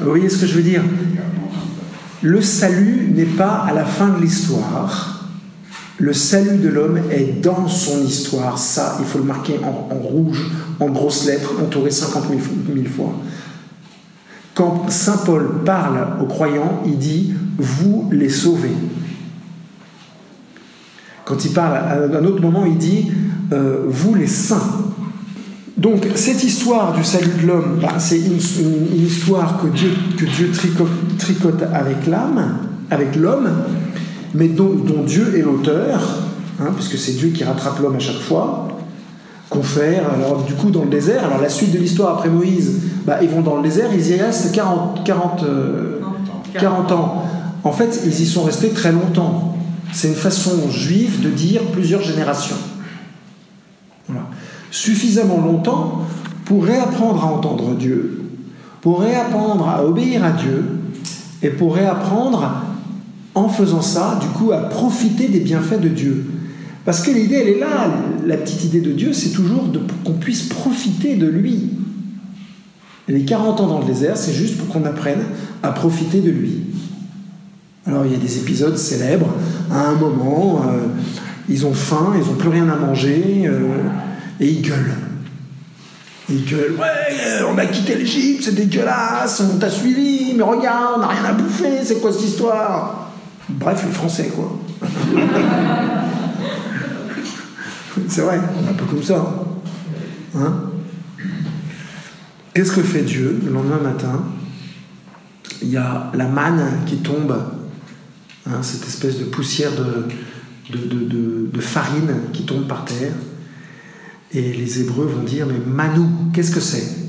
Vous 0.00 0.08
voyez 0.08 0.30
ce 0.30 0.38
que 0.38 0.46
je 0.46 0.54
veux 0.54 0.62
dire? 0.62 0.82
Le 2.22 2.40
salut 2.40 3.12
n'est 3.14 3.24
pas 3.24 3.64
à 3.68 3.74
la 3.74 3.84
fin 3.84 4.08
de 4.08 4.22
l'histoire. 4.22 5.28
Le 5.98 6.14
salut 6.14 6.56
de 6.56 6.68
l'homme 6.68 6.98
est 7.10 7.42
dans 7.42 7.68
son 7.68 8.02
histoire. 8.02 8.56
Ça, 8.56 8.96
il 9.00 9.04
faut 9.04 9.18
le 9.18 9.24
marquer 9.24 9.60
en, 9.62 9.94
rouge, 9.94 10.50
en 10.80 10.88
grosses 10.88 11.26
lettres, 11.26 11.52
entouré 11.62 11.90
50 11.90 12.24
000 12.28 12.40
fois. 12.88 13.12
Quand 14.54 14.90
Saint 14.90 15.18
Paul 15.18 15.62
parle 15.66 16.22
aux 16.22 16.26
croyants, 16.26 16.82
il 16.86 16.96
dit 16.96 17.34
Vous 17.58 18.08
les 18.10 18.30
sauvez. 18.30 18.72
Quand 21.26 21.44
il 21.44 21.52
parle 21.52 21.76
à 21.76 22.18
un 22.18 22.24
autre 22.24 22.40
moment, 22.40 22.64
il 22.64 22.78
dit 22.78 23.12
euh, 23.52 23.84
Vous 23.86 24.14
les 24.14 24.26
saints. 24.26 24.89
Donc 25.80 26.06
cette 26.14 26.44
histoire 26.44 26.92
du 26.92 27.02
salut 27.02 27.32
de 27.40 27.46
l'homme, 27.46 27.78
bah, 27.80 27.94
c'est 27.98 28.18
une, 28.18 28.36
histoire 28.94 29.58
que 29.62 29.68
Dieu, 29.68 29.90
que 30.18 30.26
Dieu 30.26 30.52
tricote, 31.18 31.62
avec 31.72 32.06
l'âme, 32.06 32.58
avec 32.90 33.16
l'homme, 33.16 33.50
mais 34.34 34.48
dont, 34.48 34.74
Dieu 35.06 35.38
est 35.38 35.40
l'auteur, 35.40 36.02
hein, 36.60 36.68
puisque 36.76 36.98
c'est 36.98 37.12
Dieu 37.12 37.30
qui 37.30 37.44
rattrape 37.44 37.78
l'homme 37.80 37.96
à 37.96 37.98
chaque 37.98 38.20
fois. 38.20 38.68
Confère, 39.48 40.02
alors 40.12 40.42
du 40.44 40.52
coup 40.52 40.70
dans 40.70 40.84
le 40.84 40.90
désert, 40.90 41.24
alors 41.24 41.40
la 41.40 41.48
suite 41.48 41.72
de 41.72 41.78
l'histoire 41.78 42.18
après 42.18 42.28
Moïse, 42.28 42.82
bah, 43.06 43.20
ils 43.22 43.30
vont 43.30 43.40
dans 43.40 43.56
le 43.56 43.62
désert, 43.62 43.88
ils 43.94 44.06
y 44.06 44.16
restent 44.16 44.52
40, 44.52 45.02
40, 45.02 45.44
40 46.60 46.92
ans. 46.92 47.24
En 47.64 47.72
fait, 47.72 48.02
ils 48.04 48.20
y 48.20 48.26
sont 48.26 48.42
restés 48.42 48.68
très 48.68 48.92
longtemps. 48.92 49.56
C'est 49.94 50.08
une 50.08 50.14
façon 50.14 50.70
juive 50.70 51.22
de 51.22 51.30
dire 51.30 51.62
plusieurs 51.72 52.02
générations. 52.02 52.56
Voilà 54.06 54.26
suffisamment 54.70 55.40
longtemps 55.40 56.02
pour 56.44 56.64
réapprendre 56.64 57.24
à 57.24 57.26
entendre 57.26 57.74
Dieu, 57.74 58.22
pour 58.80 59.00
réapprendre 59.00 59.68
à 59.68 59.84
obéir 59.84 60.24
à 60.24 60.32
Dieu, 60.32 60.64
et 61.42 61.50
pour 61.50 61.74
réapprendre, 61.74 62.64
en 63.34 63.48
faisant 63.48 63.82
ça, 63.82 64.18
du 64.20 64.26
coup, 64.28 64.52
à 64.52 64.58
profiter 64.58 65.28
des 65.28 65.40
bienfaits 65.40 65.80
de 65.80 65.88
Dieu. 65.88 66.26
Parce 66.84 67.02
que 67.02 67.10
l'idée, 67.10 67.36
elle 67.36 67.48
est 67.48 67.58
là. 67.60 67.88
La 68.26 68.36
petite 68.36 68.64
idée 68.64 68.80
de 68.80 68.92
Dieu, 68.92 69.12
c'est 69.12 69.30
toujours 69.30 69.64
qu'on 70.04 70.14
puisse 70.14 70.42
profiter 70.42 71.16
de 71.16 71.26
lui. 71.26 71.70
Et 73.08 73.12
les 73.12 73.24
40 73.24 73.60
ans 73.60 73.66
dans 73.66 73.78
le 73.80 73.86
désert, 73.86 74.16
c'est 74.16 74.32
juste 74.32 74.58
pour 74.58 74.68
qu'on 74.68 74.84
apprenne 74.84 75.20
à 75.62 75.70
profiter 75.70 76.20
de 76.20 76.30
lui. 76.30 76.60
Alors 77.86 78.04
il 78.04 78.12
y 78.12 78.14
a 78.14 78.18
des 78.18 78.38
épisodes 78.38 78.76
célèbres. 78.76 79.28
À 79.70 79.88
un 79.88 79.94
moment, 79.94 80.62
euh, 80.68 80.86
ils 81.48 81.66
ont 81.66 81.72
faim, 81.72 82.12
ils 82.14 82.26
n'ont 82.26 82.36
plus 82.36 82.50
rien 82.50 82.68
à 82.68 82.76
manger. 82.76 83.44
Euh, 83.46 83.68
et 84.40 84.48
ils 84.48 84.62
gueulent. 84.62 84.94
Ils 86.28 86.44
gueulent 86.44 86.76
Ouais, 86.78 87.42
on 87.48 87.58
a 87.58 87.66
quitté 87.66 87.94
l'Égypte, 87.96 88.44
c'est 88.44 88.54
dégueulasse, 88.54 89.40
on 89.40 89.58
t'a 89.58 89.70
suivi, 89.70 90.34
mais 90.34 90.42
regarde, 90.42 90.94
on 90.96 91.00
n'a 91.00 91.08
rien 91.08 91.24
à 91.24 91.32
bouffer, 91.32 91.84
c'est 91.84 92.00
quoi 92.00 92.12
cette 92.12 92.24
histoire? 92.24 93.10
Bref, 93.48 93.84
les 93.84 93.92
Français, 93.92 94.32
quoi. 94.34 94.58
c'est 98.08 98.22
vrai, 98.22 98.40
un 98.68 98.72
peu 98.72 98.84
comme 98.86 99.02
ça. 99.02 99.44
Hein 100.36 100.70
Qu'est-ce 102.54 102.72
que 102.72 102.82
fait 102.82 103.02
Dieu 103.02 103.40
le 103.44 103.52
lendemain 103.52 103.78
matin? 103.78 104.24
Il 105.62 105.68
y 105.68 105.76
a 105.76 106.10
la 106.14 106.26
manne 106.26 106.80
qui 106.86 106.96
tombe, 106.96 107.36
hein, 108.46 108.62
cette 108.62 108.86
espèce 108.86 109.18
de 109.18 109.24
poussière 109.24 109.70
de, 109.72 111.60
farine 111.60 112.14
qui 112.32 112.44
tombe 112.44 112.66
par 112.66 112.84
terre. 112.84 113.12
Et 114.32 114.52
les 114.52 114.80
Hébreux 114.80 115.06
vont 115.06 115.22
dire 115.22 115.46
Mais 115.46 115.58
Manou, 115.58 116.08
qu'est-ce 116.32 116.52
que 116.52 116.60
c'est? 116.60 117.00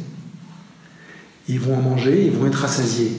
Ils 1.47 1.59
vont 1.59 1.77
en 1.77 1.81
manger, 1.81 2.25
ils 2.25 2.31
vont 2.31 2.47
être 2.47 2.55
rassasiés. 2.55 3.11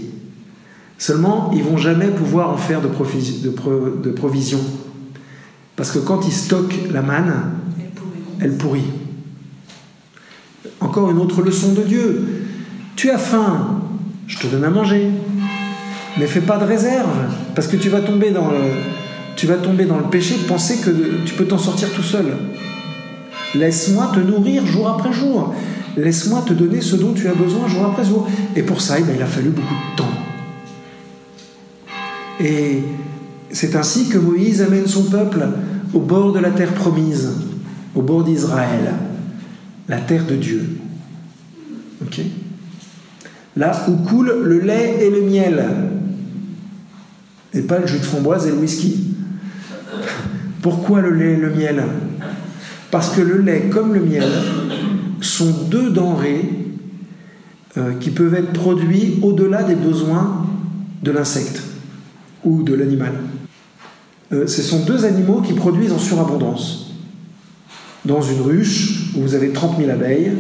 Seulement, 0.99 1.51
ils 1.55 1.63
vont 1.63 1.77
jamais 1.77 2.09
pouvoir 2.09 2.51
en 2.51 2.57
faire 2.57 2.81
de, 2.81 2.89
de, 2.89 4.11
provision. 4.11 4.61
Parce 5.75 5.91
que 5.91 5.99
quand 5.99 6.27
ils 6.27 6.33
stockent 6.33 6.79
la 6.93 7.03
manne, 7.03 7.35
elle 8.41 8.57
pourrit. 8.57 8.85
Encore 10.81 11.11
une 11.11 11.19
autre 11.19 11.43
leçon 11.43 11.73
de 11.73 11.83
Dieu. 11.83 12.45
Tu 12.95 13.11
as 13.11 13.19
faim, 13.19 13.81
je 14.29 14.39
te 14.39 14.47
donne 14.47 14.65
à 14.65 14.71
manger. 14.71 15.11
Mais 16.19 16.27
fais 16.27 16.41
pas 16.41 16.59
de 16.59 16.65
réserve, 16.65 17.09
parce 17.55 17.67
que 17.67 17.77
tu 17.77 17.89
vas 17.89 18.01
tomber 18.01 18.31
dans 18.31 18.51
le, 18.51 18.59
tu 19.35 19.47
vas 19.47 19.57
tomber 19.57 19.87
dans 19.87 19.97
le 19.97 20.05
péché 20.05 20.37
de 20.37 20.47
penser 20.47 20.77
que 20.85 21.25
tu 21.25 21.35
peux 21.35 21.47
t'en 21.47 21.59
sortir 21.59 21.91
tout 21.93 22.03
seul. 22.03 22.27
Laisse-moi 23.55 24.13
te 24.15 24.21
nourrir 24.21 24.67
jour 24.67 24.89
après 24.89 25.13
jour. 25.13 25.55
Laisse-moi 25.97 26.43
te 26.47 26.55
donner 26.55 26.81
ce 26.81 26.97
dont 26.97 27.13
tu 27.13 27.29
as 27.29 27.35
besoin 27.35 27.69
jour 27.69 27.85
après 27.85 28.05
jour. 28.05 28.27
Et 28.57 28.63
pour 28.63 28.81
ça, 28.81 28.99
eh 28.99 29.03
ben, 29.03 29.13
il 29.15 29.23
a 29.23 29.27
fallu 29.27 29.51
beaucoup 29.51 29.75
de 29.75 29.97
temps. 29.97 30.09
Et 32.41 32.83
c'est 33.51 33.77
ainsi 33.77 34.09
que 34.09 34.19
Moïse 34.19 34.63
amène 34.63 34.87
son 34.87 35.05
peuple 35.05 35.47
au 35.93 36.01
bord 36.01 36.33
de 36.33 36.39
la 36.39 36.51
terre 36.51 36.73
promise, 36.73 37.31
au 37.95 38.03
bord 38.03 38.25
d'Israël, 38.25 38.95
la 39.89 39.99
terre 39.99 40.25
de 40.25 40.37
Dieu. 40.37 40.69
Là 43.57 43.87
où 43.89 43.97
coule 44.09 44.33
le 44.45 44.61
lait 44.61 44.99
et 45.03 45.11
le 45.11 45.23
miel, 45.23 45.65
et 47.53 47.61
pas 47.61 47.79
le 47.79 47.87
jus 47.87 47.99
de 47.99 48.05
framboise 48.05 48.47
et 48.47 48.51
le 48.51 48.57
whisky. 48.57 49.15
Pourquoi 50.63 51.03
le 51.03 51.11
lait 51.11 51.35
et 51.35 51.37
le 51.37 51.51
miel? 51.51 51.83
Parce 52.93 53.09
que 53.09 53.23
le 53.23 53.39
lait 53.39 53.71
comme 53.71 53.95
le 53.95 54.01
miel 54.01 54.29
sont 55.23 55.51
deux 55.71 55.91
denrées 55.91 56.45
euh, 57.79 57.95
qui 57.99 58.11
peuvent 58.11 58.35
être 58.35 58.53
produits 58.53 59.19
au-delà 59.23 59.63
des 59.63 59.75
besoins 59.75 60.47
de 61.03 61.11
l'insecte 61.11 61.63
ou 62.45 62.63
de 62.63 62.75
l'animal. 62.75 63.15
Euh, 64.33 64.47
ce 64.47 64.61
sont 64.61 64.85
deux 64.85 65.07
animaux 65.07 65.41
qui 65.41 65.55
produisent 65.55 65.93
en 65.93 65.99
surabondance. 65.99 66.93
Dans 68.05 68.21
une 68.21 68.43
ruche 68.43 69.15
où 69.17 69.23
vous 69.23 69.35
avez 69.35 69.53
30 69.53 69.79
000 69.79 69.91
abeilles, 69.91 70.33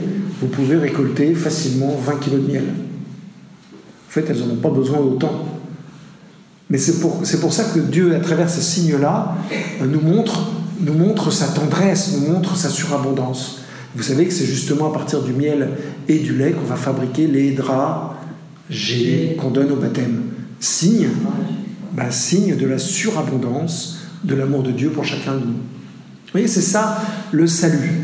vous 0.42 0.48
pouvez 0.48 0.76
récolter 0.76 1.34
facilement 1.34 1.96
20 2.04 2.16
kg 2.16 2.32
de 2.32 2.52
miel. 2.52 2.64
En 2.64 4.10
fait, 4.10 4.26
elles 4.28 4.40
n'en 4.40 4.52
ont 4.52 4.56
pas 4.56 4.70
besoin 4.70 4.98
autant. 4.98 5.46
Mais 6.68 6.76
c'est 6.76 7.00
pour, 7.00 7.24
ça 7.24 7.64
que 7.64 7.78
Dieu, 7.78 8.14
à 8.14 8.20
travers 8.20 8.50
ces 8.50 8.60
signes-là, 8.60 9.36
euh, 9.80 9.86
nous 9.86 10.00
montre 10.00 10.61
nous 10.82 10.94
montre 10.94 11.30
sa 11.30 11.46
tendresse, 11.46 12.18
nous 12.18 12.32
montre 12.32 12.56
sa 12.56 12.68
surabondance. 12.68 13.60
Vous 13.94 14.02
savez 14.02 14.26
que 14.26 14.32
c'est 14.32 14.46
justement 14.46 14.90
à 14.90 14.92
partir 14.92 15.22
du 15.22 15.32
miel 15.32 15.70
et 16.08 16.18
du 16.18 16.36
lait 16.36 16.52
qu'on 16.52 16.66
va 16.66 16.76
fabriquer 16.76 17.26
les 17.26 17.52
draps 17.52 18.16
qu'on 19.38 19.50
donne 19.50 19.70
au 19.70 19.76
baptême. 19.76 20.22
Signe, 20.60 21.08
bah, 21.92 22.10
signe 22.10 22.56
de 22.56 22.66
la 22.66 22.78
surabondance 22.78 23.98
de 24.24 24.34
l'amour 24.34 24.62
de 24.62 24.70
Dieu 24.70 24.90
pour 24.90 25.04
chacun 25.04 25.34
de 25.34 25.40
nous. 25.40 25.52
Vous 25.52 26.38
voyez, 26.38 26.48
c'est 26.48 26.62
ça 26.62 27.02
le 27.32 27.46
salut. 27.46 28.00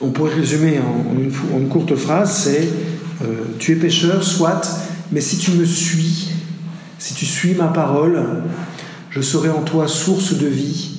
On 0.00 0.10
pourrait 0.10 0.34
résumer 0.34 0.80
en 0.80 1.58
une, 1.58 1.68
courte 1.68 1.94
phrase, 1.94 2.44
c'est 2.44 2.68
euh, 3.22 3.44
tu 3.58 3.72
es 3.72 3.76
pécheur, 3.76 4.24
soit, 4.24 4.80
mais 5.12 5.20
si 5.20 5.38
tu 5.38 5.52
me 5.52 5.64
suis, 5.64 6.30
si 6.98 7.14
tu 7.14 7.24
suis 7.24 7.54
ma 7.54 7.68
parole, 7.68 8.42
je 9.10 9.20
serai 9.20 9.50
en 9.50 9.62
toi 9.62 9.86
source 9.86 10.34
de 10.34 10.46
vie 10.46 10.93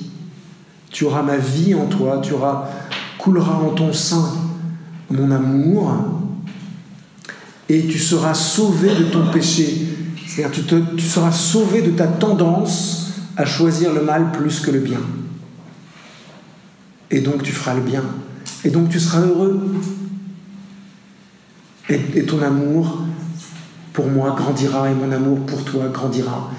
tu 0.96 1.04
auras 1.04 1.20
ma 1.20 1.36
vie 1.36 1.74
en 1.74 1.84
toi, 1.84 2.22
tu 2.22 2.32
auras, 2.32 2.70
couleras 3.18 3.52
en 3.52 3.74
ton 3.74 3.92
sein 3.92 4.32
mon 5.10 5.30
amour, 5.30 5.92
et 7.68 7.86
tu 7.86 7.98
seras 7.98 8.32
sauvé 8.32 8.88
de 8.94 9.04
ton 9.04 9.30
péché. 9.30 9.88
C'est-à-dire 10.26 10.64
tu, 10.96 11.04
seras 11.04 11.32
sauvé 11.32 11.82
de 11.82 11.90
ta 11.90 12.06
tendance 12.06 13.12
à 13.36 13.44
choisir 13.44 13.92
le 13.92 14.00
mal 14.04 14.32
plus 14.32 14.60
que 14.60 14.70
le 14.70 14.78
bien. 14.78 15.00
Et 17.10 17.20
donc 17.20 17.42
tu 17.42 17.52
feras 17.52 17.74
le 17.74 17.82
bien. 17.82 18.02
Et 18.64 18.70
donc 18.70 18.88
tu 18.88 18.98
seras 18.98 19.20
heureux. 19.20 19.74
Et 21.90 22.24
ton 22.24 22.40
amour 22.40 23.02
pour 23.92 24.06
moi 24.06 24.34
grandira 24.34 24.90
et 24.90 24.94
mon 24.94 25.12
amour 25.12 25.40
pour 25.44 25.62
toi 25.62 25.88
grandira 25.88 26.50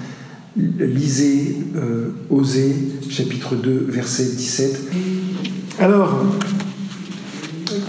lisez 0.58 1.56
euh, 1.76 2.10
Osée, 2.30 2.74
chapitre 3.08 3.56
2, 3.56 3.86
verset 3.88 4.24
17. 4.24 4.80
Alors, 5.78 6.24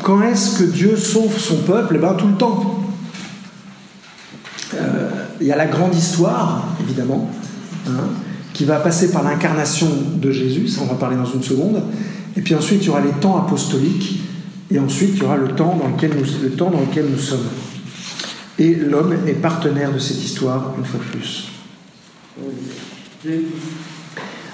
quand 0.03 0.21
est-ce 0.23 0.59
que 0.59 0.63
Dieu 0.63 0.95
sauve 0.95 1.37
son 1.37 1.57
peuple? 1.57 1.95
Eh 1.95 1.99
bien, 1.99 2.13
tout 2.13 2.27
le 2.27 2.35
temps. 2.35 2.83
Euh, 4.75 5.09
il 5.41 5.47
y 5.47 5.51
a 5.51 5.55
la 5.55 5.65
grande 5.65 5.95
histoire, 5.95 6.67
évidemment, 6.81 7.29
hein, 7.87 8.09
qui 8.53 8.65
va 8.65 8.77
passer 8.77 9.11
par 9.11 9.23
l'incarnation 9.23 9.87
de 10.15 10.31
Jésus, 10.31 10.67
ça 10.67 10.81
on 10.83 10.85
va 10.85 10.95
parler 10.95 11.15
dans 11.15 11.25
une 11.25 11.43
seconde. 11.43 11.81
Et 12.37 12.41
puis 12.41 12.53
ensuite, 12.53 12.83
il 12.83 12.87
y 12.87 12.89
aura 12.89 13.01
les 13.01 13.11
temps 13.19 13.37
apostoliques, 13.37 14.21
et 14.71 14.77
ensuite, 14.77 15.11
il 15.15 15.19
y 15.19 15.23
aura 15.23 15.37
le 15.37 15.49
temps 15.49 15.75
dans 15.81 15.87
lequel 15.87 16.11
nous, 16.15 16.25
le 16.43 16.51
temps 16.51 16.69
dans 16.69 16.81
lequel 16.81 17.07
nous 17.09 17.17
sommes. 17.17 17.47
Et 18.59 18.75
l'homme 18.75 19.13
est 19.25 19.33
partenaire 19.33 19.91
de 19.91 19.99
cette 19.99 20.23
histoire, 20.23 20.75
une 20.77 20.85
fois 20.85 20.99
de 20.99 21.17
plus. 21.17 21.49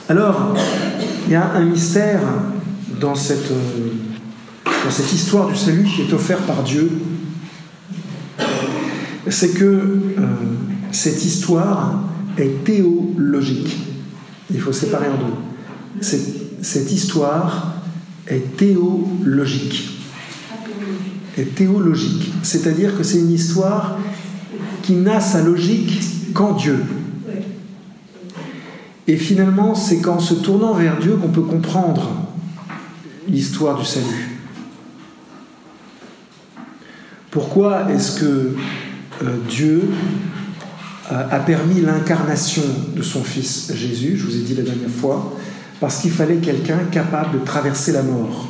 Alors, 0.07 0.55
il 1.25 1.31
y 1.31 1.35
a 1.35 1.51
un 1.53 1.65
mystère 1.65 2.21
dans 2.99 3.15
cette, 3.15 3.51
euh, 3.51 3.91
dans 4.65 4.91
cette 4.91 5.11
histoire 5.11 5.47
du 5.47 5.55
salut 5.55 5.83
qui 5.83 6.03
est 6.03 6.13
offert 6.13 6.39
par 6.39 6.63
Dieu. 6.63 6.91
C'est 9.27 9.53
que 9.53 9.65
euh, 9.65 10.21
cette 10.91 11.23
histoire 11.25 12.03
est 12.37 12.63
théologique. 12.63 13.77
Il 14.53 14.61
faut 14.61 14.73
séparer 14.73 15.07
en 15.07 15.17
deux. 15.17 15.33
Cette, 16.01 16.63
cette 16.63 16.91
histoire 16.91 17.73
est 18.27 18.55
théologique. 18.57 19.89
Est 21.37 21.55
théologique. 21.55 22.31
C'est-à-dire 22.43 22.95
que 22.97 23.03
c'est 23.03 23.19
une 23.19 23.31
histoire 23.31 23.97
qui 24.83 24.93
n'a 24.93 25.19
sa 25.19 25.41
logique 25.41 25.99
qu'en 26.33 26.53
Dieu. 26.53 26.77
Et 29.07 29.17
finalement, 29.17 29.75
c'est 29.75 30.01
qu'en 30.01 30.19
se 30.19 30.33
tournant 30.33 30.73
vers 30.73 30.97
Dieu 30.97 31.15
qu'on 31.15 31.29
peut 31.29 31.41
comprendre 31.41 32.09
l'histoire 33.27 33.77
du 33.77 33.85
salut. 33.85 34.39
Pourquoi 37.29 37.91
est-ce 37.91 38.19
que 38.19 38.55
euh, 39.23 39.37
Dieu 39.49 39.89
a 41.09 41.39
permis 41.39 41.81
l'incarnation 41.81 42.63
de 42.95 43.03
son 43.03 43.23
Fils 43.23 43.71
Jésus, 43.75 44.17
je 44.17 44.25
vous 44.25 44.35
ai 44.35 44.39
dit 44.39 44.55
la 44.55 44.63
dernière 44.63 44.89
fois, 44.89 45.37
parce 45.79 46.01
qu'il 46.01 46.11
fallait 46.11 46.37
quelqu'un 46.37 46.79
capable 46.91 47.39
de 47.39 47.45
traverser 47.45 47.91
la 47.91 48.01
mort. 48.01 48.47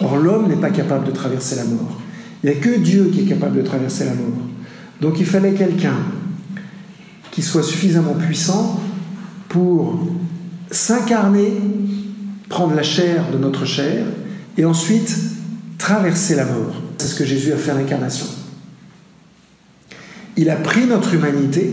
Or, 0.00 0.16
l'homme 0.16 0.48
n'est 0.48 0.56
pas 0.56 0.70
capable 0.70 1.06
de 1.06 1.12
traverser 1.12 1.56
la 1.56 1.64
mort. 1.64 2.00
Il 2.42 2.50
n'y 2.50 2.56
a 2.56 2.58
que 2.58 2.78
Dieu 2.78 3.10
qui 3.12 3.20
est 3.20 3.24
capable 3.24 3.56
de 3.58 3.62
traverser 3.62 4.04
la 4.04 4.14
mort. 4.14 4.38
Donc 5.00 5.20
il 5.20 5.26
fallait 5.26 5.54
quelqu'un 5.54 5.96
qui 7.30 7.42
soit 7.42 7.62
suffisamment 7.62 8.14
puissant 8.14 8.80
pour 9.48 10.06
s'incarner, 10.70 11.52
prendre 12.48 12.74
la 12.74 12.82
chair 12.82 13.30
de 13.32 13.38
notre 13.38 13.64
chair, 13.64 14.04
et 14.56 14.64
ensuite 14.64 15.16
traverser 15.78 16.34
la 16.34 16.44
mort. 16.44 16.74
C'est 16.98 17.08
ce 17.08 17.14
que 17.14 17.24
Jésus 17.24 17.52
a 17.52 17.56
fait 17.56 17.70
à 17.70 17.74
l'incarnation. 17.74 18.26
Il 20.36 20.50
a 20.50 20.56
pris 20.56 20.86
notre 20.86 21.14
humanité, 21.14 21.72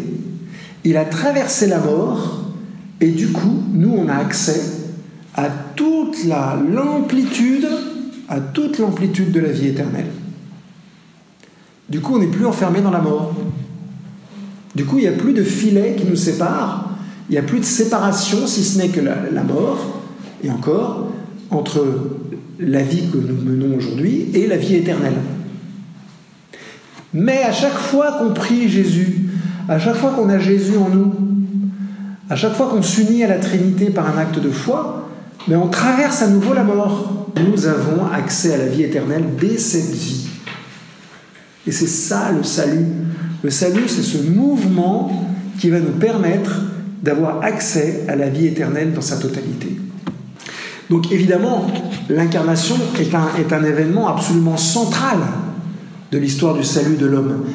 il 0.83 0.97
a 0.97 1.05
traversé 1.05 1.67
la 1.67 1.79
mort, 1.79 2.51
et 3.01 3.09
du 3.09 3.27
coup, 3.29 3.63
nous, 3.73 3.91
on 3.91 4.07
a 4.07 4.15
accès 4.15 4.61
à 5.35 5.49
toute 5.49 6.23
l'amplitude, 6.25 7.67
à 8.29 8.39
toute 8.39 8.79
l'amplitude 8.79 9.31
de 9.31 9.39
la 9.39 9.49
vie 9.49 9.67
éternelle. 9.67 10.07
Du 11.89 11.99
coup, 11.99 12.15
on 12.15 12.19
n'est 12.19 12.27
plus 12.27 12.45
enfermé 12.45 12.81
dans 12.81 12.91
la 12.91 13.01
mort. 13.01 13.35
Du 14.75 14.85
coup, 14.85 14.97
il 14.97 15.01
n'y 15.01 15.07
a 15.07 15.11
plus 15.11 15.33
de 15.33 15.43
filet 15.43 15.95
qui 15.97 16.05
nous 16.05 16.15
sépare 16.15 16.84
il 17.29 17.33
n'y 17.33 17.37
a 17.37 17.43
plus 17.43 17.59
de 17.59 17.65
séparation, 17.65 18.45
si 18.45 18.63
ce 18.63 18.77
n'est 18.77 18.89
que 18.89 19.01
la, 19.01 19.43
mort, 19.43 20.01
et 20.43 20.49
encore, 20.49 21.11
entre 21.49 21.85
la 22.59 22.83
vie 22.83 23.09
que 23.11 23.17
nous 23.17 23.41
menons 23.41 23.77
aujourd'hui 23.77 24.29
et 24.33 24.47
la 24.47 24.57
vie 24.57 24.75
éternelle. 24.75 25.17
Mais 27.13 27.43
à 27.43 27.51
chaque 27.51 27.77
fois 27.77 28.13
qu'on 28.13 28.33
prie 28.33 28.69
Jésus, 28.69 29.23
à 29.67 29.79
chaque 29.79 29.95
fois 29.95 30.11
qu'on 30.11 30.29
a 30.29 30.37
Jésus 30.37 30.77
en 30.77 30.89
nous, 30.89 31.13
à 32.29 32.35
chaque 32.35 32.53
fois 32.53 32.67
qu'on 32.69 32.81
s'unit 32.81 33.23
à 33.23 33.27
la 33.27 33.39
Trinité 33.39 33.89
par 33.89 34.07
un 34.07 34.19
acte 34.19 34.39
de 34.39 34.49
foi, 34.49 35.09
mais 35.47 35.55
on 35.55 35.67
traverse 35.67 36.21
à 36.21 36.27
nouveau 36.27 36.53
la 36.53 36.63
mort. 36.63 37.31
Nous 37.37 37.65
avons 37.67 38.05
accès 38.07 38.53
à 38.53 38.57
la 38.57 38.67
vie 38.67 38.83
éternelle 38.83 39.23
dès 39.39 39.57
cette 39.57 39.91
vie. 39.91 40.27
Et 41.67 41.71
c'est 41.71 41.87
ça 41.87 42.31
le 42.31 42.43
salut. 42.43 42.85
Le 43.43 43.49
salut, 43.49 43.87
c'est 43.87 44.03
ce 44.03 44.17
mouvement 44.17 45.29
qui 45.59 45.69
va 45.69 45.79
nous 45.79 45.91
permettre 45.91 46.61
d'avoir 47.05 47.43
accès 47.43 48.03
à 48.07 48.15
la 48.15 48.29
vie 48.29 48.47
éternelle 48.47 48.91
dans 48.91 49.01
sa 49.01 49.17
totalité. 49.17 49.77
Donc 50.89 51.11
évidemment, 51.11 51.67
l'incarnation 52.09 52.75
est 52.99 53.13
un, 53.13 53.27
est 53.39 53.53
un 53.53 53.63
événement 53.63 54.07
absolument 54.07 54.57
central 54.57 55.19
de 56.11 56.17
l'histoire 56.17 56.55
du 56.55 56.63
salut 56.63 56.97
de 56.97 57.05
l'homme 57.05 57.45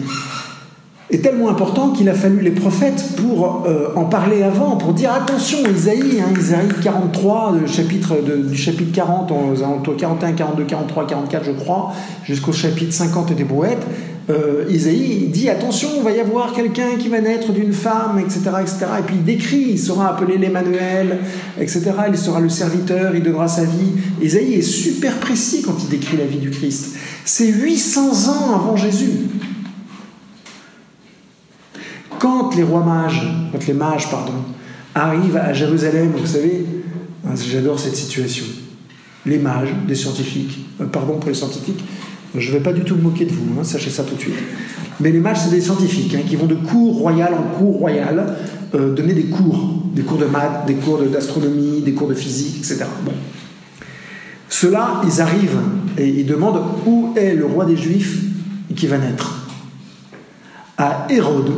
est 1.10 1.22
tellement 1.22 1.48
important 1.48 1.90
qu'il 1.90 2.08
a 2.08 2.14
fallu 2.14 2.40
les 2.40 2.52
prophètes 2.52 3.16
pour 3.16 3.66
euh, 3.66 3.88
en 3.96 4.04
parler 4.04 4.42
avant, 4.42 4.76
pour 4.76 4.92
dire 4.92 5.12
attention, 5.12 5.58
Isaïe, 5.74 6.20
hein, 6.20 6.32
Isaïe 6.38 6.68
43, 6.82 7.56
le 7.60 7.66
chapitre 7.66 8.16
du 8.48 8.56
chapitre 8.56 8.92
40, 8.92 9.32
aux 9.32 9.92
41, 9.92 10.32
42, 10.32 10.64
43, 10.64 11.06
44, 11.06 11.44
je 11.44 11.50
crois, 11.52 11.92
jusqu'au 12.24 12.52
chapitre 12.52 12.92
50 12.92 13.32
des 13.32 13.44
brouettes, 13.44 13.84
euh, 14.30 14.64
Isaïe 14.70 15.26
dit 15.28 15.48
attention, 15.48 15.88
il 15.96 16.02
va 16.02 16.12
y 16.12 16.20
avoir 16.20 16.52
quelqu'un 16.52 16.96
qui 16.98 17.08
va 17.08 17.20
naître 17.20 17.52
d'une 17.52 17.72
femme, 17.72 18.18
etc., 18.18 18.40
etc. 18.60 18.86
Et 19.00 19.02
puis 19.02 19.16
il 19.16 19.24
décrit, 19.24 19.66
il 19.70 19.78
sera 19.78 20.10
appelé 20.10 20.38
l'Emmanuel, 20.38 21.18
etc. 21.58 21.92
Il 22.08 22.16
sera 22.16 22.40
le 22.40 22.48
serviteur, 22.48 23.14
il 23.14 23.22
donnera 23.22 23.48
sa 23.48 23.64
vie. 23.64 23.92
Isaïe 24.22 24.54
est 24.54 24.62
super 24.62 25.16
précis 25.16 25.62
quand 25.62 25.76
il 25.82 25.88
décrit 25.88 26.16
la 26.16 26.26
vie 26.26 26.38
du 26.38 26.50
Christ. 26.50 26.96
C'est 27.24 27.48
800 27.48 28.30
ans 28.30 28.54
avant 28.54 28.76
Jésus. 28.76 29.10
Quand 32.18 32.54
les 32.54 32.62
rois 32.62 32.84
mages, 32.84 33.22
quand 33.52 33.66
les 33.66 33.74
mages, 33.74 34.10
pardon, 34.10 34.34
arrivent 34.94 35.38
à 35.38 35.52
Jérusalem, 35.52 36.12
vous 36.16 36.26
savez, 36.26 36.64
j'adore 37.50 37.78
cette 37.80 37.96
situation. 37.96 38.44
Les 39.26 39.38
mages, 39.38 39.70
des 39.86 39.94
scientifiques, 39.94 40.66
euh, 40.80 40.86
pardon 40.86 41.18
pour 41.18 41.28
les 41.28 41.34
scientifiques, 41.34 41.84
je 42.36 42.48
ne 42.48 42.58
vais 42.58 42.62
pas 42.62 42.72
du 42.72 42.82
tout 42.82 42.96
me 42.96 43.02
moquer 43.02 43.24
de 43.24 43.32
vous, 43.32 43.58
hein, 43.58 43.64
sachez 43.64 43.90
ça 43.90 44.04
tout 44.04 44.14
de 44.14 44.20
suite. 44.20 44.34
Mais 45.00 45.10
les 45.10 45.18
mages, 45.18 45.38
c'est 45.44 45.50
des 45.50 45.60
scientifiques 45.60 46.14
hein, 46.14 46.22
qui 46.28 46.36
vont 46.36 46.46
de 46.46 46.54
cours 46.54 46.98
royal 46.98 47.34
en 47.34 47.58
cours 47.58 47.78
royal 47.78 48.36
euh, 48.74 48.94
donner 48.94 49.14
des 49.14 49.24
cours, 49.24 49.82
des 49.94 50.02
cours 50.02 50.18
de 50.18 50.26
maths, 50.26 50.66
des 50.66 50.74
cours 50.74 50.98
d'astronomie, 50.98 51.80
des 51.80 51.92
cours 51.92 52.08
de 52.08 52.14
physique, 52.14 52.58
etc. 52.58 52.84
Bon. 53.04 53.12
Ceux-là, 54.48 55.00
ils 55.04 55.20
arrivent 55.20 55.58
et 55.98 56.08
ils 56.08 56.26
demandent 56.26 56.60
où 56.86 57.12
est 57.16 57.34
le 57.34 57.46
roi 57.46 57.64
des 57.64 57.76
Juifs 57.76 58.20
qui 58.76 58.86
va 58.86 58.98
naître. 58.98 59.48
À 60.78 61.06
Hérode, 61.10 61.50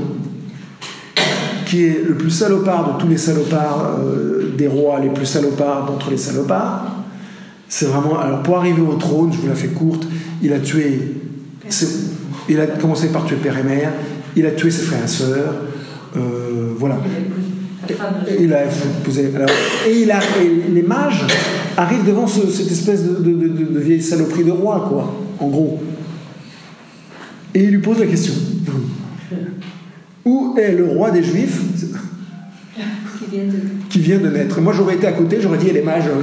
qui 1.66 1.84
est 1.84 2.02
le 2.06 2.14
plus 2.14 2.30
salopard 2.30 2.94
de 2.94 3.02
tous 3.02 3.08
les 3.08 3.18
salopards, 3.18 3.98
euh, 3.98 4.54
des 4.56 4.68
rois 4.68 5.00
les 5.00 5.10
plus 5.10 5.26
salopards 5.26 5.86
d'entre 5.86 6.10
les 6.10 6.16
salopards. 6.16 7.01
C'est 7.74 7.86
vraiment. 7.86 8.20
Alors, 8.20 8.42
pour 8.42 8.58
arriver 8.58 8.82
au 8.82 8.96
trône, 8.96 9.32
je 9.32 9.38
vous 9.38 9.48
la 9.48 9.54
fais 9.54 9.68
courte, 9.68 10.06
il 10.42 10.52
a 10.52 10.58
tué. 10.58 11.00
Il 12.46 12.60
a 12.60 12.66
commencé 12.66 13.08
par 13.08 13.24
tuer 13.24 13.36
père 13.36 13.56
et 13.56 13.62
mère, 13.62 13.94
il 14.36 14.44
a 14.44 14.50
tué 14.50 14.70
ses 14.70 14.82
frères 14.82 15.02
et 15.02 15.08
sœurs, 15.08 15.54
euh, 16.14 16.74
voilà. 16.76 16.98
Il 18.38 18.52
a 18.52 18.64
épousé. 18.66 19.32
et, 19.88 20.02
il 20.02 20.10
a, 20.10 20.20
les 20.70 20.82
mages 20.82 21.24
arrivent 21.78 22.04
devant 22.04 22.26
cette 22.26 22.70
espèce 22.70 23.04
de, 23.04 23.30
de, 23.30 23.80
vieille 23.80 24.02
saloperie 24.02 24.44
de 24.44 24.50
roi, 24.50 24.84
quoi, 24.86 25.14
en 25.40 25.48
gros. 25.48 25.82
Et 27.54 27.64
il 27.64 27.70
lui 27.70 27.78
pose 27.78 28.00
la 28.00 28.06
question. 28.06 28.34
Où 30.26 30.54
est 30.58 30.72
le 30.72 30.84
roi 30.84 31.10
des 31.10 31.22
Juifs? 31.22 31.62
Qui 33.88 33.98
vient 33.98 34.18
de, 34.18 34.28
naître 34.28 34.60
Moi, 34.60 34.74
j'aurais 34.76 34.96
été 34.96 35.06
à 35.06 35.12
côté, 35.12 35.38
j'aurais 35.40 35.56
dit, 35.56 35.70
les 35.70 35.80
mages, 35.80 36.04
euh, 36.06 36.22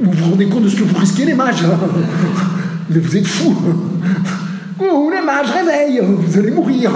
vous 0.00 0.10
vous 0.10 0.30
rendez 0.30 0.46
compte 0.46 0.64
de 0.64 0.68
ce 0.68 0.76
que 0.76 0.82
vous 0.84 0.98
risquez, 0.98 1.24
les 1.24 1.34
mages 1.34 1.64
hein 1.64 1.78
Mais 2.90 2.98
vous 2.98 3.16
êtes 3.16 3.26
fous 3.26 3.56
Oh, 4.80 5.10
les 5.10 5.24
mages, 5.24 5.50
réveillent 5.50 6.02
Vous 6.02 6.38
allez 6.38 6.50
mourir 6.50 6.90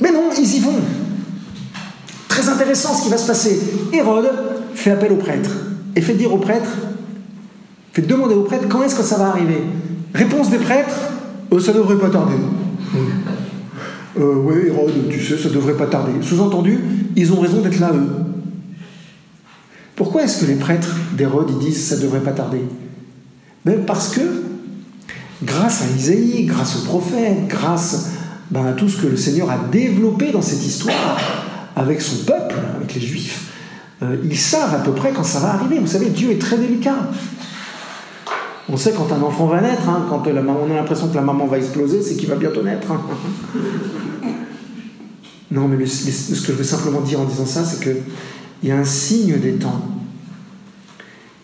Mais 0.00 0.12
non, 0.12 0.30
ils 0.36 0.56
y 0.56 0.60
vont. 0.60 0.78
Très 2.28 2.48
intéressant 2.48 2.94
ce 2.94 3.04
qui 3.04 3.08
va 3.08 3.16
se 3.16 3.26
passer. 3.26 3.58
Hérode 3.92 4.30
fait 4.74 4.90
appel 4.90 5.12
au 5.12 5.16
prêtre 5.16 5.50
et 5.94 6.02
fait 6.02 6.12
dire 6.12 6.34
au 6.34 6.36
prêtre, 6.36 6.70
fait 7.92 8.02
demander 8.02 8.34
au 8.34 8.42
prêtre 8.42 8.66
quand 8.68 8.82
est-ce 8.82 8.94
que 8.94 9.02
ça 9.02 9.16
va 9.16 9.28
arriver. 9.28 9.62
Réponse 10.14 10.50
des 10.50 10.58
prêtres, 10.58 10.96
oh, 11.50 11.58
ça 11.58 11.72
devrait 11.72 11.98
pas 11.98 12.10
tarder. 12.10 12.36
Euh, 14.18 14.34
oui, 14.44 14.66
Hérode, 14.66 14.92
tu 15.10 15.22
sais, 15.22 15.38
ça 15.38 15.48
devrait 15.48 15.76
pas 15.76 15.86
tarder. 15.86 16.12
Sous-entendu, 16.20 16.78
ils 17.16 17.32
ont 17.32 17.40
raison 17.40 17.60
d'être 17.60 17.80
là, 17.80 17.90
eux. 17.94 18.25
Pourquoi 19.96 20.24
est-ce 20.24 20.42
que 20.42 20.46
les 20.46 20.56
prêtres 20.56 20.94
d'Hérode 21.14 21.50
ils 21.50 21.58
disent 21.58 21.88
ça 21.88 21.96
devrait 21.96 22.20
pas 22.20 22.32
tarder? 22.32 22.62
Ben 23.64 23.84
Parce 23.86 24.10
que, 24.10 24.20
grâce 25.42 25.82
à 25.82 25.86
Isaïe, 25.96 26.44
grâce 26.44 26.76
aux 26.76 26.84
prophètes, 26.84 27.48
grâce 27.48 28.10
ben, 28.50 28.66
à 28.66 28.72
tout 28.72 28.88
ce 28.88 29.00
que 29.00 29.06
le 29.06 29.16
Seigneur 29.16 29.50
a 29.50 29.58
développé 29.72 30.30
dans 30.32 30.42
cette 30.42 30.64
histoire 30.64 31.18
avec 31.74 32.02
son 32.02 32.24
peuple, 32.24 32.56
avec 32.76 32.94
les 32.94 33.00
Juifs, 33.00 33.52
euh, 34.02 34.16
ils 34.22 34.36
savent 34.36 34.74
à 34.74 34.78
peu 34.78 34.92
près 34.92 35.12
quand 35.12 35.24
ça 35.24 35.40
va 35.40 35.54
arriver. 35.54 35.78
Vous 35.78 35.86
savez, 35.86 36.10
Dieu 36.10 36.30
est 36.30 36.40
très 36.40 36.58
délicat. 36.58 37.10
On 38.68 38.76
sait 38.76 38.92
quand 38.92 39.10
un 39.12 39.22
enfant 39.22 39.46
va 39.46 39.62
naître, 39.62 39.88
hein, 39.88 40.06
quand 40.10 40.22
on 40.26 40.70
a 40.70 40.74
l'impression 40.74 41.08
que 41.08 41.14
la 41.14 41.22
maman 41.22 41.46
va 41.46 41.56
exploser, 41.56 42.02
c'est 42.02 42.16
qu'il 42.16 42.28
va 42.28 42.36
bientôt 42.36 42.62
naître. 42.62 42.88
Non, 45.48 45.68
mais 45.68 45.86
ce 45.86 46.40
que 46.40 46.52
je 46.52 46.58
veux 46.58 46.64
simplement 46.64 47.00
dire 47.00 47.20
en 47.20 47.24
disant 47.24 47.46
ça, 47.46 47.64
c'est 47.64 47.80
qu'il 48.60 48.68
y 48.68 48.72
a 48.72 48.78
un 48.78 48.84
signe 48.84 49.38
des 49.38 49.54
temps. 49.54 49.82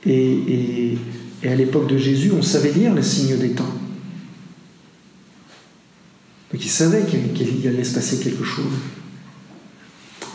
Et, 0.06 0.98
à 1.44 1.54
l'époque 1.54 1.88
de 1.88 1.98
Jésus, 1.98 2.32
on 2.36 2.42
savait 2.42 2.72
lire 2.72 2.94
le 2.94 3.02
signe 3.02 3.36
des 3.36 3.50
temps. 3.50 3.64
Donc 6.52 6.64
il 6.64 6.68
savait 6.68 7.04
qu'il 7.04 7.66
allait 7.66 7.84
se 7.84 7.94
passer 7.94 8.18
quelque 8.18 8.44
chose. 8.44 8.72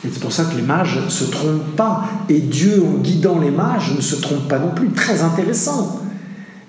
Et 0.03 0.09
c'est 0.11 0.19
pour 0.19 0.31
ça 0.31 0.45
que 0.45 0.55
les 0.55 0.63
mages 0.63 0.99
ne 1.03 1.09
se 1.09 1.25
trompent 1.25 1.75
pas. 1.75 2.05
Et 2.29 2.39
Dieu, 2.39 2.83
en 2.83 2.99
guidant 2.99 3.39
les 3.39 3.51
mages, 3.51 3.95
ne 3.95 4.01
se 4.01 4.15
trompe 4.15 4.47
pas 4.47 4.59
non 4.59 4.71
plus. 4.71 4.89
Très 4.89 5.21
intéressant. 5.21 6.01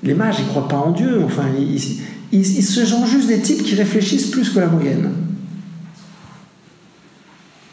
Les 0.03 0.15
mages, 0.15 0.37
ils 0.39 0.45
ne 0.45 0.49
croient 0.49 0.69
pas 0.69 0.77
en 0.77 0.93
Dieu. 0.93 1.23
Enfin, 1.25 1.45
ils, 2.31 2.63
se 2.63 2.87
sont 2.87 3.07
juste 3.07 3.29
des 3.29 3.41
types 3.41 3.63
qui 3.63 3.75
réfléchissent 3.75 4.31
plus 4.31 4.51
que 4.51 4.61
la 4.61 4.67
moyenne. 4.67 5.11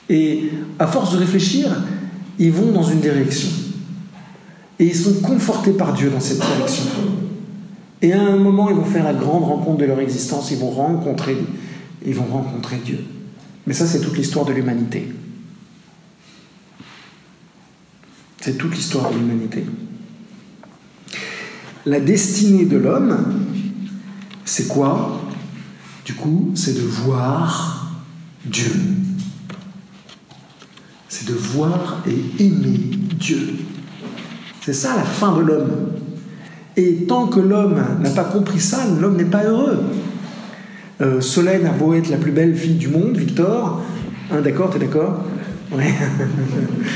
Et 0.10 0.52
à 0.78 0.88
force 0.88 1.14
de 1.14 1.18
réfléchir, 1.18 1.70
ils 2.40 2.52
vont 2.52 2.72
dans 2.72 2.84
une 2.84 3.00
direction. 3.00 3.50
Et 4.80 4.86
ils 4.86 4.96
sont 4.96 5.22
confortés 5.22 5.72
par 5.72 5.94
Dieu 5.94 6.10
dans 6.10 6.20
cette 6.20 6.40
direction. 6.40 6.86
Et 8.02 8.12
à 8.14 8.22
un 8.22 8.36
moment, 8.36 8.70
ils 8.70 8.76
vont 8.76 8.86
faire 8.86 9.04
la 9.04 9.14
grande 9.14 9.44
rencontre 9.44 9.78
de 9.78 9.86
leur 9.86 10.00
existence. 10.00 10.52
Ils 10.52 10.58
vont 10.58 10.70
rencontrer, 10.70 11.38
ils 12.06 12.14
vont 12.14 12.26
rencontrer 12.26 12.78
Dieu. 12.84 13.00
Mais 13.66 13.74
ça, 13.74 13.88
c'est 13.88 14.02
toute 14.02 14.18
l'histoire 14.18 14.46
de 14.46 14.54
l'humanité. 14.54 15.08
C'est 18.42 18.58
toute 18.58 18.76
l'histoire 18.76 19.12
de 19.12 19.18
l'humanité 19.18 19.64
la 21.86 22.00
destinée 22.00 22.66
de 22.66 22.78
l'homme, 22.78 23.46
c'est 24.44 24.68
quoi? 24.68 25.22
Du 26.04 26.14
coup, 26.14 26.52
c'est 26.56 26.74
de 26.74 26.82
voir 26.82 27.92
Dieu. 28.46 28.72
C'est 31.18 31.30
de 31.30 31.34
voir 31.34 32.04
et 32.06 32.44
aimer 32.44 32.78
Dieu. 33.18 33.54
C'est 34.60 34.74
ça 34.74 34.98
la 34.98 35.04
fin 35.04 35.38
de 35.38 35.44
l'homme. 35.44 35.94
Et 36.76 37.06
tant 37.08 37.28
que 37.28 37.40
l'homme 37.40 37.82
n'a 38.02 38.10
pas 38.10 38.26
compris 38.26 38.60
ça, 38.60 38.80
l'homme 39.00 39.16
n'est 39.16 39.24
pas 39.24 39.46
heureux. 39.46 39.80
Euh, 41.00 41.22
Solène 41.22 41.68
a 41.68 41.72
beau 41.72 41.94
être 41.94 42.10
la 42.10 42.18
plus 42.18 42.34
belle 42.34 42.54
fille 42.54 42.74
du 42.74 42.90
monde, 42.90 43.16
Victor. 43.16 43.82
Hein, 44.30 44.42
d'accord, 44.42 44.72
t'es 44.72 44.80
d'accord 44.80 45.24
Ouais. 45.72 45.94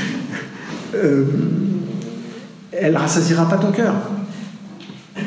euh, 0.96 1.24
elle 2.72 2.98
rassasiera 2.98 3.48
pas 3.48 3.56
ton 3.56 3.72
cœur. 3.72 3.94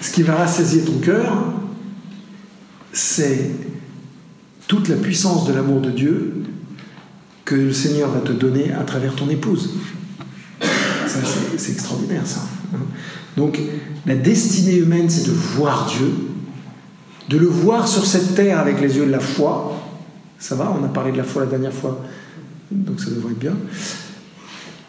Ce 0.00 0.12
qui 0.12 0.22
va 0.22 0.36
rassasier 0.36 0.82
ton 0.82 0.98
cœur, 0.98 1.52
c'est 2.92 3.50
toute 4.68 4.88
la 4.88 4.96
puissance 4.96 5.48
de 5.48 5.52
l'amour 5.52 5.80
de 5.80 5.90
Dieu 5.90 6.35
que 7.46 7.54
le 7.54 7.72
Seigneur 7.72 8.10
va 8.10 8.20
te 8.20 8.32
donner 8.32 8.72
à 8.72 8.82
travers 8.82 9.14
ton 9.14 9.30
épouse. 9.30 9.70
c'est 11.56 11.72
extraordinaire 11.72 12.26
ça. 12.26 12.40
Hein. 12.74 12.80
Donc 13.36 13.58
la 14.04 14.16
destinée 14.16 14.76
humaine, 14.76 15.08
c'est 15.08 15.26
de 15.26 15.32
voir 15.32 15.86
Dieu, 15.96 16.12
de 17.30 17.38
le 17.38 17.46
voir 17.46 17.88
sur 17.88 18.04
cette 18.04 18.34
terre 18.34 18.58
avec 18.58 18.80
les 18.80 18.96
yeux 18.96 19.06
de 19.06 19.12
la 19.12 19.20
foi. 19.20 19.80
Ça 20.38 20.56
va, 20.56 20.76
on 20.78 20.84
a 20.84 20.88
parlé 20.88 21.12
de 21.12 21.16
la 21.16 21.24
foi 21.24 21.44
la 21.44 21.48
dernière 21.48 21.72
fois, 21.72 22.04
donc 22.70 23.00
ça 23.00 23.10
devrait 23.10 23.32
être 23.32 23.38
bien. 23.38 23.56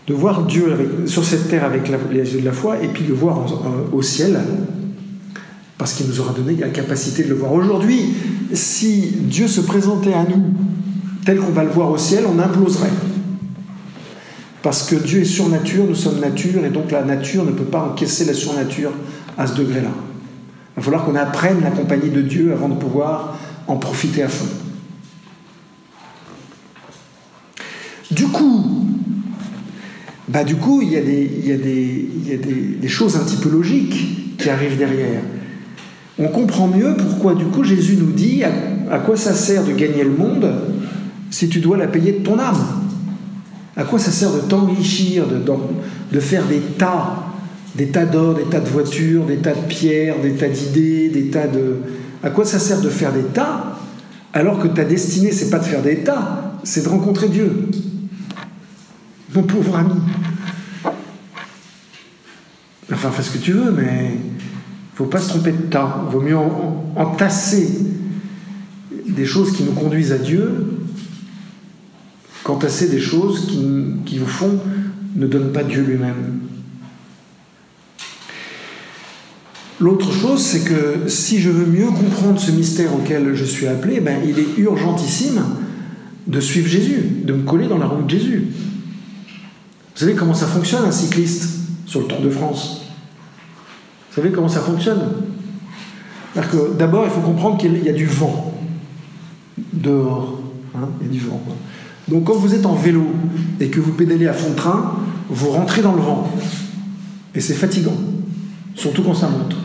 de 0.08 0.14
voir 0.14 0.44
Dieu 0.46 1.06
sur 1.06 1.24
cette 1.24 1.48
terre 1.48 1.64
avec 1.64 1.90
les 2.12 2.34
yeux 2.34 2.42
de 2.42 2.46
la 2.46 2.54
foi 2.54 2.82
et 2.82 2.88
puis 2.88 3.04
de 3.04 3.10
le 3.10 3.14
voir 3.14 3.46
au 3.94 4.02
ciel 4.02 4.40
parce 5.78 5.94
qu'il 5.94 6.08
nous 6.08 6.20
aura 6.20 6.34
donné 6.34 6.56
la 6.56 6.70
capacité 6.70 7.24
de 7.24 7.30
le 7.30 7.36
voir. 7.36 7.54
Aujourd'hui, 7.54 8.16
si 8.52 9.12
Dieu 9.22 9.48
se 9.48 9.62
présentait 9.62 10.14
à 10.14 10.24
nous 10.24 10.44
tel 11.28 11.40
qu'on 11.40 11.52
va 11.52 11.66
le 11.66 11.70
voir 11.70 11.92
au 11.92 11.98
ciel, 11.98 12.24
on 12.26 12.40
imploserait. 12.40 12.88
Parce 14.62 14.84
que 14.84 14.96
Dieu 14.96 15.20
est 15.20 15.26
surnature, 15.26 15.84
nous 15.86 15.94
sommes 15.94 16.22
nature, 16.22 16.64
et 16.64 16.70
donc 16.70 16.90
la 16.90 17.04
nature 17.04 17.44
ne 17.44 17.52
peut 17.52 17.66
pas 17.66 17.82
encaisser 17.82 18.24
la 18.24 18.34
surnature 18.34 18.94
à 19.38 19.46
ce 19.46 19.56
degré-là. 19.56 19.90
Il 19.90 20.78
va 20.78 20.84
falloir 20.84 21.04
qu'on 21.04 21.16
apprenne 21.16 21.60
la 21.62 21.72
compagnie 21.72 22.12
de 22.12 22.22
Dieu 22.22 22.54
avant 22.54 22.70
de 22.70 22.76
pouvoir 22.76 23.38
en 23.68 23.76
profiter 23.76 24.24
à 24.24 24.30
fond. 24.30 24.48
Du 28.10 28.28
coup, 28.28 28.88
bah 30.30 30.46
du 30.46 30.56
coup, 30.56 30.82
il 30.82 30.94
y 30.94 30.96
a, 30.96 31.02
des, 31.02 32.88
choses 32.88 33.18
un 33.18 33.26
petit 33.26 33.36
peu 33.36 33.50
logiques 33.50 34.38
qui 34.38 34.50
arrivent 34.50 34.78
derrière. 34.78 35.20
On 36.20 36.30
comprend 36.30 36.70
mieux 36.70 36.96
pourquoi 36.98 37.36
du 37.36 37.46
coup 37.48 37.66
Jésus 37.66 37.98
nous 37.98 38.14
dit 38.14 38.46
à, 38.46 39.00
quoi 39.00 39.18
ça 39.18 39.34
sert 39.34 39.66
de 39.66 39.74
gagner 39.74 40.06
le 40.06 40.12
monde 40.12 40.50
si 41.30 41.50
tu 41.50 41.60
dois 41.60 41.78
la 41.78 41.88
payer 41.88 42.14
de 42.14 42.24
ton 42.24 42.40
âme. 42.40 42.84
À 43.76 43.84
quoi 43.84 44.00
ça 44.00 44.12
sert 44.12 44.34
de 44.34 44.40
t'enrichir, 44.40 45.26
de, 45.28 46.20
faire 46.20 46.46
des 46.48 46.60
tas, 46.60 47.26
des 47.76 47.88
tas 47.88 48.06
d'or, 48.06 48.36
des 48.36 48.46
tas 48.46 48.60
de 48.60 48.70
voitures, 48.70 49.26
des 49.26 49.38
tas 49.38 49.54
de 49.54 49.68
pierres, 49.68 50.16
des 50.22 50.32
tas 50.32 50.50
d'idées, 50.50 51.10
des 51.10 51.30
tas 51.30 51.48
de... 51.48 51.78
À 52.24 52.32
quoi 52.32 52.44
ça 52.44 52.58
sert 52.58 52.82
de 52.82 52.90
faire 52.90 53.14
des 53.14 53.24
tas 53.24 53.78
alors 54.34 54.60
que 54.60 54.68
ta 54.68 54.84
destinée, 54.84 55.32
c'est 55.32 55.50
pas 55.50 55.60
de 55.60 55.66
faire 55.66 55.82
des 55.82 56.04
tas, 56.04 56.60
c'est 56.64 56.84
de 56.84 56.90
rencontrer 56.90 57.30
Dieu 57.30 57.70
mon 59.34 59.44
pauvre 59.44 59.78
ami. 59.78 59.94
Enfin, 62.92 63.12
fais 63.12 63.22
ce 63.22 63.32
que 63.32 63.38
tu 63.38 63.52
veux, 63.52 63.72
mais 63.72 64.18
faut 64.96 65.06
pas 65.06 65.20
se 65.20 65.30
tromper 65.30 65.52
de 65.52 65.64
tas. 65.64 66.06
Vaut 66.10 66.22
mieux 66.22 66.38
entasser 66.96 67.70
des 69.08 69.26
choses 69.26 69.56
qui 69.56 69.64
nous 69.64 69.74
conduisent 69.74 70.12
à 70.12 70.18
Dieu 70.18 70.77
qu'entasser 72.48 72.88
des 72.88 73.02
choses 73.02 73.46
qui, 73.46 73.60
qui, 74.06 74.22
au 74.22 74.26
ne 75.18 75.28
donnent 75.28 75.52
pas 75.52 75.64
Dieu 75.64 75.82
lui-même. 75.82 76.40
L'autre 79.82 80.14
chose, 80.14 80.42
c'est 80.42 80.64
que 80.64 81.10
si 81.10 81.42
je 81.42 81.50
veux 81.50 81.66
mieux 81.66 81.88
comprendre 81.88 82.40
ce 82.40 82.52
mystère 82.52 82.96
auquel 82.96 83.36
je 83.36 83.44
suis 83.44 83.68
appelé, 83.68 84.00
ben, 84.00 84.22
il 84.26 84.40
est 84.40 84.58
urgentissime 84.60 85.44
de 86.26 86.40
suivre 86.40 86.70
Jésus, 86.70 87.02
de 87.26 87.34
me 87.34 87.44
coller 87.44 87.68
dans 87.68 87.78
la 87.78 87.86
route 87.86 88.06
de 88.06 88.12
Jésus. 88.12 88.48
Vous 88.48 90.00
savez 90.00 90.14
comment 90.14 90.34
ça 90.34 90.48
fonctionne 90.48 90.86
un 90.86 90.92
cycliste 90.92 91.50
sur 91.86 92.00
le 92.00 92.08
Tour 92.08 92.22
de 92.22 92.30
France? 92.30 92.84
Vous 94.10 94.22
savez 94.22 94.32
comment 94.32 94.48
ça 94.48 94.62
fonctionne? 94.62 95.02
D'abord, 96.80 97.04
il 97.04 97.12
faut 97.12 97.20
comprendre 97.20 97.58
qu'il 97.58 97.84
y 97.84 97.90
a 97.90 97.94
du 97.94 98.06
vent 98.06 98.54
dehors. 99.74 100.40
Hein, 100.76 100.88
il 101.02 101.08
y 101.08 101.10
a 101.10 101.14
du 101.14 101.20
vent. 101.20 101.42
Donc 102.08 102.26
quand 102.26 102.36
vous 102.36 102.54
êtes 102.54 102.66
en 102.66 102.74
vélo 102.74 103.06
et 103.60 103.68
que 103.68 103.80
vous 103.80 103.92
pédalez 103.92 104.28
à 104.28 104.34
fond 104.34 104.52
de 104.52 104.56
train, 104.56 104.96
vous 105.30 105.50
rentrez 105.50 105.82
dans 105.82 105.94
le 105.94 106.02
vent. 106.02 106.32
Et 107.36 107.42
c'est 107.42 107.54
fatigant, 107.54 107.98
surtout 108.76 109.04
quand 109.04 109.14
ça 109.14 109.30
monte. 109.30 109.56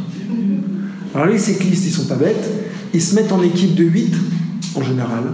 Alors 1.14 1.26
les 1.26 1.38
cyclistes, 1.38 1.84
ils 1.86 1.92
sont 1.92 2.06
pas 2.06 2.16
bêtes, 2.16 2.50
ils 2.94 3.02
se 3.02 3.14
mettent 3.14 3.32
en 3.32 3.42
équipe 3.42 3.74
de 3.74 3.84
8 3.84 4.14
en 4.74 4.82
général, 4.82 5.24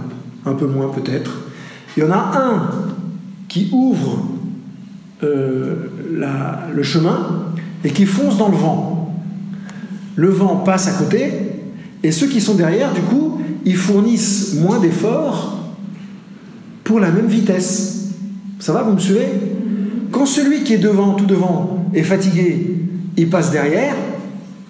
un 0.45 0.53
peu 0.53 0.67
moins 0.67 0.89
peut-être. 0.89 1.31
Il 1.97 2.03
y 2.03 2.05
en 2.05 2.11
a 2.11 2.31
un 2.35 2.69
qui 3.47 3.69
ouvre 3.71 4.25
euh, 5.23 5.87
le 6.71 6.83
chemin 6.83 7.45
et 7.83 7.89
qui 7.91 8.05
fonce 8.05 8.37
dans 8.37 8.49
le 8.49 8.57
vent. 8.57 9.15
Le 10.15 10.29
vent 10.29 10.57
passe 10.57 10.87
à 10.87 10.91
côté 10.91 11.31
et 12.03 12.11
ceux 12.11 12.27
qui 12.27 12.41
sont 12.41 12.55
derrière, 12.55 12.93
du 12.93 13.01
coup, 13.01 13.41
ils 13.65 13.75
fournissent 13.75 14.55
moins 14.55 14.79
d'efforts 14.79 15.58
pour 16.89 16.99
la 16.99 17.11
même 17.11 17.27
vitesse. 17.27 18.07
Ça 18.57 18.73
va, 18.73 18.81
vous 18.81 18.93
me 18.93 18.99
suivez? 18.99 19.27
Quand 20.11 20.25
celui 20.25 20.63
qui 20.63 20.73
est 20.73 20.79
devant, 20.79 21.13
tout 21.13 21.27
devant, 21.27 21.85
est 21.93 22.01
fatigué, 22.01 22.77
il 23.15 23.29
passe 23.29 23.51
derrière, 23.51 23.93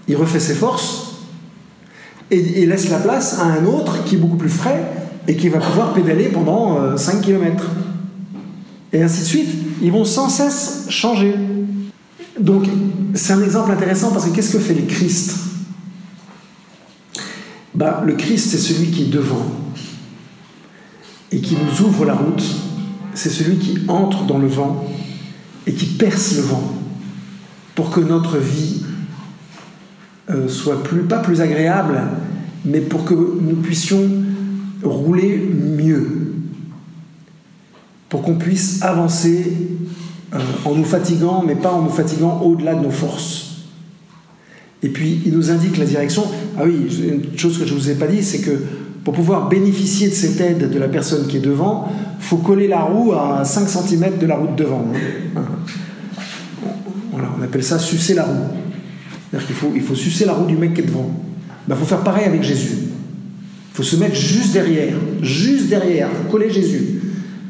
il 0.05 0.17
refait 0.17 0.41
ses 0.41 0.53
forces 0.53 1.13
et, 2.29 2.65
laisse 2.65 2.89
la 2.89 2.97
place 2.97 3.39
à 3.39 3.45
un 3.45 3.65
autre 3.65 4.03
qui 4.03 4.15
est 4.15 4.17
beaucoup 4.17 4.35
plus 4.35 4.49
frais 4.49 4.83
et 5.29 5.37
qui 5.37 5.47
va 5.47 5.59
pouvoir 5.59 5.93
pédaler 5.93 6.25
pendant 6.25 6.97
5 6.97 7.15
euh, 7.15 7.21
km. 7.21 7.63
Et 8.91 9.01
ainsi 9.01 9.21
de 9.21 9.25
suite 9.25 9.49
ils 9.81 9.91
vont 9.91 10.03
sans 10.03 10.27
cesse 10.27 10.87
changer. 10.89 11.35
Donc, 12.37 12.65
c'est 13.13 13.31
un 13.31 13.41
exemple 13.41 13.71
intéressant 13.71 14.11
parce 14.11 14.25
que 14.25 14.35
qu'est-ce 14.35 14.51
que 14.51 14.59
fait 14.59 14.73
le 14.73 14.81
Christ? 14.81 15.37
Bah, 17.73 18.03
Le 18.05 18.13
Christ, 18.15 18.49
c'est 18.49 18.57
celui 18.57 18.87
qui 18.87 19.03
est 19.03 19.09
devant 19.09 19.45
et 21.31 21.39
qui 21.39 21.55
nous 21.55 21.85
ouvre 21.85 22.05
la 22.05 22.13
route. 22.13 22.43
C'est 23.13 23.29
celui 23.29 23.57
qui 23.57 23.79
entre 23.87 24.25
dans 24.25 24.37
le 24.37 24.47
vent 24.47 24.85
et 25.67 25.73
qui 25.73 25.85
perce 25.85 26.35
le 26.35 26.41
vent 26.41 26.73
pour 27.75 27.89
que 27.91 27.99
notre 27.99 28.37
vie 28.37 28.83
euh, 30.29 30.47
soit 30.47 30.83
plus, 30.83 31.01
pas 31.01 31.19
plus 31.19 31.41
agréable, 31.41 32.01
mais 32.65 32.81
pour 32.81 33.05
que 33.05 33.13
nous 33.13 33.55
puissions 33.55 34.09
rouler 34.83 35.37
mieux 35.37 36.29
pour 38.09 38.23
qu'on 38.23 38.35
puisse 38.35 38.81
avancer 38.81 39.53
euh, 40.33 40.39
en 40.65 40.75
nous 40.75 40.83
fatiguant, 40.83 41.43
mais 41.45 41.55
pas 41.55 41.71
en 41.71 41.83
nous 41.83 41.89
fatiguant 41.89 42.41
au-delà 42.41 42.73
de 42.75 42.81
nos 42.81 42.91
forces. 42.91 43.45
Et 44.81 44.89
puis, 44.89 45.21
il 45.25 45.33
nous 45.33 45.51
indique 45.51 45.77
la 45.77 45.85
direction. 45.85 46.23
Ah 46.57 46.63
oui, 46.65 46.87
une 47.03 47.37
chose 47.37 47.59
que 47.59 47.65
je 47.65 47.73
ne 47.73 47.79
vous 47.79 47.89
ai 47.89 47.95
pas 47.95 48.07
dit, 48.07 48.23
c'est 48.23 48.39
que 48.39 48.59
pour 49.09 49.15
pouvoir 49.15 49.49
bénéficier 49.49 50.07
de 50.07 50.13
cette 50.13 50.39
aide 50.39 50.69
de 50.69 50.77
la 50.77 50.87
personne 50.87 51.25
qui 51.25 51.37
est 51.37 51.41
devant, 51.41 51.91
faut 52.19 52.37
coller 52.37 52.67
la 52.67 52.81
roue 52.81 53.11
à 53.13 53.43
5 53.43 53.67
cm 53.67 54.19
de 54.19 54.27
la 54.27 54.35
roue 54.35 54.53
de 54.55 54.63
devant. 54.63 54.85
Hein. 55.35 55.41
Voilà, 57.11 57.29
on 57.35 57.41
appelle 57.41 57.63
ça 57.63 57.79
sucer 57.79 58.13
la 58.13 58.25
roue. 58.25 59.39
Il 59.73 59.81
faut 59.81 59.95
sucer 59.95 60.25
la 60.25 60.33
roue 60.33 60.45
du 60.45 60.55
mec 60.55 60.75
qui 60.75 60.81
est 60.81 60.85
devant. 60.85 61.09
Il 61.11 61.69
ben, 61.69 61.75
faut 61.75 61.85
faire 61.85 62.03
pareil 62.03 62.25
avec 62.25 62.43
Jésus. 62.43 62.75
Il 63.71 63.73
faut 63.73 63.81
se 63.81 63.95
mettre 63.95 64.13
juste 64.13 64.53
derrière, 64.53 64.93
juste 65.23 65.69
derrière, 65.69 66.09
faut 66.11 66.31
coller 66.31 66.51
Jésus. 66.51 67.01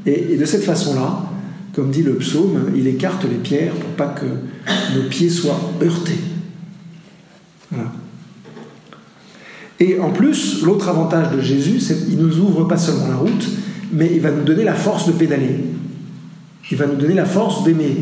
Et, 0.06 0.38
de 0.38 0.46
cette 0.46 0.64
façon-là, 0.64 1.26
comme 1.74 1.92
dit 1.92 2.04
le 2.04 2.14
psaume, 2.16 2.72
il 2.74 2.88
écarte 2.88 3.26
les 3.26 3.36
pierres 3.36 3.74
pour 3.74 3.90
pas 3.98 4.08
que 4.08 4.96
nos 4.96 5.10
pieds 5.10 5.30
soient 5.30 5.60
heurtés. 5.82 6.20
Et 9.80 10.00
en 10.00 10.12
plus, 10.12 10.62
l'autre 10.64 10.90
avantage 10.90 11.32
de 11.32 11.42
Jésus, 11.42 11.80
c'est 11.80 12.06
qu'il 12.06 12.18
nous 12.18 12.40
ouvre 12.40 12.66
pas 12.66 12.78
seulement 12.78 13.08
la 13.08 13.16
route, 13.16 13.50
mais 13.94 14.12
il 14.14 14.20
va 14.20 14.32
nous 14.32 14.44
donner 14.44 14.64
la 14.64 14.74
force 14.74 15.08
de 15.08 15.14
pédaler. 15.14 15.56
Il 16.70 16.78
va 16.78 16.86
nous 16.86 16.96
donner 16.96 17.14
la 17.14 17.26
force 17.26 17.64
d'aimer. 17.64 17.96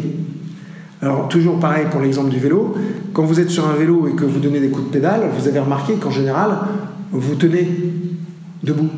Alors, 1.01 1.27
toujours 1.29 1.59
pareil 1.59 1.85
pour 1.91 2.01
l'exemple 2.01 2.29
du 2.29 2.39
vélo. 2.39 2.75
Quand 3.13 3.23
vous 3.23 3.39
êtes 3.39 3.51
sur 3.51 3.67
un 3.67 3.75
vélo 3.75 4.07
et 4.07 4.13
que 4.13 4.25
vous 4.25 4.39
donnez 4.39 4.59
des 4.59 4.69
coups 4.69 4.87
de 4.87 4.91
pédale, 4.91 5.29
vous 5.37 5.47
avez 5.47 5.59
remarqué 5.59 5.93
qu'en 5.93 6.09
général, 6.09 6.57
vous 7.11 7.35
tenez 7.35 7.67
debout. 8.63 8.89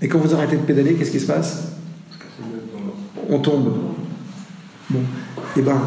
Et 0.00 0.08
quand 0.08 0.18
vous 0.18 0.34
arrêtez 0.34 0.56
de 0.56 0.62
pédaler, 0.62 0.94
qu'est-ce 0.94 1.10
qui 1.10 1.20
se 1.20 1.26
passe? 1.26 1.72
On 3.28 3.38
tombe. 3.40 3.74
Bon. 4.88 5.00
Eh 5.56 5.62
ben, 5.62 5.80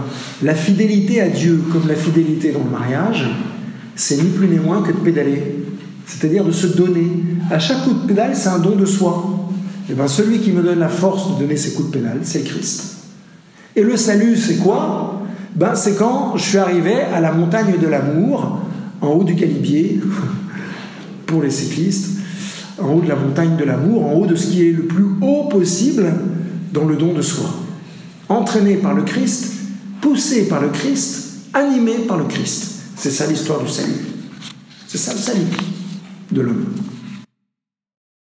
la 0.43 0.53
fidélité 0.53 1.21
à 1.21 1.29
Dieu, 1.29 1.63
comme 1.71 1.87
la 1.87 1.95
fidélité 1.95 2.51
dans 2.51 2.63
le 2.63 2.69
mariage, 2.69 3.29
c'est 3.95 4.21
ni 4.21 4.29
plus 4.29 4.47
ni 4.47 4.57
moins 4.57 4.81
que 4.81 4.91
de 4.91 4.97
pédaler. 4.97 5.62
C'est-à-dire 6.05 6.43
de 6.43 6.51
se 6.51 6.67
donner. 6.67 7.07
À 7.49 7.59
chaque 7.59 7.83
coup 7.83 7.93
de 7.93 8.07
pédale, 8.07 8.35
c'est 8.35 8.49
un 8.49 8.59
don 8.59 8.75
de 8.75 8.85
soi. 8.85 9.49
Eh 9.89 9.93
ben, 9.93 10.07
celui 10.07 10.39
qui 10.39 10.51
me 10.51 10.61
donne 10.61 10.79
la 10.79 10.89
force 10.89 11.35
de 11.35 11.41
donner 11.41 11.57
ses 11.57 11.73
coups 11.73 11.89
de 11.89 11.97
pédale, 11.97 12.19
c'est 12.23 12.43
Christ. 12.43 12.97
Et 13.75 13.81
le 13.81 13.97
salut, 13.97 14.37
c'est 14.37 14.57
quoi? 14.57 15.21
Ben, 15.55 15.75
C'est 15.75 15.95
quand 15.95 16.37
je 16.37 16.43
suis 16.43 16.57
arrivé 16.57 16.93
à 17.13 17.19
la 17.19 17.31
montagne 17.31 17.75
de 17.81 17.87
l'amour, 17.87 18.59
en 19.01 19.07
haut 19.07 19.23
du 19.23 19.35
Calibier, 19.35 19.99
pour 21.25 21.41
les 21.41 21.51
cyclistes, 21.51 22.19
en 22.79 22.93
haut 22.93 23.01
de 23.01 23.09
la 23.09 23.15
montagne 23.15 23.55
de 23.57 23.63
l'amour, 23.63 24.05
en 24.05 24.13
haut 24.13 24.25
de 24.25 24.35
ce 24.35 24.47
qui 24.47 24.67
est 24.67 24.71
le 24.71 24.83
plus 24.83 25.05
haut 25.21 25.45
possible, 25.45 26.13
dans 26.71 26.85
le 26.85 26.95
don 26.95 27.13
de 27.13 27.21
soi. 27.21 27.49
Entraîné 28.29 28.75
par 28.75 28.93
le 28.93 29.03
Christ, 29.03 29.53
poussé 30.01 30.47
par 30.47 30.61
le 30.61 30.69
Christ, 30.69 31.33
animé 31.53 31.93
par 32.07 32.17
le 32.17 32.25
Christ. 32.25 32.71
C'est 32.95 33.11
ça 33.11 33.27
l'histoire 33.27 33.61
du 33.61 33.69
salut. 33.69 33.93
C'est 34.87 34.97
ça 34.97 35.13
le 35.13 35.19
salut 35.19 35.45
de 36.33 36.41
l'homme. 36.41 36.92